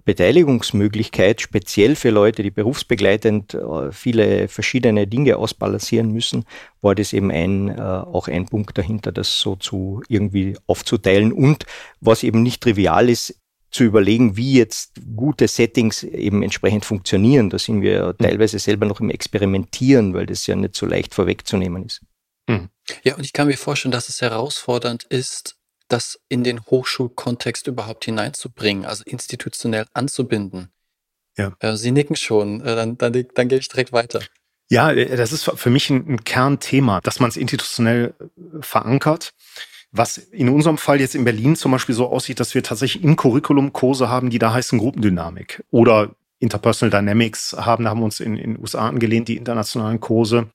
Beteiligungsmöglichkeit, 0.04 1.42
speziell 1.42 1.96
für 1.96 2.08
Leute, 2.08 2.42
die 2.42 2.50
berufsbegleitend 2.50 3.52
äh, 3.52 3.92
viele 3.92 4.48
verschiedene 4.48 5.06
Dinge 5.06 5.36
ausbalancieren 5.36 6.10
müssen, 6.10 6.44
war 6.80 6.94
das 6.94 7.12
eben 7.12 7.30
ein, 7.30 7.68
äh, 7.68 7.80
auch 7.80 8.26
ein 8.26 8.46
Punkt 8.46 8.78
dahinter, 8.78 9.12
das 9.12 9.38
so 9.38 9.54
zu 9.56 10.02
irgendwie 10.08 10.56
aufzuteilen 10.66 11.30
und 11.32 11.66
was 12.00 12.22
eben 12.22 12.42
nicht 12.42 12.62
trivial 12.62 13.10
ist, 13.10 13.38
zu 13.70 13.84
überlegen, 13.84 14.36
wie 14.36 14.54
jetzt 14.54 15.00
gute 15.16 15.48
Settings 15.48 16.02
eben 16.02 16.42
entsprechend 16.42 16.84
funktionieren. 16.84 17.50
Da 17.50 17.58
sind 17.58 17.82
wir 17.82 18.08
hm. 18.08 18.18
teilweise 18.18 18.58
selber 18.58 18.86
noch 18.86 19.00
im 19.00 19.10
Experimentieren, 19.10 20.14
weil 20.14 20.26
das 20.26 20.46
ja 20.46 20.56
nicht 20.56 20.76
so 20.76 20.86
leicht 20.86 21.14
vorwegzunehmen 21.14 21.84
ist. 21.84 22.02
Hm. 22.48 22.68
Ja, 23.04 23.16
und 23.16 23.24
ich 23.24 23.32
kann 23.32 23.46
mir 23.46 23.56
vorstellen, 23.56 23.92
dass 23.92 24.08
es 24.08 24.20
herausfordernd 24.20 25.04
ist, 25.04 25.56
das 25.88 26.20
in 26.28 26.42
den 26.42 26.64
Hochschulkontext 26.64 27.66
überhaupt 27.66 28.04
hineinzubringen, 28.04 28.84
also 28.84 29.04
institutionell 29.04 29.86
anzubinden. 29.92 30.72
Ja. 31.36 31.52
Äh, 31.60 31.76
Sie 31.76 31.92
nicken 31.92 32.16
schon, 32.16 32.60
äh, 32.62 32.76
dann, 32.76 32.98
dann, 32.98 33.12
dann 33.34 33.48
gehe 33.48 33.58
ich 33.58 33.68
direkt 33.68 33.92
weiter. 33.92 34.20
Ja, 34.68 34.90
äh, 34.90 35.16
das 35.16 35.32
ist 35.32 35.50
für 35.54 35.70
mich 35.70 35.90
ein, 35.90 36.06
ein 36.08 36.24
Kernthema, 36.24 37.00
dass 37.00 37.20
man 37.20 37.28
es 37.28 37.36
institutionell 37.36 38.14
verankert. 38.60 39.34
Was 39.94 40.16
in 40.16 40.48
unserem 40.48 40.78
Fall 40.78 41.00
jetzt 41.00 41.14
in 41.14 41.24
Berlin 41.24 41.54
zum 41.54 41.72
Beispiel 41.72 41.94
so 41.94 42.08
aussieht, 42.08 42.40
dass 42.40 42.54
wir 42.54 42.62
tatsächlich 42.62 43.04
im 43.04 43.16
Curriculum 43.16 43.74
Kurse 43.74 44.08
haben, 44.08 44.30
die 44.30 44.38
da 44.38 44.52
heißen 44.52 44.78
Gruppendynamik 44.78 45.62
oder 45.70 46.14
Interpersonal 46.38 46.90
Dynamics 46.90 47.54
haben, 47.58 47.84
da 47.84 47.90
haben 47.90 48.00
wir 48.00 48.06
uns 48.06 48.18
in 48.18 48.36
den 48.36 48.58
USA 48.58 48.88
angelehnt, 48.88 49.28
die 49.28 49.36
internationalen 49.36 50.00
Kurse. 50.00 50.48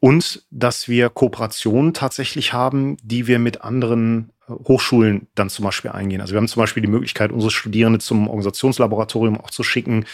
Und 0.00 0.44
dass 0.50 0.88
wir 0.88 1.10
Kooperationen 1.10 1.94
tatsächlich 1.94 2.52
haben, 2.52 2.96
die 3.02 3.26
wir 3.26 3.38
mit 3.38 3.62
anderen 3.62 4.32
äh, 4.48 4.52
Hochschulen 4.52 5.28
dann 5.34 5.50
zum 5.50 5.64
Beispiel 5.64 5.90
eingehen. 5.90 6.20
Also 6.20 6.32
wir 6.32 6.38
haben 6.38 6.48
zum 6.48 6.60
Beispiel 6.60 6.82
die 6.82 6.88
Möglichkeit, 6.88 7.32
unsere 7.32 7.50
Studierende 7.50 7.98
zum 7.98 8.28
Organisationslaboratorium 8.28 9.40
auch 9.40 9.50
zu 9.50 9.62
schicken, 9.62 10.06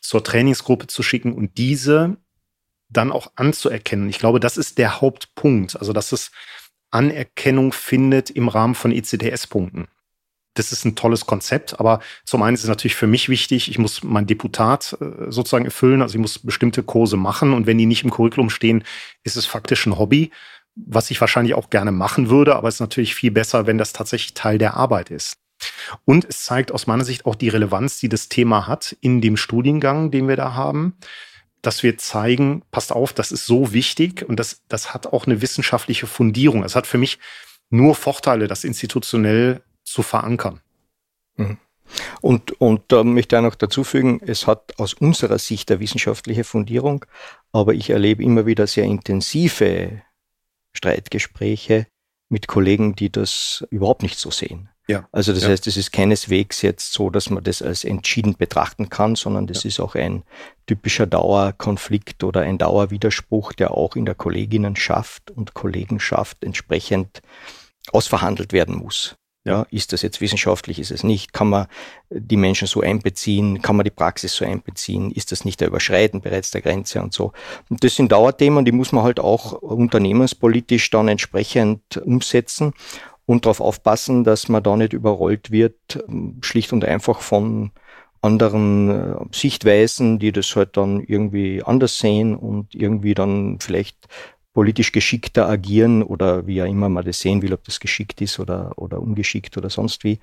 zur 0.00 0.24
Trainingsgruppe 0.24 0.86
zu 0.86 1.02
schicken 1.02 1.34
und 1.34 1.58
diese 1.58 2.16
dann 2.88 3.12
auch 3.12 3.32
anzuerkennen. 3.36 4.08
Ich 4.08 4.18
glaube, 4.18 4.40
das 4.40 4.56
ist 4.56 4.78
der 4.78 5.00
Hauptpunkt. 5.00 5.76
Also, 5.78 5.92
dass 5.92 6.12
es 6.12 6.30
Anerkennung 6.90 7.72
findet 7.72 8.30
im 8.30 8.48
Rahmen 8.48 8.74
von 8.74 8.90
ECTS-Punkten. 8.90 9.86
Das 10.60 10.72
ist 10.72 10.84
ein 10.84 10.94
tolles 10.96 11.26
Konzept, 11.26 11.80
aber 11.80 12.00
zum 12.24 12.42
einen 12.42 12.54
ist 12.54 12.62
es 12.62 12.68
natürlich 12.68 12.94
für 12.94 13.06
mich 13.06 13.28
wichtig, 13.28 13.70
ich 13.70 13.78
muss 13.78 14.02
mein 14.02 14.26
Deputat 14.26 14.96
äh, 15.00 15.30
sozusagen 15.30 15.64
erfüllen, 15.64 16.02
also 16.02 16.14
ich 16.14 16.20
muss 16.20 16.38
bestimmte 16.38 16.82
Kurse 16.82 17.16
machen 17.16 17.52
und 17.52 17.66
wenn 17.66 17.78
die 17.78 17.86
nicht 17.86 18.04
im 18.04 18.10
Curriculum 18.10 18.50
stehen, 18.50 18.84
ist 19.24 19.36
es 19.36 19.46
faktisch 19.46 19.86
ein 19.86 19.98
Hobby 19.98 20.30
was 20.86 21.10
ich 21.10 21.20
wahrscheinlich 21.20 21.54
auch 21.54 21.70
gerne 21.70 21.92
machen 21.92 22.30
würde, 22.30 22.56
aber 22.56 22.68
es 22.68 22.76
ist 22.76 22.80
natürlich 22.80 23.14
viel 23.14 23.30
besser, 23.30 23.66
wenn 23.66 23.78
das 23.78 23.92
tatsächlich 23.92 24.34
Teil 24.34 24.58
der 24.58 24.74
Arbeit 24.74 25.10
ist. 25.10 25.36
Und 26.04 26.24
es 26.24 26.44
zeigt 26.44 26.72
aus 26.72 26.86
meiner 26.86 27.04
Sicht 27.04 27.26
auch 27.26 27.34
die 27.34 27.48
Relevanz, 27.48 27.98
die 27.98 28.08
das 28.08 28.28
Thema 28.28 28.66
hat 28.66 28.96
in 29.00 29.20
dem 29.20 29.36
Studiengang, 29.36 30.10
den 30.10 30.28
wir 30.28 30.36
da 30.36 30.54
haben, 30.54 30.96
dass 31.60 31.82
wir 31.82 31.98
zeigen, 31.98 32.62
passt 32.70 32.92
auf, 32.92 33.12
das 33.12 33.32
ist 33.32 33.44
so 33.44 33.72
wichtig 33.74 34.26
und 34.26 34.40
das, 34.40 34.62
das 34.68 34.94
hat 34.94 35.08
auch 35.08 35.26
eine 35.26 35.42
wissenschaftliche 35.42 36.06
Fundierung. 36.06 36.64
Es 36.64 36.76
hat 36.76 36.86
für 36.86 36.96
mich 36.96 37.18
nur 37.68 37.94
Vorteile, 37.94 38.48
das 38.48 38.64
institutionell 38.64 39.62
zu 39.90 40.02
verankern. 40.02 40.60
Mhm. 41.36 41.58
Und, 42.20 42.60
und 42.60 42.82
da 42.88 43.02
möchte 43.02 43.36
ich 43.36 43.38
auch 43.40 43.44
noch 43.44 43.54
dazu 43.56 43.84
fügen, 43.84 44.20
es 44.24 44.46
hat 44.46 44.78
aus 44.78 44.94
unserer 44.94 45.38
Sicht 45.38 45.70
eine 45.70 45.80
wissenschaftliche 45.80 46.44
Fundierung, 46.44 47.04
aber 47.52 47.74
ich 47.74 47.90
erlebe 47.90 48.22
immer 48.22 48.46
wieder 48.46 48.66
sehr 48.66 48.84
intensive 48.84 50.02
Streitgespräche 50.72 51.86
mit 52.28 52.46
Kollegen, 52.46 52.94
die 52.94 53.10
das 53.10 53.66
überhaupt 53.70 54.02
nicht 54.02 54.18
so 54.18 54.30
sehen. 54.30 54.68
Ja. 54.86 55.08
Also 55.12 55.32
das 55.32 55.44
ja. 55.44 55.50
heißt, 55.50 55.66
es 55.66 55.76
ist 55.76 55.92
keineswegs 55.92 56.62
jetzt 56.62 56.92
so, 56.92 57.10
dass 57.10 57.30
man 57.30 57.44
das 57.44 57.62
als 57.62 57.84
entschieden 57.84 58.36
betrachten 58.36 58.88
kann, 58.88 59.14
sondern 59.14 59.46
das 59.46 59.62
ja. 59.62 59.68
ist 59.68 59.80
auch 59.80 59.94
ein 59.94 60.24
typischer 60.66 61.06
Dauerkonflikt 61.06 62.24
oder 62.24 62.40
ein 62.40 62.58
Dauerwiderspruch, 62.58 63.52
der 63.52 63.72
auch 63.72 63.94
in 63.94 64.04
der 64.04 64.16
Kolleginnenschaft 64.16 65.30
und 65.30 65.54
Kollegenschaft 65.54 66.42
entsprechend 66.42 67.22
ausverhandelt 67.92 68.52
werden 68.52 68.76
muss. 68.76 69.16
Ja, 69.44 69.66
ist 69.70 69.94
das 69.94 70.02
jetzt 70.02 70.20
wissenschaftlich, 70.20 70.78
ist 70.78 70.90
es 70.90 71.02
nicht? 71.02 71.32
Kann 71.32 71.48
man 71.48 71.66
die 72.10 72.36
Menschen 72.36 72.68
so 72.68 72.82
einbeziehen? 72.82 73.62
Kann 73.62 73.74
man 73.74 73.84
die 73.84 73.90
Praxis 73.90 74.34
so 74.34 74.44
einbeziehen? 74.44 75.10
Ist 75.10 75.32
das 75.32 75.46
nicht 75.46 75.62
der 75.62 75.68
Überschreiten 75.68 76.20
bereits 76.20 76.50
der 76.50 76.60
Grenze 76.60 77.00
und 77.00 77.14
so? 77.14 77.32
Und 77.70 77.82
das 77.82 77.96
sind 77.96 78.12
Dauerthemen, 78.12 78.66
die 78.66 78.72
muss 78.72 78.92
man 78.92 79.02
halt 79.02 79.18
auch 79.18 79.52
unternehmenspolitisch 79.52 80.90
dann 80.90 81.08
entsprechend 81.08 81.96
umsetzen 81.96 82.74
und 83.24 83.46
darauf 83.46 83.62
aufpassen, 83.62 84.24
dass 84.24 84.48
man 84.48 84.62
da 84.62 84.76
nicht 84.76 84.92
überrollt 84.92 85.50
wird, 85.50 86.04
schlicht 86.42 86.74
und 86.74 86.84
einfach 86.84 87.20
von 87.22 87.70
anderen 88.20 88.90
äh, 88.90 89.14
Sichtweisen, 89.32 90.18
die 90.18 90.32
das 90.32 90.54
halt 90.54 90.76
dann 90.76 91.00
irgendwie 91.00 91.62
anders 91.62 91.98
sehen 91.98 92.36
und 92.36 92.74
irgendwie 92.74 93.14
dann 93.14 93.58
vielleicht 93.60 93.96
politisch 94.60 94.92
geschickter 94.92 95.48
agieren 95.48 96.02
oder 96.02 96.46
wie 96.46 96.56
ja 96.56 96.66
immer 96.66 96.90
man 96.90 97.02
das 97.02 97.20
sehen 97.20 97.40
will, 97.40 97.54
ob 97.54 97.64
das 97.64 97.80
geschickt 97.80 98.20
ist 98.20 98.38
oder, 98.38 98.72
oder 98.76 99.00
ungeschickt 99.00 99.56
oder 99.56 99.70
sonst 99.70 100.04
wie. 100.04 100.18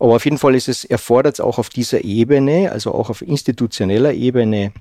Aber 0.00 0.16
auf 0.16 0.24
jeden 0.24 0.38
Fall 0.38 0.54
ist 0.54 0.68
es, 0.68 0.86
erfordert 0.86 1.34
es 1.34 1.40
auch 1.40 1.58
auf 1.58 1.68
dieser 1.68 2.02
Ebene, 2.02 2.72
also 2.72 2.94
auch 2.94 3.10
auf 3.10 3.20
institutioneller 3.20 4.14
Ebene, 4.14 4.72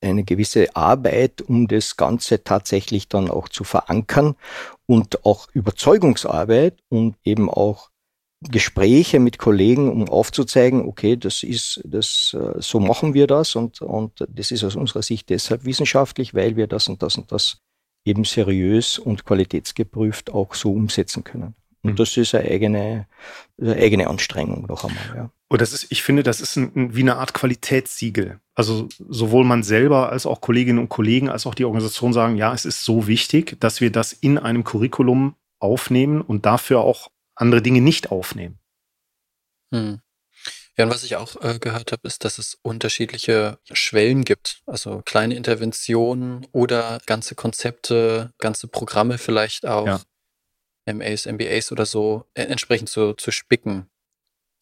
eine 0.00 0.24
gewisse 0.24 0.74
Arbeit, 0.74 1.42
um 1.42 1.68
das 1.68 1.98
Ganze 1.98 2.42
tatsächlich 2.42 3.08
dann 3.08 3.28
auch 3.28 3.50
zu 3.50 3.62
verankern 3.62 4.36
und 4.86 5.26
auch 5.26 5.48
Überzeugungsarbeit 5.52 6.78
und 6.88 7.16
eben 7.24 7.50
auch 7.50 7.90
Gespräche 8.40 9.20
mit 9.20 9.36
Kollegen, 9.36 9.90
um 9.90 10.08
aufzuzeigen, 10.08 10.86
okay, 10.88 11.18
das 11.18 11.42
ist, 11.42 11.82
das, 11.84 12.34
äh, 12.40 12.58
so 12.62 12.80
machen 12.80 13.12
wir 13.12 13.26
das 13.26 13.54
und, 13.54 13.82
und 13.82 14.24
das 14.30 14.50
ist 14.50 14.64
aus 14.64 14.76
unserer 14.76 15.02
Sicht 15.02 15.28
deshalb 15.28 15.66
wissenschaftlich, 15.66 16.32
weil 16.32 16.56
wir 16.56 16.68
das 16.68 16.88
und 16.88 17.02
das 17.02 17.18
und 17.18 17.30
das 17.30 17.58
eben 18.04 18.24
seriös 18.24 18.98
und 18.98 19.24
qualitätsgeprüft 19.24 20.30
auch 20.30 20.54
so 20.54 20.72
umsetzen 20.72 21.24
können. 21.24 21.54
Und 21.82 21.92
mhm. 21.92 21.96
das 21.96 22.16
ist 22.16 22.34
eine 22.34 22.48
eigene, 22.48 23.06
eine 23.60 23.76
eigene 23.76 24.08
Anstrengung 24.08 24.66
noch 24.66 24.84
einmal. 24.84 25.16
Ja. 25.16 25.30
Und 25.48 25.60
das 25.60 25.72
ist, 25.72 25.90
ich 25.90 26.02
finde, 26.02 26.22
das 26.22 26.40
ist 26.40 26.56
ein, 26.56 26.94
wie 26.94 27.00
eine 27.00 27.16
Art 27.16 27.34
Qualitätssiegel. 27.34 28.38
Also 28.54 28.88
sowohl 29.08 29.44
man 29.44 29.62
selber 29.62 30.10
als 30.10 30.26
auch 30.26 30.40
Kolleginnen 30.40 30.78
und 30.78 30.88
Kollegen 30.88 31.28
als 31.28 31.46
auch 31.46 31.54
die 31.54 31.64
Organisation 31.64 32.12
sagen, 32.12 32.36
ja, 32.36 32.52
es 32.52 32.64
ist 32.64 32.84
so 32.84 33.06
wichtig, 33.06 33.58
dass 33.60 33.80
wir 33.80 33.90
das 33.90 34.12
in 34.12 34.38
einem 34.38 34.64
Curriculum 34.64 35.34
aufnehmen 35.58 36.20
und 36.20 36.46
dafür 36.46 36.80
auch 36.80 37.10
andere 37.34 37.62
Dinge 37.62 37.80
nicht 37.80 38.10
aufnehmen. 38.10 38.58
Hm. 39.72 40.00
Ja, 40.80 40.86
und 40.86 40.92
was 40.92 41.04
ich 41.04 41.16
auch 41.16 41.36
äh, 41.42 41.58
gehört 41.58 41.92
habe, 41.92 42.08
ist, 42.08 42.24
dass 42.24 42.38
es 42.38 42.58
unterschiedliche 42.62 43.58
Schwellen 43.70 44.24
gibt. 44.24 44.62
Also 44.64 45.02
kleine 45.04 45.34
Interventionen 45.34 46.46
oder 46.52 47.02
ganze 47.04 47.34
Konzepte, 47.34 48.32
ganze 48.38 48.66
Programme 48.66 49.18
vielleicht 49.18 49.66
auch, 49.66 49.86
ja. 49.86 50.00
MAs, 50.90 51.26
MBAs 51.26 51.70
oder 51.70 51.84
so, 51.84 52.24
äh, 52.32 52.44
entsprechend 52.44 52.88
zu, 52.88 53.12
zu 53.12 53.30
spicken. 53.30 53.90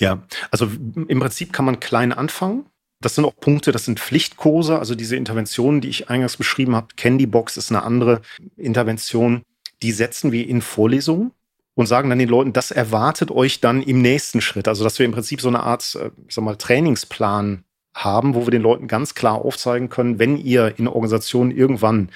Ja, 0.01 0.27
also 0.51 0.67
im 0.67 1.21
Prinzip 1.21 1.53
kann 1.53 1.65
man 1.65 1.79
klein 1.79 2.13
anfangen. 2.13 2.67
Das 3.01 3.15
sind 3.15 3.25
auch 3.25 3.37
Punkte, 3.37 3.71
das 3.71 3.85
sind 3.85 4.01
Pflichtkurse, 4.01 4.77
also 4.77 4.97
diese 4.97 5.15
Interventionen, 5.15 5.81
die 5.81 5.89
ich 5.89 6.11
eingangs 6.11 6.37
beschrieben 6.37 6.75
habe. 6.75 6.89
Candybox 6.97 7.57
ist 7.57 7.71
eine 7.71 7.85
andere 7.85 8.23
Intervention. 8.57 9.45
Die 9.83 9.93
setzen 9.93 10.33
wir 10.33 10.49
in 10.49 10.63
Vorlesungen 10.63 11.31
und 11.79 11.87
sagen 11.87 12.11
dann 12.11 12.19
den 12.19 12.29
Leuten, 12.29 12.53
das 12.53 12.73
erwartet 12.73 13.31
euch 13.31 13.61
dann 13.61 13.85
im 13.85 14.03
nächsten 14.03 14.41
Schritt. 14.41 14.67
Also, 14.67 14.83
dass 14.83 14.99
wir 14.99 15.07
im 15.07 15.13
Prinzip 15.13 15.41
so 15.41 15.47
eine 15.47 15.63
Art, 15.63 15.95
äh, 15.95 16.11
ich 16.27 16.35
sag 16.35 16.43
mal, 16.43 16.57
Trainingsplan 16.57 17.63
haben, 17.95 18.35
wo 18.35 18.49
wir 18.49 18.51
den 18.51 18.63
Leuten 18.63 18.89
ganz 18.89 19.15
klar 19.15 19.45
aufzeigen 19.45 19.89
können, 19.89 20.19
wenn 20.19 20.37
ihr 20.37 20.77
in 20.77 20.89
Organisationen 20.89 21.53
irgendwann 21.53 22.11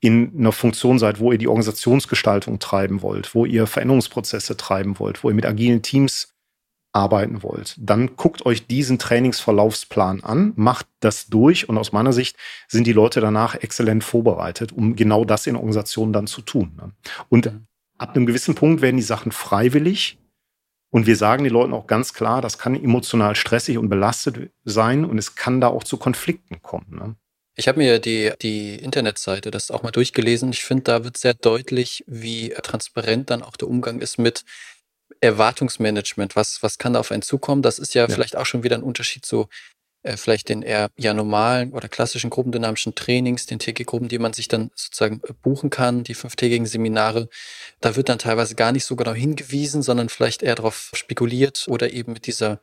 in 0.00 0.32
einer 0.38 0.52
Funktion 0.52 0.98
seid, 0.98 1.20
wo 1.20 1.30
ihr 1.30 1.36
die 1.36 1.46
Organisationsgestaltung 1.46 2.58
treiben 2.58 3.02
wollt, 3.02 3.34
wo 3.34 3.44
ihr 3.44 3.66
Veränderungsprozesse 3.66 4.56
treiben 4.56 4.98
wollt, 4.98 5.22
wo 5.22 5.28
ihr 5.28 5.34
mit 5.34 5.44
agilen 5.44 5.82
Teams 5.82 6.32
arbeiten 6.94 7.42
wollt, 7.42 7.76
dann 7.78 8.16
guckt 8.16 8.46
euch 8.46 8.66
diesen 8.66 8.98
Trainingsverlaufsplan 8.98 10.24
an, 10.24 10.54
macht 10.56 10.86
das 11.00 11.26
durch 11.26 11.68
und 11.68 11.76
aus 11.76 11.92
meiner 11.92 12.14
Sicht 12.14 12.36
sind 12.66 12.86
die 12.86 12.92
Leute 12.94 13.20
danach 13.20 13.56
exzellent 13.56 14.04
vorbereitet, 14.04 14.72
um 14.72 14.96
genau 14.96 15.26
das 15.26 15.46
in 15.46 15.56
Organisationen 15.56 16.14
dann 16.14 16.26
zu 16.26 16.40
tun. 16.40 16.72
Ne? 16.78 16.92
Und 17.28 17.52
ab 18.02 18.16
einem 18.16 18.26
gewissen 18.26 18.54
Punkt 18.54 18.82
werden 18.82 18.96
die 18.96 19.02
Sachen 19.02 19.32
freiwillig. 19.32 20.18
Und 20.90 21.06
wir 21.06 21.16
sagen 21.16 21.44
den 21.44 21.52
Leuten 21.52 21.72
auch 21.72 21.86
ganz 21.86 22.12
klar, 22.12 22.42
das 22.42 22.58
kann 22.58 22.74
emotional 22.74 23.34
stressig 23.34 23.78
und 23.78 23.88
belastet 23.88 24.50
sein 24.64 25.06
und 25.06 25.16
es 25.16 25.36
kann 25.36 25.60
da 25.60 25.68
auch 25.68 25.84
zu 25.84 25.96
Konflikten 25.96 26.60
kommen. 26.60 26.86
Ne? 26.90 27.16
Ich 27.56 27.66
habe 27.68 27.78
mir 27.78 27.98
die, 27.98 28.32
die 28.42 28.74
Internetseite 28.74 29.50
das 29.50 29.70
auch 29.70 29.82
mal 29.82 29.90
durchgelesen. 29.90 30.50
Ich 30.50 30.64
finde, 30.64 30.84
da 30.84 31.04
wird 31.04 31.16
sehr 31.16 31.32
deutlich, 31.32 32.04
wie 32.06 32.50
transparent 32.62 33.30
dann 33.30 33.42
auch 33.42 33.56
der 33.56 33.68
Umgang 33.68 34.00
ist 34.00 34.18
mit 34.18 34.44
Erwartungsmanagement. 35.20 36.36
Was, 36.36 36.62
was 36.62 36.76
kann 36.76 36.92
da 36.92 37.00
auf 37.00 37.12
einen 37.12 37.22
zukommen? 37.22 37.62
Das 37.62 37.78
ist 37.78 37.94
ja, 37.94 38.02
ja. 38.02 38.08
vielleicht 38.08 38.36
auch 38.36 38.46
schon 38.46 38.62
wieder 38.62 38.76
ein 38.76 38.82
Unterschied 38.82 39.24
zu 39.24 39.48
äh, 40.02 40.16
vielleicht 40.16 40.48
den 40.48 40.62
eher 40.62 40.90
ja 40.96 41.14
normalen 41.14 41.72
oder 41.72 41.88
klassischen 41.88 42.30
gruppendynamischen 42.30 42.94
Trainings, 42.94 43.46
den 43.46 43.58
TG-Gruppen, 43.58 44.08
die 44.08 44.18
man 44.18 44.32
sich 44.32 44.48
dann 44.48 44.70
sozusagen 44.74 45.20
äh, 45.26 45.32
buchen 45.42 45.70
kann, 45.70 46.04
die 46.04 46.14
fünftägigen 46.14 46.66
Seminare. 46.66 47.28
Da 47.80 47.96
wird 47.96 48.08
dann 48.08 48.18
teilweise 48.18 48.54
gar 48.54 48.72
nicht 48.72 48.84
so 48.84 48.96
genau 48.96 49.14
hingewiesen, 49.14 49.82
sondern 49.82 50.08
vielleicht 50.08 50.42
eher 50.42 50.54
darauf 50.54 50.90
spekuliert 50.94 51.66
oder 51.68 51.92
eben 51.92 52.12
mit 52.12 52.26
dieser 52.26 52.60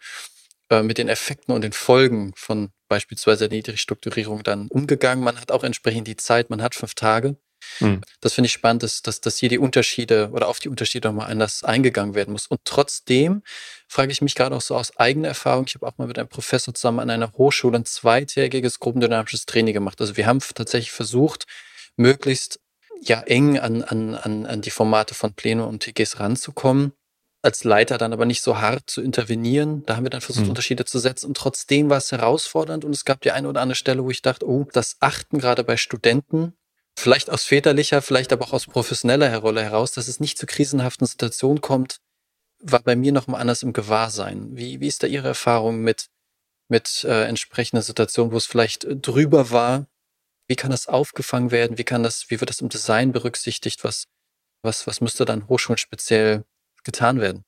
äh, 0.70 0.84
mit 0.84 0.98
den 0.98 1.10
Effekten 1.10 1.54
und 1.54 1.62
den 1.62 1.74
Folgen 1.74 2.34
von 2.36 2.72
beispielsweise 2.88 3.50
der 3.50 3.58
Niedrigstrukturierung 3.58 4.44
dann 4.44 4.68
umgegangen. 4.68 5.24
Man 5.24 5.40
hat 5.40 5.52
auch 5.52 5.64
entsprechend 5.64 6.08
die 6.08 6.16
Zeit, 6.16 6.50
man 6.50 6.62
hat 6.62 6.76
fünf 6.76 6.94
Tage. 6.94 7.38
Mhm. 7.80 8.02
Das 8.22 8.34
finde 8.34 8.48
ich 8.48 8.54
spannend, 8.54 8.84
dass, 8.84 9.02
dass, 9.02 9.22
dass 9.22 9.38
hier 9.38 9.50
die 9.50 9.60
Unterschiede 9.60 10.30
oder 10.32 10.48
auf 10.48 10.60
die 10.60 10.70
Unterschiede 10.70 11.08
nochmal 11.08 11.32
anders 11.32 11.64
eingegangen 11.64 12.16
werden 12.16 12.32
muss. 12.32 12.48
Und 12.48 12.62
trotzdem 12.66 13.44
frage 13.88 14.12
ich 14.12 14.22
mich 14.22 14.36
gerade 14.36 14.56
auch 14.56 14.62
so 14.62 14.76
aus 14.76 14.98
eigener 14.98 15.30
Erfahrung, 15.30 15.66
ich 15.68 15.76
habe 15.76 15.88
auch 15.88 15.98
mal 15.98 16.08
mit 16.08 16.20
einem 16.20 16.30
Professor 16.30 16.74
zusammen 16.74 17.00
an 17.00 17.10
einer 17.10 17.32
Hochschule 17.34 17.78
ein 17.78 17.86
zweitägiges 17.86 18.80
gruppendynamisches 18.80 19.46
Training 19.46 19.74
gemacht. 19.74 20.00
Also 20.02 20.18
wir 20.18 20.26
haben 20.26 20.40
tatsächlich 20.40 20.92
versucht, 20.92 21.46
möglichst 21.96 22.60
ja 23.02 23.22
eng 23.22 23.58
an, 23.60 23.84
an, 23.84 24.16
an, 24.16 24.46
an 24.46 24.62
die 24.62 24.72
Formate 24.72 25.14
von 25.14 25.34
Pleno 25.34 25.66
und 25.66 25.84
TGs 25.84 26.20
ranzukommen 26.20 26.94
als 27.42 27.64
Leiter 27.64 27.98
dann 27.98 28.14
aber 28.14 28.26
nicht 28.26 28.42
so 28.42 28.60
hart 28.60 28.90
zu 28.90 29.02
intervenieren. 29.02 29.86
Da 29.86 29.96
haben 29.96 30.04
wir 30.04 30.10
dann 30.10 30.22
versucht, 30.22 30.46
mhm. 30.46 30.52
Unterschiede 30.52 30.86
zu 30.86 31.00
setzen. 31.00 31.28
Und 31.28 31.38
trotzdem 31.38 31.90
war 31.90 31.98
es 31.98 32.12
herausfordernd. 32.12 32.84
Und 32.84 32.94
es 32.94 33.06
gab 33.06 33.22
die 33.22 33.32
eine 33.32 33.48
oder 33.48 33.62
andere 33.62 33.76
Stelle, 33.76 34.04
wo 34.04 34.10
ich 34.10 34.22
dachte, 34.22 34.48
oh, 34.48 34.68
das 34.74 34.98
Achten 35.00 35.40
gerade 35.40 35.64
bei 35.64 35.78
Studenten, 35.78 36.54
vielleicht 37.00 37.30
aus 37.30 37.44
väterlicher, 37.44 38.02
vielleicht 38.02 38.32
aber 38.34 38.46
auch 38.46 38.54
aus 38.54 38.68
professioneller 38.68 39.36
Rolle 39.38 39.64
heraus, 39.64 39.92
dass 39.92 40.08
es 40.08 40.20
nicht 40.20 40.38
zu 40.38 40.46
krisenhaften 40.46 41.08
Situationen 41.08 41.62
kommt, 41.62 41.98
war 42.62 42.82
bei 42.82 42.96
mir 42.96 43.12
nochmal 43.12 43.42
anders 43.42 43.64
im 43.64 43.74
Gewahrsein. 43.74 44.56
Wie, 44.56 44.80
wie 44.80 44.88
ist 44.88 45.04
da 45.04 45.08
Ihre 45.08 45.30
Erfahrung 45.30 45.82
mit, 45.82 46.08
mit 46.68 47.04
äh, 47.06 47.26
entsprechender 47.26 47.82
Situation, 47.82 48.32
wo 48.32 48.38
es 48.38 48.46
vielleicht 48.46 48.86
drüber 48.90 49.50
war? 49.52 49.88
Wie 50.48 50.56
kann 50.56 50.72
das 50.72 50.88
aufgefangen 50.88 51.52
werden? 51.52 51.78
Wie 51.78 51.84
kann 51.84 52.04
das, 52.04 52.30
wie 52.30 52.40
wird 52.40 52.50
das 52.50 52.62
im 52.62 52.70
Design 52.70 53.12
berücksichtigt? 53.12 53.84
Was, 53.84 54.06
was, 54.62 54.88
was 54.88 55.00
müsste 55.00 55.26
dann 55.26 55.48
Hochschulen 55.48 55.78
speziell 55.78 56.44
getan 56.84 57.22
werden? 57.22 57.46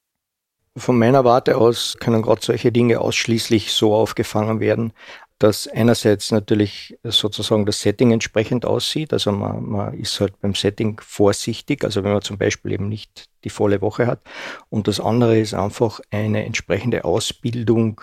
Von 0.78 0.98
meiner 0.98 1.26
Warte 1.26 1.58
aus 1.58 1.98
können 2.00 2.22
gerade 2.22 2.46
solche 2.46 2.72
Dinge 2.72 3.02
ausschließlich 3.02 3.74
so 3.74 3.94
aufgefangen 3.94 4.62
werden, 4.62 4.94
dass 5.42 5.68
einerseits 5.68 6.32
natürlich 6.32 7.00
sozusagen 7.04 7.66
das 7.66 7.82
Setting 7.82 8.12
entsprechend 8.12 8.64
aussieht. 8.64 9.12
Also 9.12 9.32
man, 9.32 9.64
man 9.64 9.94
ist 9.96 10.20
halt 10.20 10.40
beim 10.40 10.54
Setting 10.54 11.02
vorsichtig, 11.04 11.84
also 11.84 12.04
wenn 12.04 12.14
man 12.14 12.22
zum 12.22 12.38
Beispiel 12.38 12.74
eben 12.74 12.90
nicht 12.90 13.26
die 13.44 13.50
volle 13.50 13.82
Woche 13.82 14.06
hat. 14.06 14.22
Und 14.70 14.88
das 14.88 15.00
andere 15.00 15.40
ist 15.40 15.56
einfach 15.56 16.00
eine 16.12 16.46
entsprechende 16.46 17.06
Ausbildung 17.06 18.02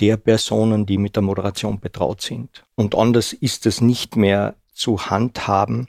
der 0.00 0.16
Personen, 0.16 0.86
die 0.86 0.98
mit 0.98 1.16
der 1.16 1.22
Moderation 1.22 1.80
betraut 1.80 2.20
sind. 2.20 2.64
Und 2.76 2.94
anders 2.94 3.32
ist 3.32 3.66
es 3.66 3.80
nicht 3.80 4.14
mehr 4.14 4.54
zu 4.72 5.06
handhaben, 5.06 5.88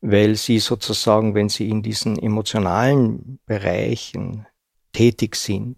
weil 0.00 0.36
sie 0.36 0.60
sozusagen, 0.60 1.34
wenn 1.34 1.50
sie 1.50 1.68
in 1.68 1.82
diesen 1.82 2.18
emotionalen 2.18 3.38
Bereichen 3.44 4.46
tätig 4.92 5.36
sind, 5.36 5.76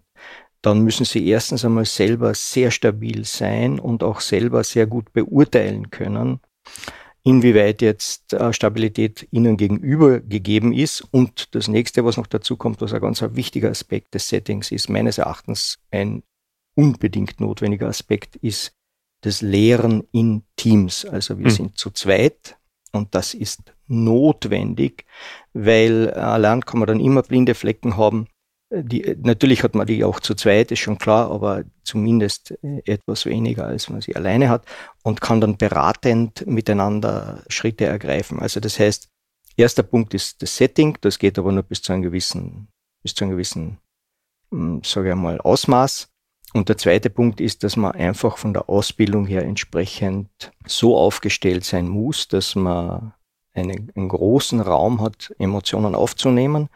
dann 0.61 0.81
müssen 0.81 1.05
sie 1.05 1.25
erstens 1.27 1.65
einmal 1.65 1.85
selber 1.85 2.33
sehr 2.33 2.71
stabil 2.71 3.25
sein 3.25 3.79
und 3.79 4.03
auch 4.03 4.21
selber 4.21 4.63
sehr 4.63 4.85
gut 4.85 5.11
beurteilen 5.13 5.89
können, 5.89 6.39
inwieweit 7.23 7.81
jetzt 7.81 8.33
äh, 8.33 8.53
Stabilität 8.53 9.27
ihnen 9.31 9.57
gegenüber 9.57 10.19
gegeben 10.19 10.73
ist. 10.73 11.01
Und 11.11 11.55
das 11.55 11.67
nächste, 11.67 12.05
was 12.05 12.17
noch 12.17 12.27
dazu 12.27 12.57
kommt, 12.57 12.81
was 12.81 12.93
ein 12.93 13.01
ganz 13.01 13.21
wichtiger 13.21 13.69
Aspekt 13.69 14.13
des 14.13 14.27
Settings 14.29 14.71
ist, 14.71 14.89
meines 14.89 15.17
Erachtens 15.17 15.79
ein 15.89 16.23
unbedingt 16.75 17.39
notwendiger 17.39 17.87
Aspekt, 17.87 18.35
ist 18.37 18.73
das 19.21 19.41
Lehren 19.41 20.03
in 20.11 20.43
Teams. 20.55 21.05
Also 21.05 21.37
wir 21.37 21.45
hm. 21.45 21.51
sind 21.51 21.77
zu 21.77 21.91
zweit 21.91 22.57
und 22.91 23.15
das 23.15 23.33
ist 23.33 23.61
notwendig, 23.87 25.05
weil 25.53 26.11
allein 26.11 26.61
kann 26.61 26.79
man 26.79 26.87
dann 26.87 26.99
immer 26.99 27.23
blinde 27.23 27.55
Flecken 27.55 27.97
haben. 27.97 28.27
Die, 28.73 29.17
natürlich 29.21 29.63
hat 29.63 29.75
man 29.75 29.85
die 29.85 30.05
auch 30.05 30.21
zu 30.21 30.33
zweit, 30.33 30.71
ist 30.71 30.79
schon 30.79 30.97
klar, 30.97 31.29
aber 31.29 31.65
zumindest 31.83 32.51
äh, 32.63 32.81
etwas 32.85 33.25
weniger, 33.25 33.65
als 33.65 33.89
man 33.89 33.99
sie 33.99 34.15
alleine 34.15 34.47
hat 34.47 34.65
und 35.03 35.19
kann 35.19 35.41
dann 35.41 35.57
beratend 35.57 36.47
miteinander 36.47 37.43
Schritte 37.49 37.85
ergreifen. 37.85 38.39
Also 38.39 38.61
das 38.61 38.79
heißt, 38.79 39.09
erster 39.57 39.83
Punkt 39.83 40.13
ist 40.13 40.41
das 40.41 40.55
Setting, 40.55 40.97
das 41.01 41.19
geht 41.19 41.37
aber 41.37 41.51
nur 41.51 41.63
bis 41.63 41.81
zu 41.81 41.91
einem 41.91 42.01
gewissen, 42.01 42.69
bis 43.03 43.13
zu 43.13 43.25
einem 43.25 43.31
gewissen, 43.31 43.77
hm, 44.51 44.81
sage 44.85 45.09
ich 45.09 45.15
mal, 45.15 45.41
Ausmaß. 45.41 46.07
Und 46.53 46.69
der 46.69 46.77
zweite 46.77 47.09
Punkt 47.09 47.41
ist, 47.41 47.63
dass 47.63 47.75
man 47.75 47.91
einfach 47.91 48.37
von 48.37 48.53
der 48.53 48.69
Ausbildung 48.69 49.25
her 49.25 49.43
entsprechend 49.43 50.29
so 50.65 50.97
aufgestellt 50.97 51.65
sein 51.65 51.89
muss, 51.89 52.29
dass 52.29 52.55
man 52.55 53.13
einen, 53.53 53.91
einen 53.95 54.07
großen 54.07 54.61
Raum 54.61 55.01
hat, 55.01 55.33
Emotionen 55.39 55.93
aufzunehmen. 55.95 56.69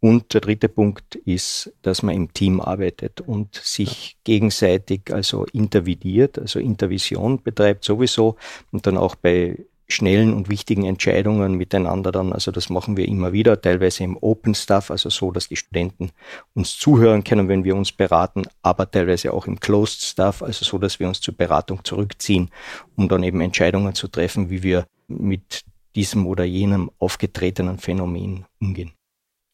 Und 0.00 0.32
der 0.32 0.40
dritte 0.40 0.68
Punkt 0.68 1.16
ist, 1.16 1.72
dass 1.82 2.02
man 2.02 2.14
im 2.14 2.32
Team 2.32 2.60
arbeitet 2.60 3.20
und 3.20 3.56
sich 3.56 4.16
gegenseitig 4.22 5.12
also 5.12 5.44
intervidiert, 5.52 6.38
also 6.38 6.60
Intervision 6.60 7.42
betreibt 7.42 7.84
sowieso 7.84 8.36
und 8.70 8.86
dann 8.86 8.96
auch 8.96 9.16
bei 9.16 9.56
schnellen 9.88 10.34
und 10.34 10.50
wichtigen 10.50 10.84
Entscheidungen 10.84 11.54
miteinander 11.54 12.12
dann. 12.12 12.32
Also 12.32 12.50
das 12.50 12.68
machen 12.68 12.96
wir 12.96 13.08
immer 13.08 13.32
wieder, 13.32 13.60
teilweise 13.60 14.04
im 14.04 14.18
Open 14.20 14.54
Stuff, 14.54 14.90
also 14.90 15.08
so, 15.08 15.30
dass 15.32 15.48
die 15.48 15.56
Studenten 15.56 16.10
uns 16.54 16.76
zuhören 16.76 17.24
können, 17.24 17.48
wenn 17.48 17.64
wir 17.64 17.74
uns 17.74 17.90
beraten, 17.90 18.42
aber 18.62 18.90
teilweise 18.90 19.32
auch 19.32 19.46
im 19.46 19.58
Closed 19.58 20.02
Stuff, 20.02 20.42
also 20.42 20.64
so, 20.64 20.78
dass 20.78 21.00
wir 21.00 21.08
uns 21.08 21.20
zur 21.20 21.34
Beratung 21.34 21.82
zurückziehen, 21.84 22.50
um 22.96 23.08
dann 23.08 23.22
eben 23.22 23.40
Entscheidungen 23.40 23.94
zu 23.94 24.08
treffen, 24.08 24.50
wie 24.50 24.62
wir 24.62 24.86
mit 25.08 25.64
diesem 25.94 26.26
oder 26.26 26.44
jenem 26.44 26.90
aufgetretenen 26.98 27.78
Phänomen 27.78 28.44
umgehen. 28.60 28.92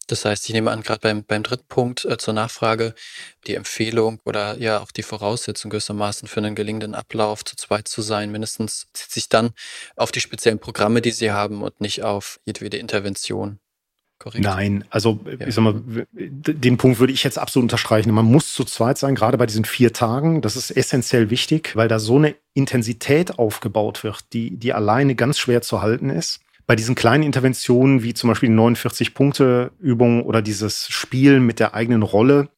Das 0.06 0.24
heißt, 0.24 0.48
ich 0.48 0.54
nehme 0.54 0.70
an, 0.70 0.82
gerade 0.82 1.00
beim, 1.00 1.24
beim 1.24 1.42
dritten 1.42 1.66
Punkt 1.68 2.04
äh, 2.04 2.18
zur 2.18 2.34
Nachfrage, 2.34 2.94
die 3.46 3.54
Empfehlung 3.54 4.20
oder 4.24 4.58
ja 4.58 4.80
auch 4.80 4.90
die 4.90 5.02
Voraussetzung 5.02 5.70
gewissermaßen 5.70 6.28
für 6.28 6.40
einen 6.40 6.54
gelingenden 6.54 6.94
Ablauf 6.94 7.44
zu 7.44 7.56
zweit 7.56 7.88
zu 7.88 8.02
sein, 8.02 8.30
mindestens 8.32 8.86
zieht 8.92 9.10
sich 9.10 9.28
dann 9.28 9.50
auf 9.96 10.12
die 10.12 10.20
speziellen 10.20 10.58
Programme, 10.58 11.02
die 11.02 11.10
Sie 11.10 11.30
haben 11.30 11.62
und 11.62 11.80
nicht 11.80 12.02
auf 12.02 12.40
jedwede 12.44 12.76
Intervention. 12.76 13.58
Korrekt. 14.18 14.44
Nein, 14.44 14.84
also 14.90 15.20
ja. 15.26 15.46
ich 15.46 15.54
sag 15.54 15.62
mal, 15.62 15.82
den 16.12 16.76
Punkt 16.76 17.00
würde 17.00 17.12
ich 17.12 17.24
jetzt 17.24 17.38
absolut 17.38 17.64
unterstreichen. 17.64 18.12
Man 18.12 18.24
muss 18.24 18.54
zu 18.54 18.64
zweit 18.64 18.96
sein, 18.96 19.16
gerade 19.16 19.36
bei 19.36 19.46
diesen 19.46 19.64
vier 19.64 19.92
Tagen. 19.92 20.40
Das 20.40 20.56
ist 20.56 20.70
essentiell 20.70 21.30
wichtig, 21.30 21.74
weil 21.74 21.88
da 21.88 21.98
so 21.98 22.16
eine 22.16 22.36
Intensität 22.54 23.38
aufgebaut 23.38 24.04
wird, 24.04 24.32
die, 24.32 24.56
die 24.56 24.72
alleine 24.72 25.16
ganz 25.16 25.38
schwer 25.38 25.62
zu 25.62 25.82
halten 25.82 26.10
ist 26.10 26.40
bei 26.66 26.76
diesen 26.76 26.94
kleinen 26.94 27.24
Interventionen, 27.24 28.02
wie 28.02 28.14
zum 28.14 28.28
Beispiel 28.28 28.48
die 28.48 28.54
49-Punkte-Übung 28.54 30.22
oder 30.22 30.42
dieses 30.42 30.88
Spiel 30.88 31.40
mit 31.40 31.60
der 31.60 31.74
eigenen 31.74 32.02
Rolle, 32.02 32.48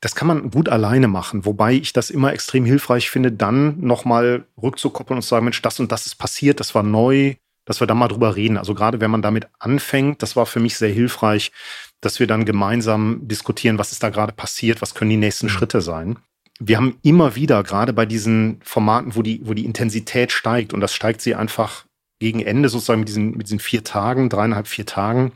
das 0.00 0.14
kann 0.14 0.28
man 0.28 0.50
gut 0.50 0.68
alleine 0.68 1.08
machen, 1.08 1.44
wobei 1.44 1.72
ich 1.72 1.92
das 1.92 2.10
immer 2.10 2.32
extrem 2.32 2.64
hilfreich 2.64 3.10
finde, 3.10 3.32
dann 3.32 3.80
nochmal 3.80 4.44
rückzukoppeln 4.62 5.18
und 5.18 5.22
zu 5.22 5.28
sagen, 5.28 5.44
Mensch, 5.44 5.60
das 5.62 5.80
und 5.80 5.90
das 5.90 6.06
ist 6.06 6.16
passiert, 6.16 6.60
das 6.60 6.74
war 6.74 6.84
neu, 6.84 7.34
dass 7.64 7.80
wir 7.80 7.86
da 7.86 7.94
mal 7.94 8.08
drüber 8.08 8.36
reden. 8.36 8.56
Also 8.56 8.74
gerade 8.74 9.00
wenn 9.00 9.10
man 9.10 9.22
damit 9.22 9.48
anfängt, 9.58 10.22
das 10.22 10.36
war 10.36 10.46
für 10.46 10.60
mich 10.60 10.76
sehr 10.76 10.92
hilfreich, 10.92 11.52
dass 12.00 12.20
wir 12.20 12.28
dann 12.28 12.44
gemeinsam 12.44 13.26
diskutieren, 13.26 13.78
was 13.78 13.90
ist 13.90 14.02
da 14.02 14.10
gerade 14.10 14.32
passiert, 14.32 14.80
was 14.80 14.94
können 14.94 15.10
die 15.10 15.16
nächsten 15.16 15.46
mhm. 15.46 15.50
Schritte 15.50 15.80
sein. 15.80 16.18
Wir 16.60 16.76
haben 16.76 16.98
immer 17.02 17.34
wieder, 17.34 17.62
gerade 17.62 17.92
bei 17.92 18.06
diesen 18.06 18.60
Formaten, 18.64 19.16
wo 19.16 19.22
die, 19.22 19.40
wo 19.44 19.54
die 19.54 19.64
Intensität 19.64 20.32
steigt, 20.32 20.72
und 20.72 20.80
das 20.80 20.94
steigt 20.94 21.20
sie 21.20 21.34
einfach 21.34 21.84
gegen 22.18 22.40
Ende 22.40 22.68
sozusagen 22.68 23.00
mit 23.00 23.08
diesen, 23.08 23.36
mit 23.36 23.46
diesen 23.46 23.60
vier 23.60 23.84
Tagen, 23.84 24.28
dreieinhalb, 24.28 24.66
vier 24.66 24.86
Tagen, 24.86 25.32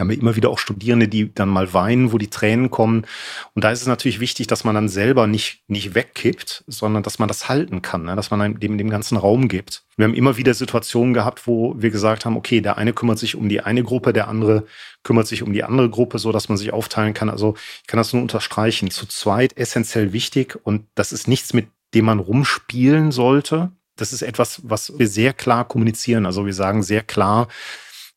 haben 0.00 0.10
wir 0.10 0.18
immer 0.18 0.34
wieder 0.34 0.50
auch 0.50 0.58
Studierende, 0.58 1.06
die 1.06 1.32
dann 1.32 1.48
mal 1.48 1.72
weinen, 1.72 2.12
wo 2.12 2.18
die 2.18 2.28
Tränen 2.28 2.70
kommen. 2.70 3.06
Und 3.54 3.62
da 3.62 3.70
ist 3.70 3.80
es 3.80 3.86
natürlich 3.86 4.18
wichtig, 4.18 4.48
dass 4.48 4.64
man 4.64 4.74
dann 4.74 4.88
selber 4.88 5.26
nicht, 5.26 5.62
nicht 5.68 5.94
wegkippt, 5.94 6.64
sondern 6.66 7.04
dass 7.04 7.20
man 7.20 7.28
das 7.28 7.48
halten 7.48 7.80
kann, 7.80 8.04
ne? 8.04 8.16
dass 8.16 8.30
man 8.30 8.58
dem, 8.58 8.76
dem 8.76 8.90
ganzen 8.90 9.16
Raum 9.16 9.46
gibt. 9.48 9.84
Wir 9.96 10.04
haben 10.04 10.14
immer 10.14 10.36
wieder 10.36 10.52
Situationen 10.52 11.14
gehabt, 11.14 11.46
wo 11.46 11.74
wir 11.78 11.90
gesagt 11.90 12.24
haben, 12.24 12.36
okay, 12.36 12.60
der 12.60 12.76
eine 12.76 12.92
kümmert 12.92 13.20
sich 13.20 13.36
um 13.36 13.48
die 13.48 13.60
eine 13.60 13.84
Gruppe, 13.84 14.12
der 14.12 14.26
andere 14.26 14.66
kümmert 15.04 15.28
sich 15.28 15.44
um 15.44 15.52
die 15.52 15.62
andere 15.62 15.88
Gruppe, 15.88 16.18
so 16.18 16.32
dass 16.32 16.48
man 16.48 16.58
sich 16.58 16.72
aufteilen 16.72 17.14
kann. 17.14 17.30
Also 17.30 17.54
ich 17.82 17.86
kann 17.86 17.98
das 17.98 18.12
nur 18.12 18.22
unterstreichen. 18.22 18.90
Zu 18.90 19.06
zweit 19.06 19.56
essentiell 19.56 20.12
wichtig 20.12 20.58
und 20.64 20.86
das 20.96 21.12
ist 21.12 21.28
nichts, 21.28 21.52
mit 21.52 21.68
dem 21.94 22.06
man 22.06 22.18
rumspielen 22.18 23.12
sollte, 23.12 23.70
das 23.96 24.12
ist 24.12 24.22
etwas, 24.22 24.60
was 24.64 24.98
wir 24.98 25.08
sehr 25.08 25.32
klar 25.32 25.66
kommunizieren. 25.66 26.26
Also 26.26 26.46
wir 26.46 26.54
sagen 26.54 26.82
sehr 26.82 27.02
klar, 27.02 27.48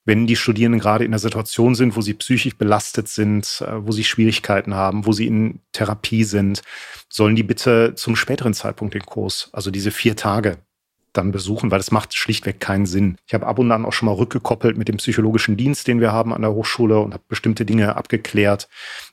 wenn 0.06 0.26
die 0.26 0.38
Studierenden 0.38 0.80
gerade 0.80 1.04
in 1.04 1.12
einer 1.12 1.20
Situation 1.20 1.76
sind, 1.76 1.98
wo 1.98 2.02
sie 2.02 2.14
psychisch 2.14 2.58
belastet 2.58 3.10
sind, 3.10 3.62
äh, 3.68 3.86
wo 3.86 3.92
sie 3.92 4.06
Schwierigkeiten 4.06 4.74
haben, 4.74 5.06
wo 5.06 5.12
sie 5.12 5.28
in 5.28 5.60
Therapie 5.74 6.24
sind, 6.24 6.62
sollen 7.10 7.36
die 7.36 7.44
bitte 7.44 7.94
zum 7.96 8.16
späteren 8.16 8.54
Zeitpunkt 8.54 8.94
den 8.94 9.06
Kurs, 9.06 9.50
also 9.52 9.70
diese 9.70 9.92
vier 9.92 10.16
Tage, 10.16 10.60
dann 11.18 11.32
besuchen, 11.32 11.72
weil 11.72 11.80
das 11.80 11.92
macht 11.92 12.16
schlichtweg 12.16 12.60
keinen 12.60 12.86
Sinn. 12.86 13.18
Ich 13.26 13.34
habe 13.34 13.48
ab 13.48 13.60
und 13.60 13.72
an 13.72 13.86
auch 13.86 13.94
schon 13.94 14.06
mal 14.06 14.14
rückgekoppelt 14.16 14.78
mit 14.78 14.88
dem 14.88 14.98
psychologischen 14.98 15.58
Dienst, 15.58 15.88
den 15.88 16.00
wir 16.00 16.12
haben 16.12 16.34
an 16.34 16.42
der 16.42 16.54
Hochschule 16.54 17.00
und 17.00 17.14
habe 17.14 17.24
bestimmte 17.28 17.66
Dinge 17.66 17.96
abgeklärt. 17.96 18.70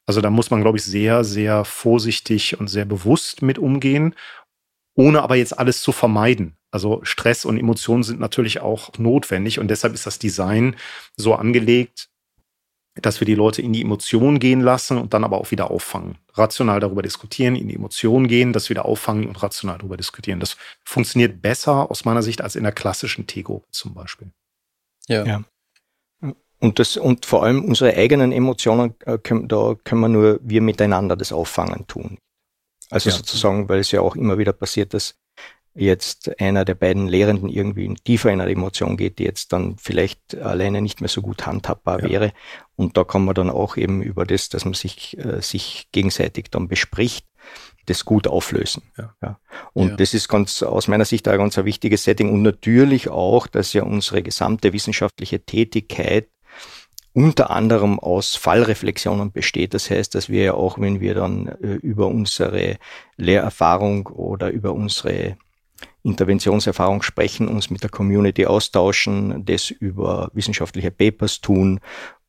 Also 0.06 0.20
da 0.20 0.30
muss 0.30 0.50
man, 0.50 0.60
glaube 0.60 0.78
ich, 0.78 0.84
sehr, 0.84 1.24
sehr 1.24 1.64
vorsichtig 1.64 2.60
und 2.60 2.68
sehr 2.68 2.84
bewusst 2.84 3.42
mit 3.42 3.58
umgehen 3.58 4.14
ohne 4.94 5.22
aber 5.22 5.36
jetzt 5.36 5.58
alles 5.58 5.82
zu 5.82 5.92
vermeiden. 5.92 6.56
Also 6.70 7.00
Stress 7.04 7.44
und 7.44 7.58
Emotionen 7.58 8.02
sind 8.02 8.20
natürlich 8.20 8.60
auch 8.60 8.90
notwendig 8.98 9.58
und 9.58 9.68
deshalb 9.68 9.94
ist 9.94 10.06
das 10.06 10.18
Design 10.18 10.76
so 11.16 11.34
angelegt, 11.34 12.08
dass 13.00 13.20
wir 13.20 13.26
die 13.26 13.34
Leute 13.34 13.60
in 13.60 13.72
die 13.72 13.82
Emotionen 13.82 14.38
gehen 14.38 14.60
lassen 14.60 14.98
und 14.98 15.14
dann 15.14 15.24
aber 15.24 15.38
auch 15.38 15.50
wieder 15.50 15.70
auffangen. 15.70 16.18
rational 16.34 16.80
darüber 16.80 17.02
diskutieren, 17.02 17.56
in 17.56 17.68
die 17.68 17.74
Emotionen 17.76 18.28
gehen, 18.28 18.52
das 18.52 18.70
wieder 18.70 18.84
auffangen 18.84 19.26
und 19.26 19.40
rational 19.42 19.78
darüber 19.78 19.96
diskutieren. 19.96 20.40
Das 20.40 20.56
funktioniert 20.84 21.42
besser 21.42 21.90
aus 21.90 22.04
meiner 22.04 22.22
Sicht 22.22 22.40
als 22.40 22.56
in 22.56 22.64
der 22.64 22.72
klassischen 22.72 23.26
T-Gruppe 23.26 23.66
zum 23.70 23.94
Beispiel. 23.94 24.32
Ja. 25.08 25.24
ja. 25.24 25.44
Und, 26.60 26.78
das, 26.78 26.96
und 26.96 27.26
vor 27.26 27.44
allem 27.44 27.64
unsere 27.64 27.94
eigenen 27.96 28.32
Emotionen, 28.32 28.94
äh, 29.04 29.18
können, 29.18 29.48
da 29.48 29.76
können 29.84 30.00
wir 30.00 30.08
nur 30.08 30.40
wir 30.42 30.62
miteinander 30.62 31.14
das 31.14 31.32
Auffangen 31.32 31.86
tun. 31.86 32.18
Also 32.94 33.10
ja. 33.10 33.16
sozusagen, 33.16 33.68
weil 33.68 33.80
es 33.80 33.90
ja 33.90 34.00
auch 34.00 34.14
immer 34.14 34.38
wieder 34.38 34.52
passiert, 34.52 34.94
dass 34.94 35.16
jetzt 35.74 36.40
einer 36.40 36.64
der 36.64 36.76
beiden 36.76 37.08
Lehrenden 37.08 37.48
irgendwie 37.48 37.92
tiefer 38.04 38.30
in 38.30 38.40
eine 38.40 38.52
Emotion 38.52 38.96
geht, 38.96 39.18
die 39.18 39.24
jetzt 39.24 39.52
dann 39.52 39.76
vielleicht 39.78 40.36
alleine 40.36 40.80
nicht 40.80 41.00
mehr 41.00 41.08
so 41.08 41.20
gut 41.20 41.44
handhabbar 41.44 42.04
ja. 42.04 42.08
wäre. 42.08 42.32
Und 42.76 42.96
da 42.96 43.02
kann 43.02 43.24
man 43.24 43.34
dann 43.34 43.50
auch 43.50 43.76
eben 43.76 44.00
über 44.00 44.24
das, 44.24 44.48
dass 44.48 44.64
man 44.64 44.74
sich, 44.74 45.18
äh, 45.18 45.42
sich 45.42 45.88
gegenseitig 45.90 46.52
dann 46.52 46.68
bespricht, 46.68 47.26
das 47.86 48.04
gut 48.04 48.28
auflösen. 48.28 48.84
Ja. 48.96 49.16
ja. 49.20 49.40
Und 49.72 49.88
ja. 49.90 49.96
das 49.96 50.14
ist 50.14 50.28
ganz 50.28 50.62
aus 50.62 50.86
meiner 50.86 51.04
Sicht 51.04 51.26
ein 51.26 51.36
ganz 51.36 51.58
ein 51.58 51.64
wichtiges 51.64 52.04
Setting 52.04 52.32
und 52.32 52.42
natürlich 52.42 53.08
auch, 53.08 53.48
dass 53.48 53.72
ja 53.72 53.82
unsere 53.82 54.22
gesamte 54.22 54.72
wissenschaftliche 54.72 55.40
Tätigkeit 55.44 56.28
unter 57.14 57.50
anderem 57.50 57.98
aus 58.00 58.34
Fallreflexionen 58.34 59.32
besteht. 59.32 59.72
Das 59.72 59.88
heißt, 59.88 60.14
dass 60.14 60.28
wir 60.28 60.42
ja 60.42 60.54
auch, 60.54 60.78
wenn 60.78 61.00
wir 61.00 61.14
dann 61.14 61.46
äh, 61.46 61.74
über 61.74 62.08
unsere 62.08 62.76
Lehrerfahrung 63.16 64.08
oder 64.08 64.50
über 64.50 64.72
unsere 64.72 65.36
Interventionserfahrung 66.02 67.02
sprechen, 67.02 67.48
uns 67.48 67.70
mit 67.70 67.82
der 67.82 67.90
Community 67.90 68.46
austauschen, 68.46 69.44
das 69.46 69.70
über 69.70 70.30
wissenschaftliche 70.34 70.90
Papers 70.90 71.40
tun 71.40 71.80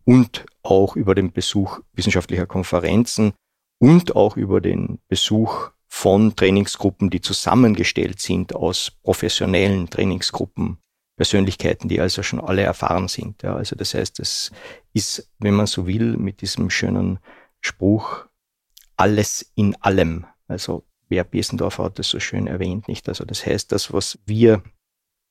und 0.06 0.46
auch 0.62 0.96
über 0.96 1.16
den 1.16 1.32
Besuch 1.32 1.80
wissenschaftlicher 1.94 2.46
Konferenzen 2.46 3.34
und 3.80 4.16
auch 4.16 4.38
über 4.38 4.62
den 4.62 5.00
Besuch 5.08 5.72
von 5.88 6.36
Trainingsgruppen, 6.36 7.10
die 7.10 7.22
zusammengestellt 7.22 8.20
sind 8.20 8.56
aus 8.56 8.92
professionellen 9.04 9.90
Trainingsgruppen, 9.90 10.78
Persönlichkeiten, 11.16 11.88
die 11.88 12.00
also 12.00 12.24
schon 12.24 12.42
alle 12.42 12.64
erfahren 12.64 13.08
sind. 13.08 13.42
Ja, 13.44 13.56
also 13.56 13.76
das 13.76 13.94
heißt, 13.94 14.20
es 14.20 14.52
ist, 14.94 15.30
wenn 15.40 15.54
man 15.54 15.68
so 15.68 15.88
will, 15.88 16.18
mit 16.18 16.42
diesem 16.42 16.70
schönen 16.70 17.20
Spruch 17.62 18.26
alles 18.98 19.52
in 19.56 19.76
allem. 19.82 20.26
Also 20.48 20.86
wer 21.10 21.24
Besendorf 21.24 21.78
hat 21.80 22.00
das 22.00 22.10
so 22.10 22.20
schön 22.20 22.48
erwähnt, 22.48 22.88
nicht? 22.88 23.08
Also 23.08 23.26
das 23.26 23.46
heißt, 23.46 23.72
das, 23.72 23.94
was 23.94 24.20
wir 24.26 24.64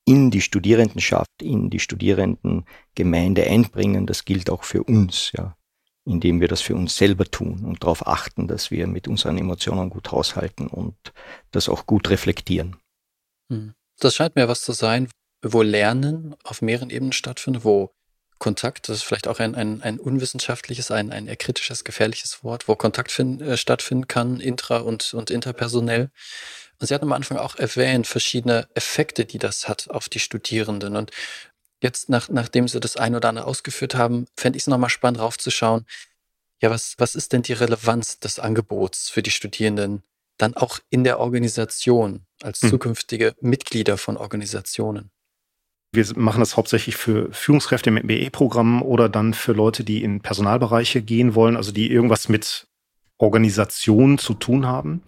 in 0.05 0.31
die 0.31 0.41
Studierendenschaft, 0.41 1.41
in 1.41 1.69
die 1.69 1.79
Studierendengemeinde 1.79 3.43
einbringen, 3.43 4.05
das 4.05 4.25
gilt 4.25 4.49
auch 4.49 4.63
für 4.63 4.83
uns, 4.83 5.31
ja, 5.35 5.57
indem 6.05 6.39
wir 6.39 6.47
das 6.47 6.61
für 6.61 6.75
uns 6.75 6.95
selber 6.95 7.25
tun 7.25 7.65
und 7.65 7.83
darauf 7.83 8.05
achten, 8.05 8.47
dass 8.47 8.69
wir 8.69 8.87
mit 8.87 9.07
unseren 9.07 9.37
Emotionen 9.37 9.89
gut 9.89 10.11
haushalten 10.11 10.67
und 10.67 10.95
das 11.51 11.69
auch 11.69 11.85
gut 11.87 12.09
reflektieren. 12.09 12.75
Hm. 13.51 13.73
Das 13.99 14.15
scheint 14.15 14.35
mir 14.35 14.47
was 14.47 14.61
zu 14.61 14.73
sein, 14.73 15.09
wo 15.41 15.61
Lernen 15.61 16.35
auf 16.43 16.61
mehreren 16.61 16.89
Ebenen 16.89 17.13
stattfindet, 17.13 17.63
wo 17.63 17.93
Kontakt, 18.37 18.89
das 18.89 18.97
ist 18.97 19.03
vielleicht 19.03 19.27
auch 19.27 19.39
ein, 19.39 19.55
ein, 19.55 19.81
ein 19.81 19.99
unwissenschaftliches, 19.99 20.91
ein, 20.91 21.11
ein 21.11 21.27
eher 21.27 21.37
kritisches, 21.37 21.83
gefährliches 21.83 22.43
Wort, 22.43 22.67
wo 22.67 22.75
Kontakt 22.75 23.11
find, 23.11 23.41
äh, 23.41 23.57
stattfinden 23.57 24.07
kann, 24.07 24.39
intra- 24.39 24.81
und, 24.81 25.13
und 25.13 25.31
interpersonell. 25.31 26.09
Und 26.79 26.87
Sie 26.87 26.93
hatten 26.93 27.05
am 27.05 27.13
Anfang 27.13 27.37
auch 27.37 27.55
erwähnt, 27.55 28.07
verschiedene 28.07 28.67
Effekte, 28.73 29.25
die 29.25 29.39
das 29.39 29.69
hat 29.69 29.89
auf 29.89 30.09
die 30.09 30.19
Studierenden. 30.19 30.97
Und 30.97 31.11
jetzt, 31.81 32.09
nach, 32.09 32.27
nachdem 32.27 32.67
Sie 32.67 32.79
das 32.79 32.97
ein 32.97 33.15
oder 33.15 33.29
andere 33.29 33.45
ausgeführt 33.45 33.95
haben, 33.95 34.27
fände 34.35 34.57
ich 34.57 34.63
es 34.63 34.67
nochmal 34.67 34.89
spannend 34.89 35.21
raufzuschauen, 35.21 35.85
ja, 36.61 36.69
was, 36.69 36.95
was 36.97 37.15
ist 37.15 37.33
denn 37.33 37.41
die 37.41 37.53
Relevanz 37.53 38.19
des 38.19 38.39
Angebots 38.39 39.09
für 39.09 39.21
die 39.21 39.31
Studierenden 39.31 40.03
dann 40.37 40.55
auch 40.55 40.79
in 40.89 41.03
der 41.03 41.19
Organisation 41.19 42.25
als 42.41 42.61
hm. 42.61 42.69
zukünftige 42.69 43.35
Mitglieder 43.39 43.97
von 43.97 44.17
Organisationen? 44.17 45.11
Wir 45.95 46.05
machen 46.15 46.39
das 46.39 46.57
hauptsächlich 46.57 46.95
für 46.95 47.29
Führungskräfte 47.31 47.91
mit 47.91 48.07
BE-Programmen 48.07 48.81
oder 48.81 49.09
dann 49.09 49.33
für 49.33 49.53
Leute, 49.53 49.83
die 49.83 50.03
in 50.03 50.21
Personalbereiche 50.21 51.01
gehen 51.01 51.35
wollen, 51.35 51.55
also 51.55 51.71
die 51.71 51.91
irgendwas 51.91 52.29
mit 52.29 52.67
Organisation 53.17 54.17
zu 54.17 54.33
tun 54.33 54.65
haben. 54.65 55.01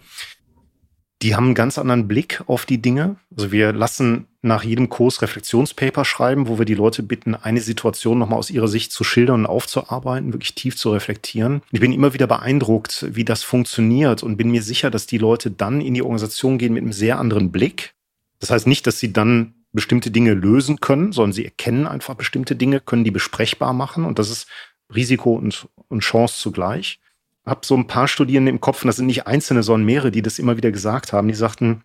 Die 1.24 1.36
haben 1.36 1.46
einen 1.46 1.56
ganz 1.56 1.80
anderen 1.80 2.08
Blick 2.08 2.44
auf 2.46 2.68
die 2.68 2.80
Dinge. 2.80 3.16
Also 3.36 3.52
wir 3.52 3.74
lassen 3.74 4.28
nach 4.44 4.64
jedem 4.64 4.88
Kurs 4.88 5.22
Reflexionspaper 5.24 6.06
schreiben, 6.06 6.48
wo 6.48 6.60
wir 6.60 6.66
die 6.66 6.76
Leute 6.76 7.02
bitten, 7.02 7.34
eine 7.34 7.60
Situation 7.60 8.20
nochmal 8.20 8.38
aus 8.38 8.52
ihrer 8.52 8.68
Sicht 8.68 8.92
zu 8.92 9.04
schildern 9.04 9.42
und 9.42 9.46
aufzuarbeiten, 9.48 10.32
wirklich 10.32 10.54
tief 10.54 10.78
zu 10.78 10.92
reflektieren. 10.92 11.64
Ich 11.72 11.80
bin 11.80 11.92
immer 11.92 12.14
wieder 12.14 12.28
beeindruckt, 12.28 13.08
wie 13.10 13.26
das 13.26 13.42
funktioniert 13.42 14.22
und 14.22 14.38
bin 14.38 14.52
mir 14.52 14.62
sicher, 14.62 14.92
dass 14.92 15.08
die 15.08 15.18
Leute 15.18 15.50
dann 15.50 15.82
in 15.82 15.96
die 15.96 16.04
Organisation 16.04 16.60
gehen 16.60 16.74
mit 16.74 16.84
einem 16.84 16.94
sehr 16.94 17.18
anderen 17.18 17.52
Blick. 17.52 17.96
Das 18.40 18.52
heißt 18.52 18.68
nicht, 18.68 18.86
dass 18.86 19.00
sie 19.00 19.12
dann 19.12 19.56
bestimmte 19.74 20.12
Dinge 20.12 20.34
lösen 20.34 20.80
können, 20.80 21.12
sondern 21.12 21.34
sie 21.34 21.46
erkennen 21.46 21.88
einfach 21.88 22.16
bestimmte 22.16 22.56
Dinge, 22.56 22.80
können 22.80 23.04
die 23.04 23.12
besprechbar 23.12 23.74
machen 23.74 24.06
und 24.06 24.20
das 24.20 24.30
ist 24.30 24.48
Risiko 24.94 25.34
und, 25.36 25.68
und 25.90 26.00
Chance 26.00 26.40
zugleich. 26.40 27.00
Hab 27.46 27.66
so 27.66 27.76
ein 27.76 27.88
paar 27.88 28.08
Studierende 28.08 28.52
im 28.52 28.62
Kopf, 28.62 28.84
und 28.84 28.88
das 28.88 28.98
sind 28.98 29.06
nicht 29.06 29.28
einzelne, 29.28 29.64
sondern 29.64 29.86
mehrere, 29.86 30.12
die 30.12 30.22
das 30.22 30.40
immer 30.40 30.58
wieder 30.58 30.72
gesagt 30.72 31.14
haben, 31.14 31.28
die 31.28 31.34
sagten, 31.34 31.84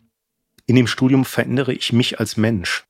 in 0.67 0.77
dem 0.77 0.87
Studium 0.87 1.25
verändere 1.25 1.73
ich 1.73 1.93
mich 1.93 2.21
als 2.21 2.37
Mensch. 2.37 2.85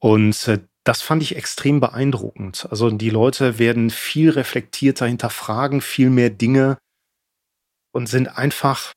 Und 0.00 0.48
äh, 0.48 0.60
das 0.84 1.02
fand 1.02 1.22
ich 1.22 1.36
extrem 1.36 1.80
beeindruckend. 1.80 2.66
Also 2.70 2.90
die 2.90 3.10
Leute 3.10 3.58
werden 3.58 3.90
viel 3.90 4.30
reflektierter 4.30 5.06
hinterfragen, 5.06 5.80
viel 5.80 6.08
mehr 6.08 6.30
Dinge 6.30 6.78
und 7.92 8.08
sind 8.08 8.28
einfach 8.28 8.94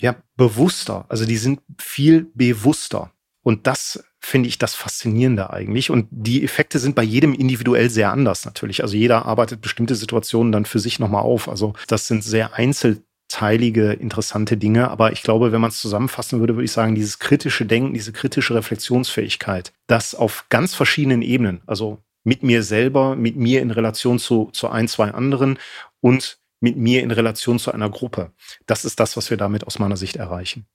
ja 0.00 0.16
bewusster. 0.36 1.04
Also 1.08 1.26
die 1.26 1.36
sind 1.36 1.60
viel 1.78 2.30
bewusster. 2.34 3.12
Und 3.48 3.66
das 3.66 4.04
finde 4.20 4.46
ich 4.46 4.58
das 4.58 4.74
Faszinierende 4.74 5.48
eigentlich. 5.48 5.88
Und 5.88 6.06
die 6.10 6.44
Effekte 6.44 6.78
sind 6.78 6.94
bei 6.94 7.02
jedem 7.02 7.32
individuell 7.32 7.88
sehr 7.88 8.12
anders 8.12 8.44
natürlich. 8.44 8.82
Also 8.82 8.94
jeder 8.94 9.24
arbeitet 9.24 9.62
bestimmte 9.62 9.94
Situationen 9.94 10.52
dann 10.52 10.66
für 10.66 10.78
sich 10.78 10.98
nochmal 10.98 11.22
auf. 11.22 11.48
Also 11.48 11.72
das 11.86 12.06
sind 12.06 12.22
sehr 12.22 12.52
einzelteilige, 12.52 13.94
interessante 13.94 14.58
Dinge. 14.58 14.90
Aber 14.90 15.12
ich 15.12 15.22
glaube, 15.22 15.50
wenn 15.50 15.62
man 15.62 15.70
es 15.70 15.80
zusammenfassen 15.80 16.40
würde, 16.40 16.56
würde 16.56 16.66
ich 16.66 16.72
sagen, 16.72 16.94
dieses 16.94 17.20
kritische 17.20 17.64
Denken, 17.64 17.94
diese 17.94 18.12
kritische 18.12 18.54
Reflexionsfähigkeit, 18.54 19.72
das 19.86 20.14
auf 20.14 20.44
ganz 20.50 20.74
verschiedenen 20.74 21.22
Ebenen, 21.22 21.62
also 21.64 22.02
mit 22.24 22.42
mir 22.42 22.62
selber, 22.62 23.16
mit 23.16 23.36
mir 23.36 23.62
in 23.62 23.70
Relation 23.70 24.18
zu, 24.18 24.50
zu 24.52 24.68
ein, 24.68 24.88
zwei 24.88 25.12
anderen 25.12 25.58
und 26.02 26.38
mit 26.60 26.76
mir 26.76 27.02
in 27.02 27.12
Relation 27.12 27.58
zu 27.58 27.72
einer 27.72 27.88
Gruppe. 27.88 28.30
Das 28.66 28.84
ist 28.84 29.00
das, 29.00 29.16
was 29.16 29.30
wir 29.30 29.38
damit 29.38 29.66
aus 29.66 29.78
meiner 29.78 29.96
Sicht 29.96 30.16
erreichen. 30.16 30.66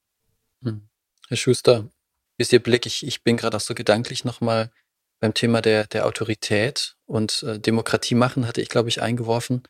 Hm. 0.63 0.89
Herr 1.27 1.37
Schuster, 1.37 1.87
ist 2.37 2.53
Ihr 2.53 2.61
Blick, 2.61 2.85
ich, 2.85 3.05
ich 3.05 3.23
bin 3.23 3.37
gerade 3.37 3.57
auch 3.57 3.61
so 3.61 3.73
gedanklich 3.73 4.25
nochmal 4.25 4.71
beim 5.19 5.33
Thema 5.33 5.61
der, 5.61 5.87
der 5.87 6.05
Autorität 6.05 6.95
und 7.05 7.43
äh, 7.43 7.59
Demokratie 7.59 8.15
machen, 8.15 8.47
hatte 8.47 8.61
ich, 8.61 8.69
glaube 8.69 8.89
ich, 8.89 9.01
eingeworfen. 9.01 9.63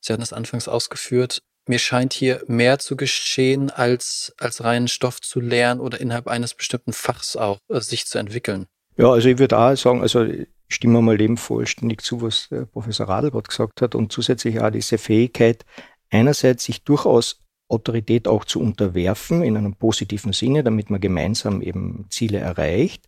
Sie 0.00 0.12
hatten 0.12 0.20
das 0.20 0.32
anfangs 0.32 0.68
ausgeführt. 0.68 1.42
Mir 1.66 1.78
scheint 1.78 2.12
hier 2.12 2.42
mehr 2.46 2.78
zu 2.78 2.96
geschehen, 2.96 3.70
als, 3.70 4.34
als 4.38 4.64
reinen 4.64 4.88
Stoff 4.88 5.20
zu 5.20 5.40
lernen 5.40 5.80
oder 5.80 6.00
innerhalb 6.00 6.28
eines 6.28 6.54
bestimmten 6.54 6.92
Fachs 6.92 7.36
auch 7.36 7.58
äh, 7.68 7.80
sich 7.80 8.06
zu 8.06 8.18
entwickeln. 8.18 8.66
Ja, 8.96 9.10
also 9.10 9.28
ich 9.28 9.38
würde 9.38 9.58
auch 9.58 9.76
sagen, 9.76 10.02
also 10.02 10.24
ich 10.24 10.48
stimme 10.68 11.00
mal 11.00 11.16
dem 11.16 11.36
vollständig 11.36 12.02
zu, 12.02 12.20
was 12.20 12.48
der 12.48 12.66
Professor 12.66 13.08
Radelbert 13.08 13.48
gesagt 13.48 13.80
hat 13.80 13.94
und 13.94 14.12
zusätzlich 14.12 14.60
auch 14.60 14.70
diese 14.70 14.98
Fähigkeit, 14.98 15.64
einerseits 16.10 16.64
sich 16.64 16.82
durchaus 16.84 17.40
Autorität 17.68 18.26
auch 18.26 18.44
zu 18.44 18.60
unterwerfen 18.60 19.42
in 19.42 19.56
einem 19.56 19.74
positiven 19.74 20.32
Sinne, 20.32 20.64
damit 20.64 20.90
man 20.90 21.00
gemeinsam 21.00 21.60
eben 21.62 22.06
Ziele 22.08 22.38
erreicht, 22.38 23.04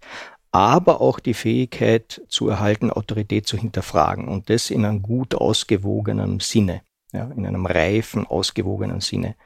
aber 0.52 1.00
auch 1.00 1.20
die 1.20 1.34
Fähigkeit 1.34 2.22
zu 2.28 2.48
erhalten, 2.48 2.90
Autorität 2.90 3.46
zu 3.46 3.56
hinterfragen 3.56 4.28
und 4.28 4.50
das 4.50 4.70
in 4.70 4.84
einem 4.84 5.02
gut 5.02 5.34
ausgewogenen 5.34 6.40
Sinne, 6.40 6.82
ja, 7.12 7.30
in 7.30 7.46
einem 7.46 7.66
reifen, 7.66 8.26
ausgewogenen 8.26 9.00
Sinne. 9.00 9.36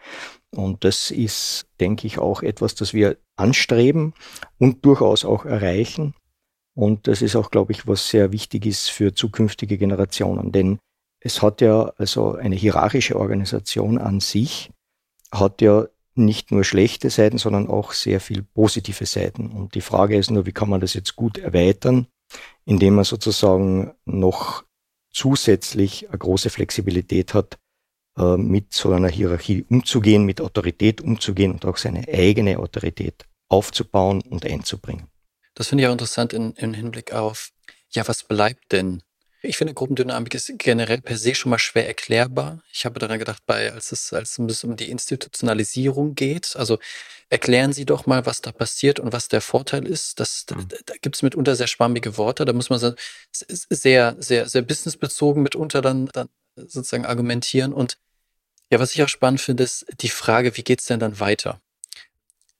Und 0.50 0.84
das 0.84 1.10
ist, 1.10 1.66
denke 1.80 2.06
ich, 2.06 2.18
auch 2.18 2.42
etwas, 2.42 2.74
das 2.74 2.94
wir 2.94 3.18
anstreben 3.36 4.14
und 4.58 4.84
durchaus 4.84 5.24
auch 5.24 5.44
erreichen. 5.44 6.14
Und 6.74 7.06
das 7.06 7.22
ist 7.22 7.36
auch, 7.36 7.50
glaube 7.50 7.72
ich, 7.72 7.86
was 7.86 8.08
sehr 8.08 8.32
wichtig 8.32 8.66
ist 8.66 8.90
für 8.90 9.14
zukünftige 9.14 9.78
Generationen. 9.78 10.52
Denn 10.52 10.78
es 11.20 11.42
hat 11.42 11.60
ja 11.60 11.92
also 11.98 12.34
eine 12.34 12.56
hierarchische 12.56 13.16
Organisation 13.16 13.98
an 13.98 14.20
sich, 14.20 14.70
hat 15.38 15.60
ja 15.60 15.86
nicht 16.14 16.50
nur 16.50 16.64
schlechte 16.64 17.10
Seiten, 17.10 17.38
sondern 17.38 17.68
auch 17.68 17.92
sehr 17.92 18.20
viel 18.20 18.42
positive 18.42 19.06
Seiten. 19.06 19.50
Und 19.50 19.74
die 19.74 19.80
Frage 19.80 20.16
ist 20.16 20.30
nur, 20.30 20.46
wie 20.46 20.52
kann 20.52 20.68
man 20.68 20.80
das 20.80 20.94
jetzt 20.94 21.16
gut 21.16 21.38
erweitern, 21.38 22.06
indem 22.64 22.94
man 22.94 23.04
sozusagen 23.04 23.94
noch 24.04 24.64
zusätzlich 25.12 26.08
eine 26.08 26.18
große 26.18 26.50
Flexibilität 26.50 27.34
hat, 27.34 27.58
äh, 28.16 28.36
mit 28.36 28.72
so 28.72 28.92
einer 28.92 29.08
Hierarchie 29.08 29.64
umzugehen, 29.68 30.24
mit 30.24 30.40
Autorität 30.40 31.00
umzugehen 31.00 31.52
und 31.52 31.64
auch 31.64 31.76
seine 31.76 32.06
eigene 32.08 32.58
Autorität 32.58 33.26
aufzubauen 33.48 34.22
und 34.22 34.44
einzubringen. 34.44 35.08
Das 35.54 35.68
finde 35.68 35.82
ich 35.82 35.88
auch 35.88 35.92
interessant 35.92 36.32
in, 36.32 36.52
im 36.52 36.74
Hinblick 36.74 37.12
auf, 37.12 37.50
ja, 37.90 38.06
was 38.08 38.24
bleibt 38.24 38.72
denn 38.72 39.02
Ich 39.44 39.56
finde, 39.58 39.74
Gruppendynamik 39.74 40.34
ist 40.34 40.50
generell 40.58 41.00
per 41.00 41.18
se 41.18 41.34
schon 41.34 41.50
mal 41.50 41.58
schwer 41.58 41.86
erklärbar. 41.86 42.62
Ich 42.72 42.84
habe 42.84 42.98
daran 42.98 43.18
gedacht, 43.18 43.42
bei, 43.46 43.72
als 43.72 43.92
es, 43.92 44.12
als 44.12 44.38
es 44.38 44.64
um 44.64 44.76
die 44.76 44.90
Institutionalisierung 44.90 46.14
geht. 46.14 46.56
Also 46.56 46.78
erklären 47.28 47.72
Sie 47.72 47.84
doch 47.84 48.06
mal, 48.06 48.24
was 48.26 48.40
da 48.40 48.52
passiert 48.52 49.00
und 49.00 49.12
was 49.12 49.28
der 49.28 49.40
Vorteil 49.40 49.86
ist. 49.86 50.18
Das, 50.18 50.46
mhm. 50.50 50.68
Da, 50.68 50.76
da 50.86 50.94
gibt 51.00 51.16
es 51.16 51.22
mitunter 51.22 51.56
sehr 51.56 51.66
schwammige 51.66 52.16
Worte. 52.16 52.44
Da 52.44 52.52
muss 52.52 52.70
man 52.70 52.96
sehr, 53.30 54.16
sehr, 54.18 54.48
sehr 54.48 54.62
businessbezogen 54.62 55.42
mitunter 55.42 55.82
dann, 55.82 56.06
dann 56.06 56.28
sozusagen 56.56 57.04
argumentieren. 57.04 57.72
Und 57.72 57.98
ja, 58.70 58.80
was 58.80 58.94
ich 58.94 59.02
auch 59.02 59.08
spannend 59.08 59.40
finde, 59.40 59.64
ist 59.64 59.86
die 60.00 60.08
Frage, 60.08 60.56
wie 60.56 60.64
geht's 60.64 60.86
denn 60.86 61.00
dann 61.00 61.20
weiter? 61.20 61.60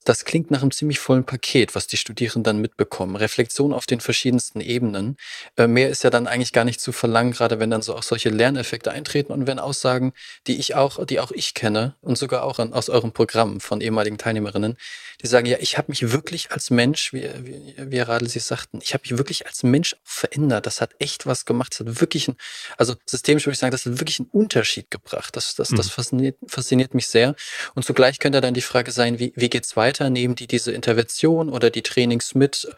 Das 0.05 0.27
klingt 0.27 0.51
nach 0.51 0.61
einem 0.61 0.71
ziemlich 0.71 0.99
vollen 0.99 1.25
Paket, 1.25 1.75
was 1.75 1.87
die 1.87 1.97
Studierenden 1.97 2.43
dann 2.45 2.61
mitbekommen. 2.61 3.17
Reflexion 3.17 3.73
auf 3.73 3.87
den 3.87 4.01
verschiedensten 4.01 4.61
Ebenen. 4.61 5.17
Äh, 5.57 5.67
mehr 5.67 5.89
ist 5.89 6.05
ja 6.05 6.11
dann 6.11 6.27
eigentlich 6.27 6.53
gar 6.53 6.65
nicht 6.65 6.81
zu 6.81 6.93
verlangen, 6.93 7.33
gerade 7.33 7.59
wenn 7.59 7.71
dann 7.71 7.83
so 7.83 7.97
auch 7.97 8.03
solche 8.03 8.29
Lerneffekte 8.29 8.91
eintreten 8.93 9.33
und 9.33 9.47
wenn 9.47 9.59
Aussagen, 9.59 10.13
die 10.47 10.59
ich 10.59 10.75
auch, 10.75 11.05
die 11.07 11.21
auch 11.21 11.33
ich 11.33 11.55
kenne 11.55 11.95
und 12.03 12.19
sogar 12.19 12.45
auch 12.45 12.59
aus 12.59 12.91
eurem 12.91 13.13
Programm 13.13 13.61
von 13.61 13.81
ehemaligen 13.81 14.19
Teilnehmerinnen, 14.19 14.77
die 15.25 15.29
sagen, 15.29 15.47
ja, 15.47 15.57
ich 15.61 15.79
habe 15.79 15.87
mich 15.89 16.12
wirklich 16.12 16.53
als 16.53 16.70
Mensch, 16.70 17.12
wie, 17.12 17.22
wie, 17.22 17.75
wie 17.79 17.97
Herr 17.97 18.09
Radl 18.09 18.29
Sie 18.29 18.39
sagten, 18.39 18.81
ich 18.83 18.95
habe 18.95 19.03
mich 19.09 19.18
wirklich 19.18 19.47
als 19.47 19.62
Mensch 19.62 19.97
verändert. 20.03 20.66
Das 20.66 20.81
hat 20.81 20.95
echt 20.99 21.27
was 21.27 21.45
gemacht. 21.45 21.72
Das 21.72 21.87
hat 21.87 22.01
wirklich 22.01 22.29
ein, 22.29 22.37
also 22.77 22.95
systemisch 23.07 23.47
würde 23.47 23.55
ich 23.55 23.59
sagen, 23.59 23.72
das 23.72 23.87
hat 23.87 23.99
wirklich 23.99 24.20
einen 24.20 24.29
Unterschied 24.31 24.91
gebracht. 24.91 25.35
Das, 25.37 25.55
das, 25.55 25.70
mhm. 25.70 25.77
das 25.77 25.91
fasziniert, 25.91 26.37
fasziniert 26.47 26.95
mich 26.95 27.09
sehr. 27.09 27.35
Und 27.75 27.85
zugleich 27.85 28.18
könnte 28.18 28.41
dann 28.41 28.55
die 28.55 28.61
Frage 28.61 28.93
sein, 28.93 29.18
wie, 29.18 29.33
wie 29.35 29.51
geht's 29.51 29.77
weiter? 29.77 29.95
weiter? 29.95 30.11
Nehmen 30.11 30.35
die 30.35 30.47
diese 30.47 30.72
Intervention 30.72 31.49
oder 31.51 31.70
die 31.70 31.83
Trainings 31.83 32.35
mit? 32.35 32.68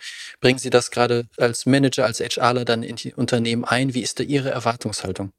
Bringen 0.41 0.59
Sie 0.59 0.71
das 0.71 0.91
gerade 0.91 1.29
als 1.37 1.67
Manager, 1.67 2.05
als 2.05 2.21
HRler 2.21 2.65
dann 2.65 2.83
in 2.83 2.97
die 2.97 3.15
Unternehmen 3.15 3.65
ein? 3.65 3.95
Wie 3.95 4.03
ist 4.03 4.19
da 4.19 4.25
Ihre 4.25 4.51
Erwartungshaltung? 4.51 5.33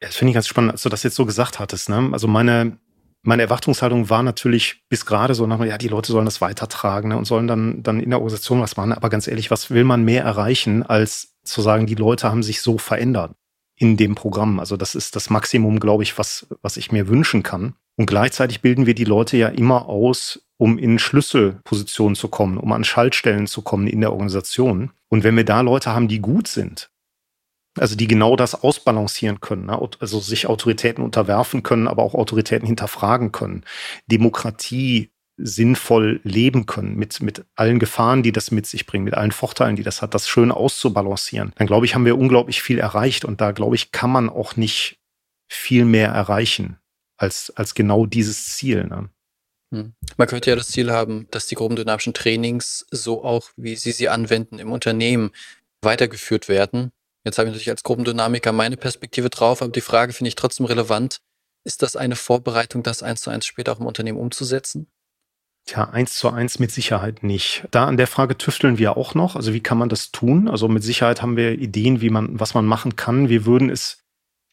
Ja, 0.00 0.08
das 0.08 0.16
finde 0.16 0.30
ich 0.30 0.34
ganz 0.34 0.46
spannend, 0.46 0.72
als 0.72 0.82
du 0.82 0.88
das 0.88 1.02
jetzt 1.02 1.16
so 1.16 1.26
gesagt 1.26 1.58
hattest. 1.58 1.88
Ne? 1.88 2.10
Also 2.12 2.28
meine, 2.28 2.78
meine 3.22 3.42
Erwartungshaltung 3.42 4.10
war 4.10 4.22
natürlich 4.22 4.82
bis 4.88 5.04
gerade 5.04 5.34
so, 5.34 5.46
ja, 5.46 5.78
die 5.78 5.88
Leute 5.88 6.12
sollen 6.12 6.24
das 6.24 6.40
weitertragen 6.40 7.10
ne, 7.10 7.16
und 7.16 7.24
sollen 7.24 7.46
dann, 7.46 7.82
dann 7.82 8.00
in 8.00 8.10
der 8.10 8.20
Organisation 8.20 8.60
was 8.60 8.76
machen. 8.76 8.92
Aber 8.92 9.10
ganz 9.10 9.26
ehrlich, 9.26 9.50
was 9.50 9.70
will 9.70 9.84
man 9.84 10.04
mehr 10.04 10.24
erreichen, 10.24 10.82
als 10.82 11.34
zu 11.42 11.60
sagen, 11.60 11.86
die 11.86 11.94
Leute 11.94 12.30
haben 12.30 12.42
sich 12.42 12.62
so 12.62 12.78
verändert 12.78 13.32
in 13.76 13.96
dem 13.96 14.14
Programm? 14.14 14.60
Also 14.60 14.76
das 14.76 14.94
ist 14.94 15.16
das 15.16 15.30
Maximum, 15.30 15.80
glaube 15.80 16.02
ich, 16.02 16.16
was, 16.18 16.46
was 16.62 16.76
ich 16.76 16.92
mir 16.92 17.08
wünschen 17.08 17.42
kann. 17.42 17.74
Und 17.96 18.06
gleichzeitig 18.06 18.60
bilden 18.62 18.86
wir 18.86 18.94
die 18.94 19.04
Leute 19.04 19.36
ja 19.36 19.48
immer 19.48 19.86
aus, 19.86 20.40
um 20.56 20.78
in 20.78 20.98
Schlüsselpositionen 20.98 22.14
zu 22.14 22.28
kommen, 22.28 22.56
um 22.56 22.72
an 22.72 22.84
Schaltstellen 22.84 23.46
zu 23.46 23.62
kommen 23.62 23.88
in 23.88 24.00
der 24.00 24.12
Organisation. 24.12 24.92
Und 25.08 25.24
wenn 25.24 25.36
wir 25.36 25.44
da 25.44 25.60
Leute 25.62 25.92
haben, 25.92 26.06
die 26.06 26.20
gut 26.20 26.46
sind, 26.46 26.90
also 27.80 27.96
die 27.96 28.06
genau 28.06 28.36
das 28.36 28.54
ausbalancieren 28.54 29.40
können, 29.40 29.66
ne? 29.66 29.78
also 30.00 30.20
sich 30.20 30.46
Autoritäten 30.46 31.02
unterwerfen 31.04 31.62
können, 31.62 31.88
aber 31.88 32.02
auch 32.02 32.14
Autoritäten 32.14 32.66
hinterfragen 32.66 33.32
können, 33.32 33.64
Demokratie 34.06 35.10
sinnvoll 35.36 36.20
leben 36.24 36.66
können, 36.66 36.96
mit, 36.96 37.20
mit 37.20 37.44
allen 37.54 37.78
Gefahren, 37.78 38.22
die 38.22 38.32
das 38.32 38.50
mit 38.50 38.66
sich 38.66 38.86
bringt, 38.86 39.04
mit 39.04 39.14
allen 39.14 39.30
Vorteilen, 39.30 39.76
die 39.76 39.84
das 39.84 40.02
hat, 40.02 40.14
das 40.14 40.28
schön 40.28 40.50
auszubalancieren, 40.50 41.52
dann 41.56 41.66
glaube 41.66 41.86
ich, 41.86 41.94
haben 41.94 42.04
wir 42.04 42.18
unglaublich 42.18 42.60
viel 42.60 42.78
erreicht 42.78 43.24
und 43.24 43.40
da 43.40 43.52
glaube 43.52 43.76
ich, 43.76 43.92
kann 43.92 44.10
man 44.10 44.28
auch 44.28 44.56
nicht 44.56 44.98
viel 45.48 45.84
mehr 45.84 46.08
erreichen 46.08 46.78
als, 47.16 47.52
als 47.56 47.74
genau 47.74 48.04
dieses 48.04 48.56
Ziel. 48.56 48.84
Ne? 48.84 49.10
Hm. 49.72 49.94
Man 50.16 50.28
könnte 50.28 50.50
ja 50.50 50.56
das 50.56 50.68
Ziel 50.68 50.90
haben, 50.90 51.28
dass 51.30 51.46
die 51.46 51.54
grobendynamischen 51.54 52.14
Trainings 52.14 52.86
so 52.90 53.24
auch, 53.24 53.50
wie 53.56 53.76
Sie 53.76 53.92
sie 53.92 54.08
anwenden, 54.08 54.58
im 54.58 54.72
Unternehmen 54.72 55.30
weitergeführt 55.82 56.48
werden. 56.48 56.90
Jetzt 57.28 57.38
habe 57.38 57.48
ich 57.48 57.52
natürlich 57.52 57.70
als 57.70 57.82
Gruppendynamiker 57.82 58.52
meine 58.52 58.78
Perspektive 58.78 59.28
drauf, 59.28 59.60
aber 59.60 59.70
die 59.70 59.82
Frage 59.82 60.14
finde 60.14 60.28
ich 60.28 60.34
trotzdem 60.34 60.64
relevant. 60.64 61.20
Ist 61.62 61.82
das 61.82 61.94
eine 61.94 62.16
Vorbereitung, 62.16 62.82
das 62.82 63.02
eins 63.02 63.20
zu 63.20 63.28
eins 63.28 63.44
später 63.44 63.72
auch 63.72 63.80
im 63.80 63.86
Unternehmen 63.86 64.18
umzusetzen? 64.18 64.86
Tja, 65.66 65.90
eins 65.90 66.14
zu 66.14 66.30
eins 66.30 66.58
mit 66.58 66.70
Sicherheit 66.70 67.22
nicht. 67.22 67.64
Da 67.70 67.84
an 67.84 67.98
der 67.98 68.06
Frage 68.06 68.38
tüfteln 68.38 68.78
wir 68.78 68.96
auch 68.96 69.14
noch. 69.14 69.36
Also 69.36 69.52
wie 69.52 69.60
kann 69.60 69.76
man 69.76 69.90
das 69.90 70.10
tun? 70.10 70.48
Also 70.48 70.68
mit 70.68 70.82
Sicherheit 70.82 71.20
haben 71.20 71.36
wir 71.36 71.52
Ideen, 71.52 72.00
wie 72.00 72.08
man, 72.08 72.40
was 72.40 72.54
man 72.54 72.64
machen 72.64 72.96
kann. 72.96 73.28
Wir 73.28 73.44
würden 73.44 73.68
es 73.68 73.98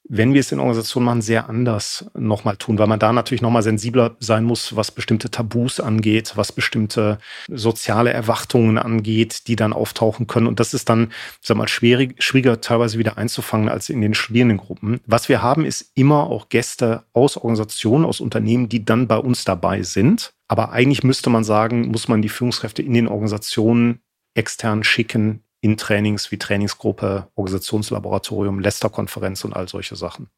wenn 0.07 0.33
wir 0.33 0.39
es 0.39 0.51
in 0.51 0.59
Organisationen 0.59 1.05
machen, 1.05 1.21
sehr 1.21 1.49
anders 1.49 2.05
nochmal 2.13 2.57
tun, 2.57 2.77
weil 2.77 2.87
man 2.87 2.99
da 2.99 3.11
natürlich 3.11 3.41
nochmal 3.41 3.63
sensibler 3.63 4.15
sein 4.19 4.43
muss, 4.43 4.75
was 4.75 4.91
bestimmte 4.91 5.31
Tabus 5.31 5.79
angeht, 5.79 6.33
was 6.35 6.51
bestimmte 6.51 7.17
soziale 7.49 8.11
Erwartungen 8.11 8.77
angeht, 8.77 9.47
die 9.47 9.55
dann 9.55 9.73
auftauchen 9.73 10.27
können. 10.27 10.47
Und 10.47 10.59
das 10.59 10.73
ist 10.73 10.89
dann, 10.89 11.11
sag 11.41 11.57
mal, 11.57 11.67
schwierig, 11.67 12.21
schwieriger 12.21 12.61
teilweise 12.61 12.99
wieder 12.99 13.17
einzufangen 13.17 13.69
als 13.69 13.89
in 13.89 14.01
den 14.01 14.13
Studierendengruppen. 14.13 14.99
Was 15.05 15.29
wir 15.29 15.41
haben, 15.41 15.65
ist 15.65 15.91
immer 15.95 16.27
auch 16.27 16.49
Gäste 16.49 17.03
aus 17.13 17.37
Organisationen, 17.37 18.05
aus 18.05 18.21
Unternehmen, 18.21 18.69
die 18.69 18.85
dann 18.85 19.07
bei 19.07 19.17
uns 19.17 19.43
dabei 19.43 19.81
sind. 19.83 20.33
Aber 20.47 20.71
eigentlich 20.71 21.03
müsste 21.03 21.31
man 21.31 21.43
sagen, 21.43 21.87
muss 21.87 22.07
man 22.07 22.21
die 22.21 22.29
Führungskräfte 22.29 22.83
in 22.83 22.93
den 22.93 23.07
Organisationen 23.07 24.01
extern 24.35 24.83
schicken, 24.83 25.44
in 25.65 25.77
Trainings 25.77 26.31
wie 26.31 26.37
Trainingsgruppe, 26.37 27.27
Organisationslaboratorium, 27.33 28.59
Lester-Konferenz 28.59 29.43
und 29.45 29.53
all 29.53 29.67
solche 29.67 29.95
Sachen. 29.95 30.29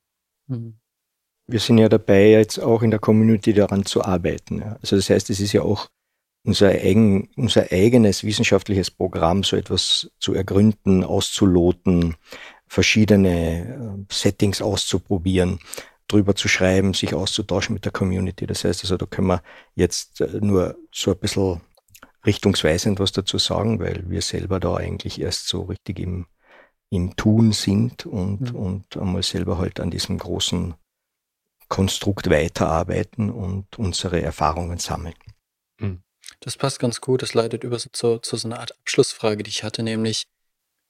Mhm. 0.47 0.79
Wir 1.47 1.59
sind 1.59 1.79
ja 1.79 1.89
dabei, 1.89 2.29
jetzt 2.29 2.59
auch 2.59 2.81
in 2.81 2.91
der 2.91 2.99
Community 3.01 3.53
daran 3.53 3.85
zu 3.85 4.05
arbeiten. 4.05 4.63
Also 4.63 4.95
das 4.95 5.09
heißt, 5.09 5.29
es 5.29 5.41
ist 5.41 5.51
ja 5.51 5.63
auch 5.63 5.89
unser, 6.45 6.69
eigen, 6.69 7.29
unser 7.35 7.73
eigenes 7.73 8.23
wissenschaftliches 8.23 8.89
Programm, 8.89 9.43
so 9.43 9.57
etwas 9.57 10.09
zu 10.17 10.33
ergründen, 10.33 11.03
auszuloten, 11.03 12.15
verschiedene 12.65 14.05
äh, 14.09 14.13
Settings 14.13 14.61
auszuprobieren, 14.61 15.59
drüber 16.07 16.35
zu 16.35 16.47
schreiben, 16.47 16.93
sich 16.93 17.13
auszutauschen 17.13 17.73
mit 17.73 17.83
der 17.83 17.91
Community. 17.91 18.47
Das 18.47 18.63
heißt 18.63 18.81
also, 18.85 18.95
da 18.95 19.05
können 19.05 19.27
wir 19.27 19.43
jetzt 19.75 20.21
äh, 20.21 20.39
nur 20.39 20.77
so 20.93 21.11
ein 21.11 21.17
bisschen 21.17 21.59
richtungsweisend 22.25 22.99
was 22.99 23.11
dazu 23.11 23.37
sagen, 23.37 23.79
weil 23.79 24.09
wir 24.09 24.21
selber 24.21 24.59
da 24.59 24.75
eigentlich 24.75 25.19
erst 25.21 25.47
so 25.47 25.63
richtig 25.63 25.99
im, 25.99 26.27
im 26.89 27.15
Tun 27.15 27.51
sind 27.51 28.05
und, 28.05 28.53
mhm. 28.53 28.55
und 28.55 28.97
einmal 28.97 29.23
selber 29.23 29.57
halt 29.57 29.79
an 29.79 29.91
diesem 29.91 30.17
großen 30.17 30.75
Konstrukt 31.69 32.29
weiterarbeiten 32.29 33.29
und 33.29 33.77
unsere 33.77 34.21
Erfahrungen 34.21 34.77
sammeln. 34.77 35.15
Mhm. 35.79 36.01
Das 36.39 36.57
passt 36.57 36.79
ganz 36.79 37.01
gut. 37.01 37.21
Das 37.21 37.33
leitet 37.33 37.63
über 37.63 37.77
zu, 37.77 38.19
zu 38.19 38.37
so 38.37 38.47
einer 38.47 38.59
Art 38.59 38.77
Abschlussfrage, 38.79 39.43
die 39.43 39.49
ich 39.49 39.63
hatte, 39.63 39.83
nämlich 39.83 40.27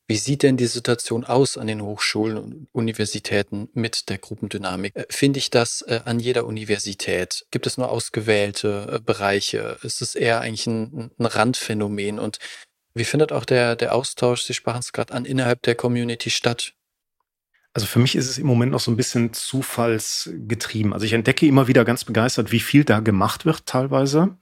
wie 0.07 0.15
sieht 0.15 0.41
denn 0.43 0.55
die 0.55 0.67
Situation 0.67 1.25
aus 1.25 1.57
an 1.57 1.67
den 1.67 1.81
Hochschulen 1.81 2.37
und 2.37 2.67
Universitäten 2.71 3.69
mit 3.73 4.07
der 4.07 4.17
Gruppendynamik? 4.17 4.95
Äh, 4.95 5.05
finde 5.09 5.39
ich 5.39 5.49
das 5.49 5.81
äh, 5.81 5.99
an 6.05 6.19
jeder 6.19 6.45
Universität? 6.45 7.45
Gibt 7.51 7.67
es 7.67 7.77
nur 7.77 7.89
ausgewählte 7.89 8.87
äh, 8.93 8.99
Bereiche? 8.99 9.77
Ist 9.83 10.01
es 10.01 10.15
eher 10.15 10.39
eigentlich 10.39 10.65
ein, 10.67 11.11
ein 11.19 11.25
Randphänomen? 11.25 12.19
Und 12.19 12.39
wie 12.93 13.03
findet 13.03 13.33
auch 13.33 13.43
der, 13.43 13.75
der 13.75 13.93
Austausch, 13.93 14.43
Sie 14.43 14.53
sprachen 14.53 14.79
es 14.79 14.93
gerade 14.93 15.13
an, 15.13 15.25
innerhalb 15.25 15.61
der 15.63 15.75
Community 15.75 16.29
statt? 16.29 16.73
Also 17.73 17.85
für 17.85 17.99
mich 17.99 18.15
ist 18.15 18.29
es 18.29 18.37
im 18.37 18.47
Moment 18.47 18.71
noch 18.71 18.79
so 18.79 18.89
ein 18.89 18.97
bisschen 18.97 19.33
zufallsgetrieben. 19.33 20.93
Also 20.93 21.05
ich 21.05 21.13
entdecke 21.13 21.45
immer 21.45 21.67
wieder 21.67 21.83
ganz 21.83 22.05
begeistert, 22.05 22.51
wie 22.51 22.61
viel 22.61 22.85
da 22.85 23.01
gemacht 23.01 23.45
wird 23.45 23.65
teilweise. 23.65 24.37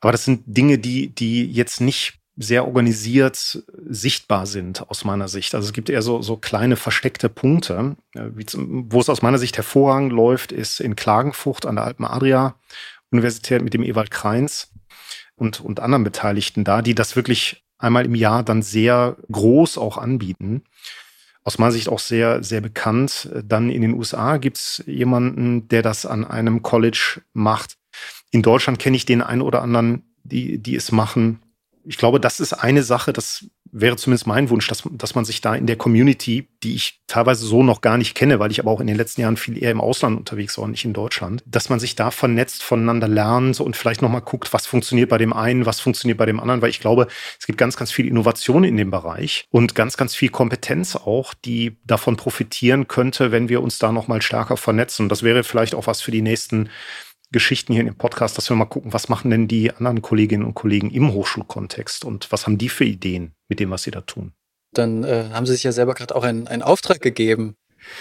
Aber 0.00 0.12
das 0.12 0.24
sind 0.24 0.42
Dinge, 0.46 0.78
die, 0.78 1.12
die 1.14 1.50
jetzt 1.50 1.80
nicht 1.80 2.19
sehr 2.42 2.66
organisiert 2.66 3.62
sichtbar 3.86 4.46
sind 4.46 4.88
aus 4.88 5.04
meiner 5.04 5.28
Sicht. 5.28 5.54
Also 5.54 5.66
es 5.66 5.72
gibt 5.74 5.90
eher 5.90 6.00
so, 6.00 6.22
so 6.22 6.38
kleine 6.38 6.76
versteckte 6.76 7.28
Punkte. 7.28 7.96
Wie 8.14 8.46
zum, 8.46 8.90
wo 8.90 8.98
es 8.98 9.10
aus 9.10 9.20
meiner 9.20 9.36
Sicht 9.36 9.58
hervorragend 9.58 10.10
läuft, 10.10 10.50
ist 10.50 10.80
in 10.80 10.96
Klagenfurt 10.96 11.66
an 11.66 11.76
der 11.76 11.84
Alpen 11.84 12.06
Adria 12.06 12.54
Universität 13.10 13.60
mit 13.60 13.74
dem 13.74 13.82
Ewald 13.82 14.10
Kreins 14.10 14.72
und, 15.36 15.60
und 15.60 15.80
anderen 15.80 16.02
Beteiligten 16.02 16.64
da, 16.64 16.80
die 16.80 16.94
das 16.94 17.14
wirklich 17.14 17.62
einmal 17.76 18.06
im 18.06 18.14
Jahr 18.14 18.42
dann 18.42 18.62
sehr 18.62 19.18
groß 19.30 19.76
auch 19.76 19.98
anbieten. 19.98 20.62
Aus 21.44 21.58
meiner 21.58 21.72
Sicht 21.72 21.90
auch 21.90 21.98
sehr, 21.98 22.42
sehr 22.42 22.62
bekannt. 22.62 23.28
Dann 23.44 23.68
in 23.68 23.82
den 23.82 23.92
USA 23.92 24.38
gibt's 24.38 24.82
jemanden, 24.86 25.68
der 25.68 25.82
das 25.82 26.06
an 26.06 26.24
einem 26.24 26.62
College 26.62 27.20
macht. 27.34 27.76
In 28.30 28.40
Deutschland 28.40 28.78
kenne 28.78 28.96
ich 28.96 29.04
den 29.04 29.20
einen 29.20 29.42
oder 29.42 29.60
anderen, 29.60 30.04
die, 30.22 30.56
die 30.56 30.76
es 30.76 30.90
machen 30.90 31.40
ich 31.84 31.96
glaube, 31.96 32.20
das 32.20 32.40
ist 32.40 32.52
eine 32.52 32.82
Sache, 32.82 33.12
das 33.12 33.46
wäre 33.72 33.96
zumindest 33.96 34.26
mein 34.26 34.50
Wunsch, 34.50 34.66
dass, 34.68 34.82
dass 34.90 35.14
man 35.14 35.24
sich 35.24 35.40
da 35.40 35.54
in 35.54 35.66
der 35.66 35.76
Community, 35.76 36.48
die 36.62 36.74
ich 36.74 37.00
teilweise 37.06 37.46
so 37.46 37.62
noch 37.62 37.80
gar 37.80 37.98
nicht 37.98 38.14
kenne, 38.14 38.38
weil 38.38 38.50
ich 38.50 38.60
aber 38.60 38.70
auch 38.70 38.80
in 38.80 38.86
den 38.86 38.96
letzten 38.96 39.20
Jahren 39.20 39.36
viel 39.36 39.62
eher 39.62 39.70
im 39.70 39.80
Ausland 39.80 40.18
unterwegs 40.18 40.58
war 40.58 40.64
und 40.64 40.72
nicht 40.72 40.84
in 40.84 40.92
Deutschland, 40.92 41.42
dass 41.46 41.68
man 41.68 41.78
sich 41.78 41.94
da 41.94 42.10
vernetzt, 42.10 42.62
voneinander 42.62 43.08
lernt 43.08 43.60
und 43.60 43.76
vielleicht 43.76 44.02
nochmal 44.02 44.22
guckt, 44.22 44.52
was 44.52 44.66
funktioniert 44.66 45.08
bei 45.08 45.18
dem 45.18 45.32
einen, 45.32 45.66
was 45.66 45.80
funktioniert 45.80 46.18
bei 46.18 46.26
dem 46.26 46.40
anderen, 46.40 46.62
weil 46.62 46.70
ich 46.70 46.80
glaube, 46.80 47.06
es 47.38 47.46
gibt 47.46 47.58
ganz, 47.58 47.76
ganz 47.76 47.92
viel 47.92 48.08
Innovation 48.08 48.64
in 48.64 48.76
dem 48.76 48.90
Bereich 48.90 49.46
und 49.50 49.74
ganz, 49.74 49.96
ganz 49.96 50.14
viel 50.14 50.30
Kompetenz 50.30 50.96
auch, 50.96 51.34
die 51.34 51.78
davon 51.84 52.16
profitieren 52.16 52.88
könnte, 52.88 53.30
wenn 53.30 53.48
wir 53.48 53.62
uns 53.62 53.78
da 53.78 53.92
nochmal 53.92 54.22
stärker 54.22 54.56
vernetzen. 54.56 55.08
Das 55.08 55.22
wäre 55.22 55.44
vielleicht 55.44 55.74
auch 55.74 55.86
was 55.86 56.00
für 56.00 56.10
die 56.10 56.22
nächsten 56.22 56.70
Geschichten 57.32 57.72
hier 57.72 57.80
in 57.80 57.86
dem 57.86 57.96
Podcast, 57.96 58.36
dass 58.36 58.48
wir 58.50 58.56
mal 58.56 58.64
gucken, 58.64 58.92
was 58.92 59.08
machen 59.08 59.30
denn 59.30 59.48
die 59.48 59.72
anderen 59.72 60.02
Kolleginnen 60.02 60.44
und 60.44 60.54
Kollegen 60.54 60.90
im 60.90 61.12
Hochschulkontext 61.12 62.04
und 62.04 62.30
was 62.32 62.46
haben 62.46 62.58
die 62.58 62.68
für 62.68 62.84
Ideen 62.84 63.34
mit 63.48 63.60
dem, 63.60 63.70
was 63.70 63.84
sie 63.84 63.90
da 63.90 64.00
tun. 64.00 64.32
Dann 64.72 65.04
äh, 65.04 65.30
haben 65.32 65.46
Sie 65.46 65.52
sich 65.52 65.64
ja 65.64 65.72
selber 65.72 65.94
gerade 65.94 66.14
auch 66.14 66.22
einen, 66.22 66.46
einen 66.46 66.62
Auftrag 66.62 67.00
gegeben, 67.00 67.56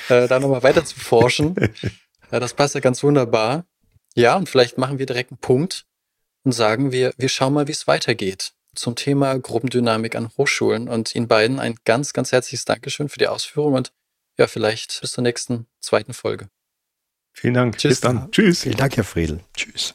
äh, 0.08 0.28
da 0.28 0.40
nochmal 0.40 0.64
weiter 0.64 0.86
zu 0.86 1.00
forschen. 1.00 1.56
ja, 2.32 2.40
das 2.40 2.54
passt 2.54 2.76
ja 2.76 2.82
ganz 2.82 3.02
wunderbar. 3.04 3.66
Ja, 4.16 4.36
und 4.36 4.50
vielleicht 4.50 4.78
machen 4.78 5.00
wir 5.00 5.06
direkt 5.06 5.32
einen 5.32 5.40
Punkt 5.40 5.86
und 6.44 6.52
sagen 6.52 6.92
wir, 6.92 7.14
wir 7.18 7.30
schauen 7.30 7.54
mal, 7.54 7.68
wie 7.68 7.72
es 7.72 7.88
weitergeht 7.88 8.54
zum 8.76 8.96
Thema 8.96 9.38
Gruppendynamik 9.38 10.16
an 10.16 10.30
Hochschulen. 10.38 10.88
Und 10.88 11.16
Ihnen 11.16 11.28
beiden 11.28 11.60
ein 11.60 11.76
ganz, 11.86 12.14
ganz 12.14 12.32
herzliches 12.32 12.66
Dankeschön 12.66 13.10
für 13.10 13.20
die 13.20 13.28
Ausführung 13.28 13.74
und 13.74 13.92
ja, 14.38 14.48
vielleicht 14.48 15.02
bis 15.02 15.12
zur 15.12 15.24
nächsten 15.24 15.68
zweiten 15.82 16.14
Folge. 16.14 16.50
Vielen 17.40 17.54
Dank. 17.54 17.78
Tschüss. 17.78 17.92
Bis 17.92 18.02
dann. 18.02 18.30
Tschüss. 18.32 18.64
Vielen 18.64 18.76
Dank, 18.76 18.98
Herr 18.98 19.06
Friedl. 19.06 19.40
Tschüss. 19.56 19.94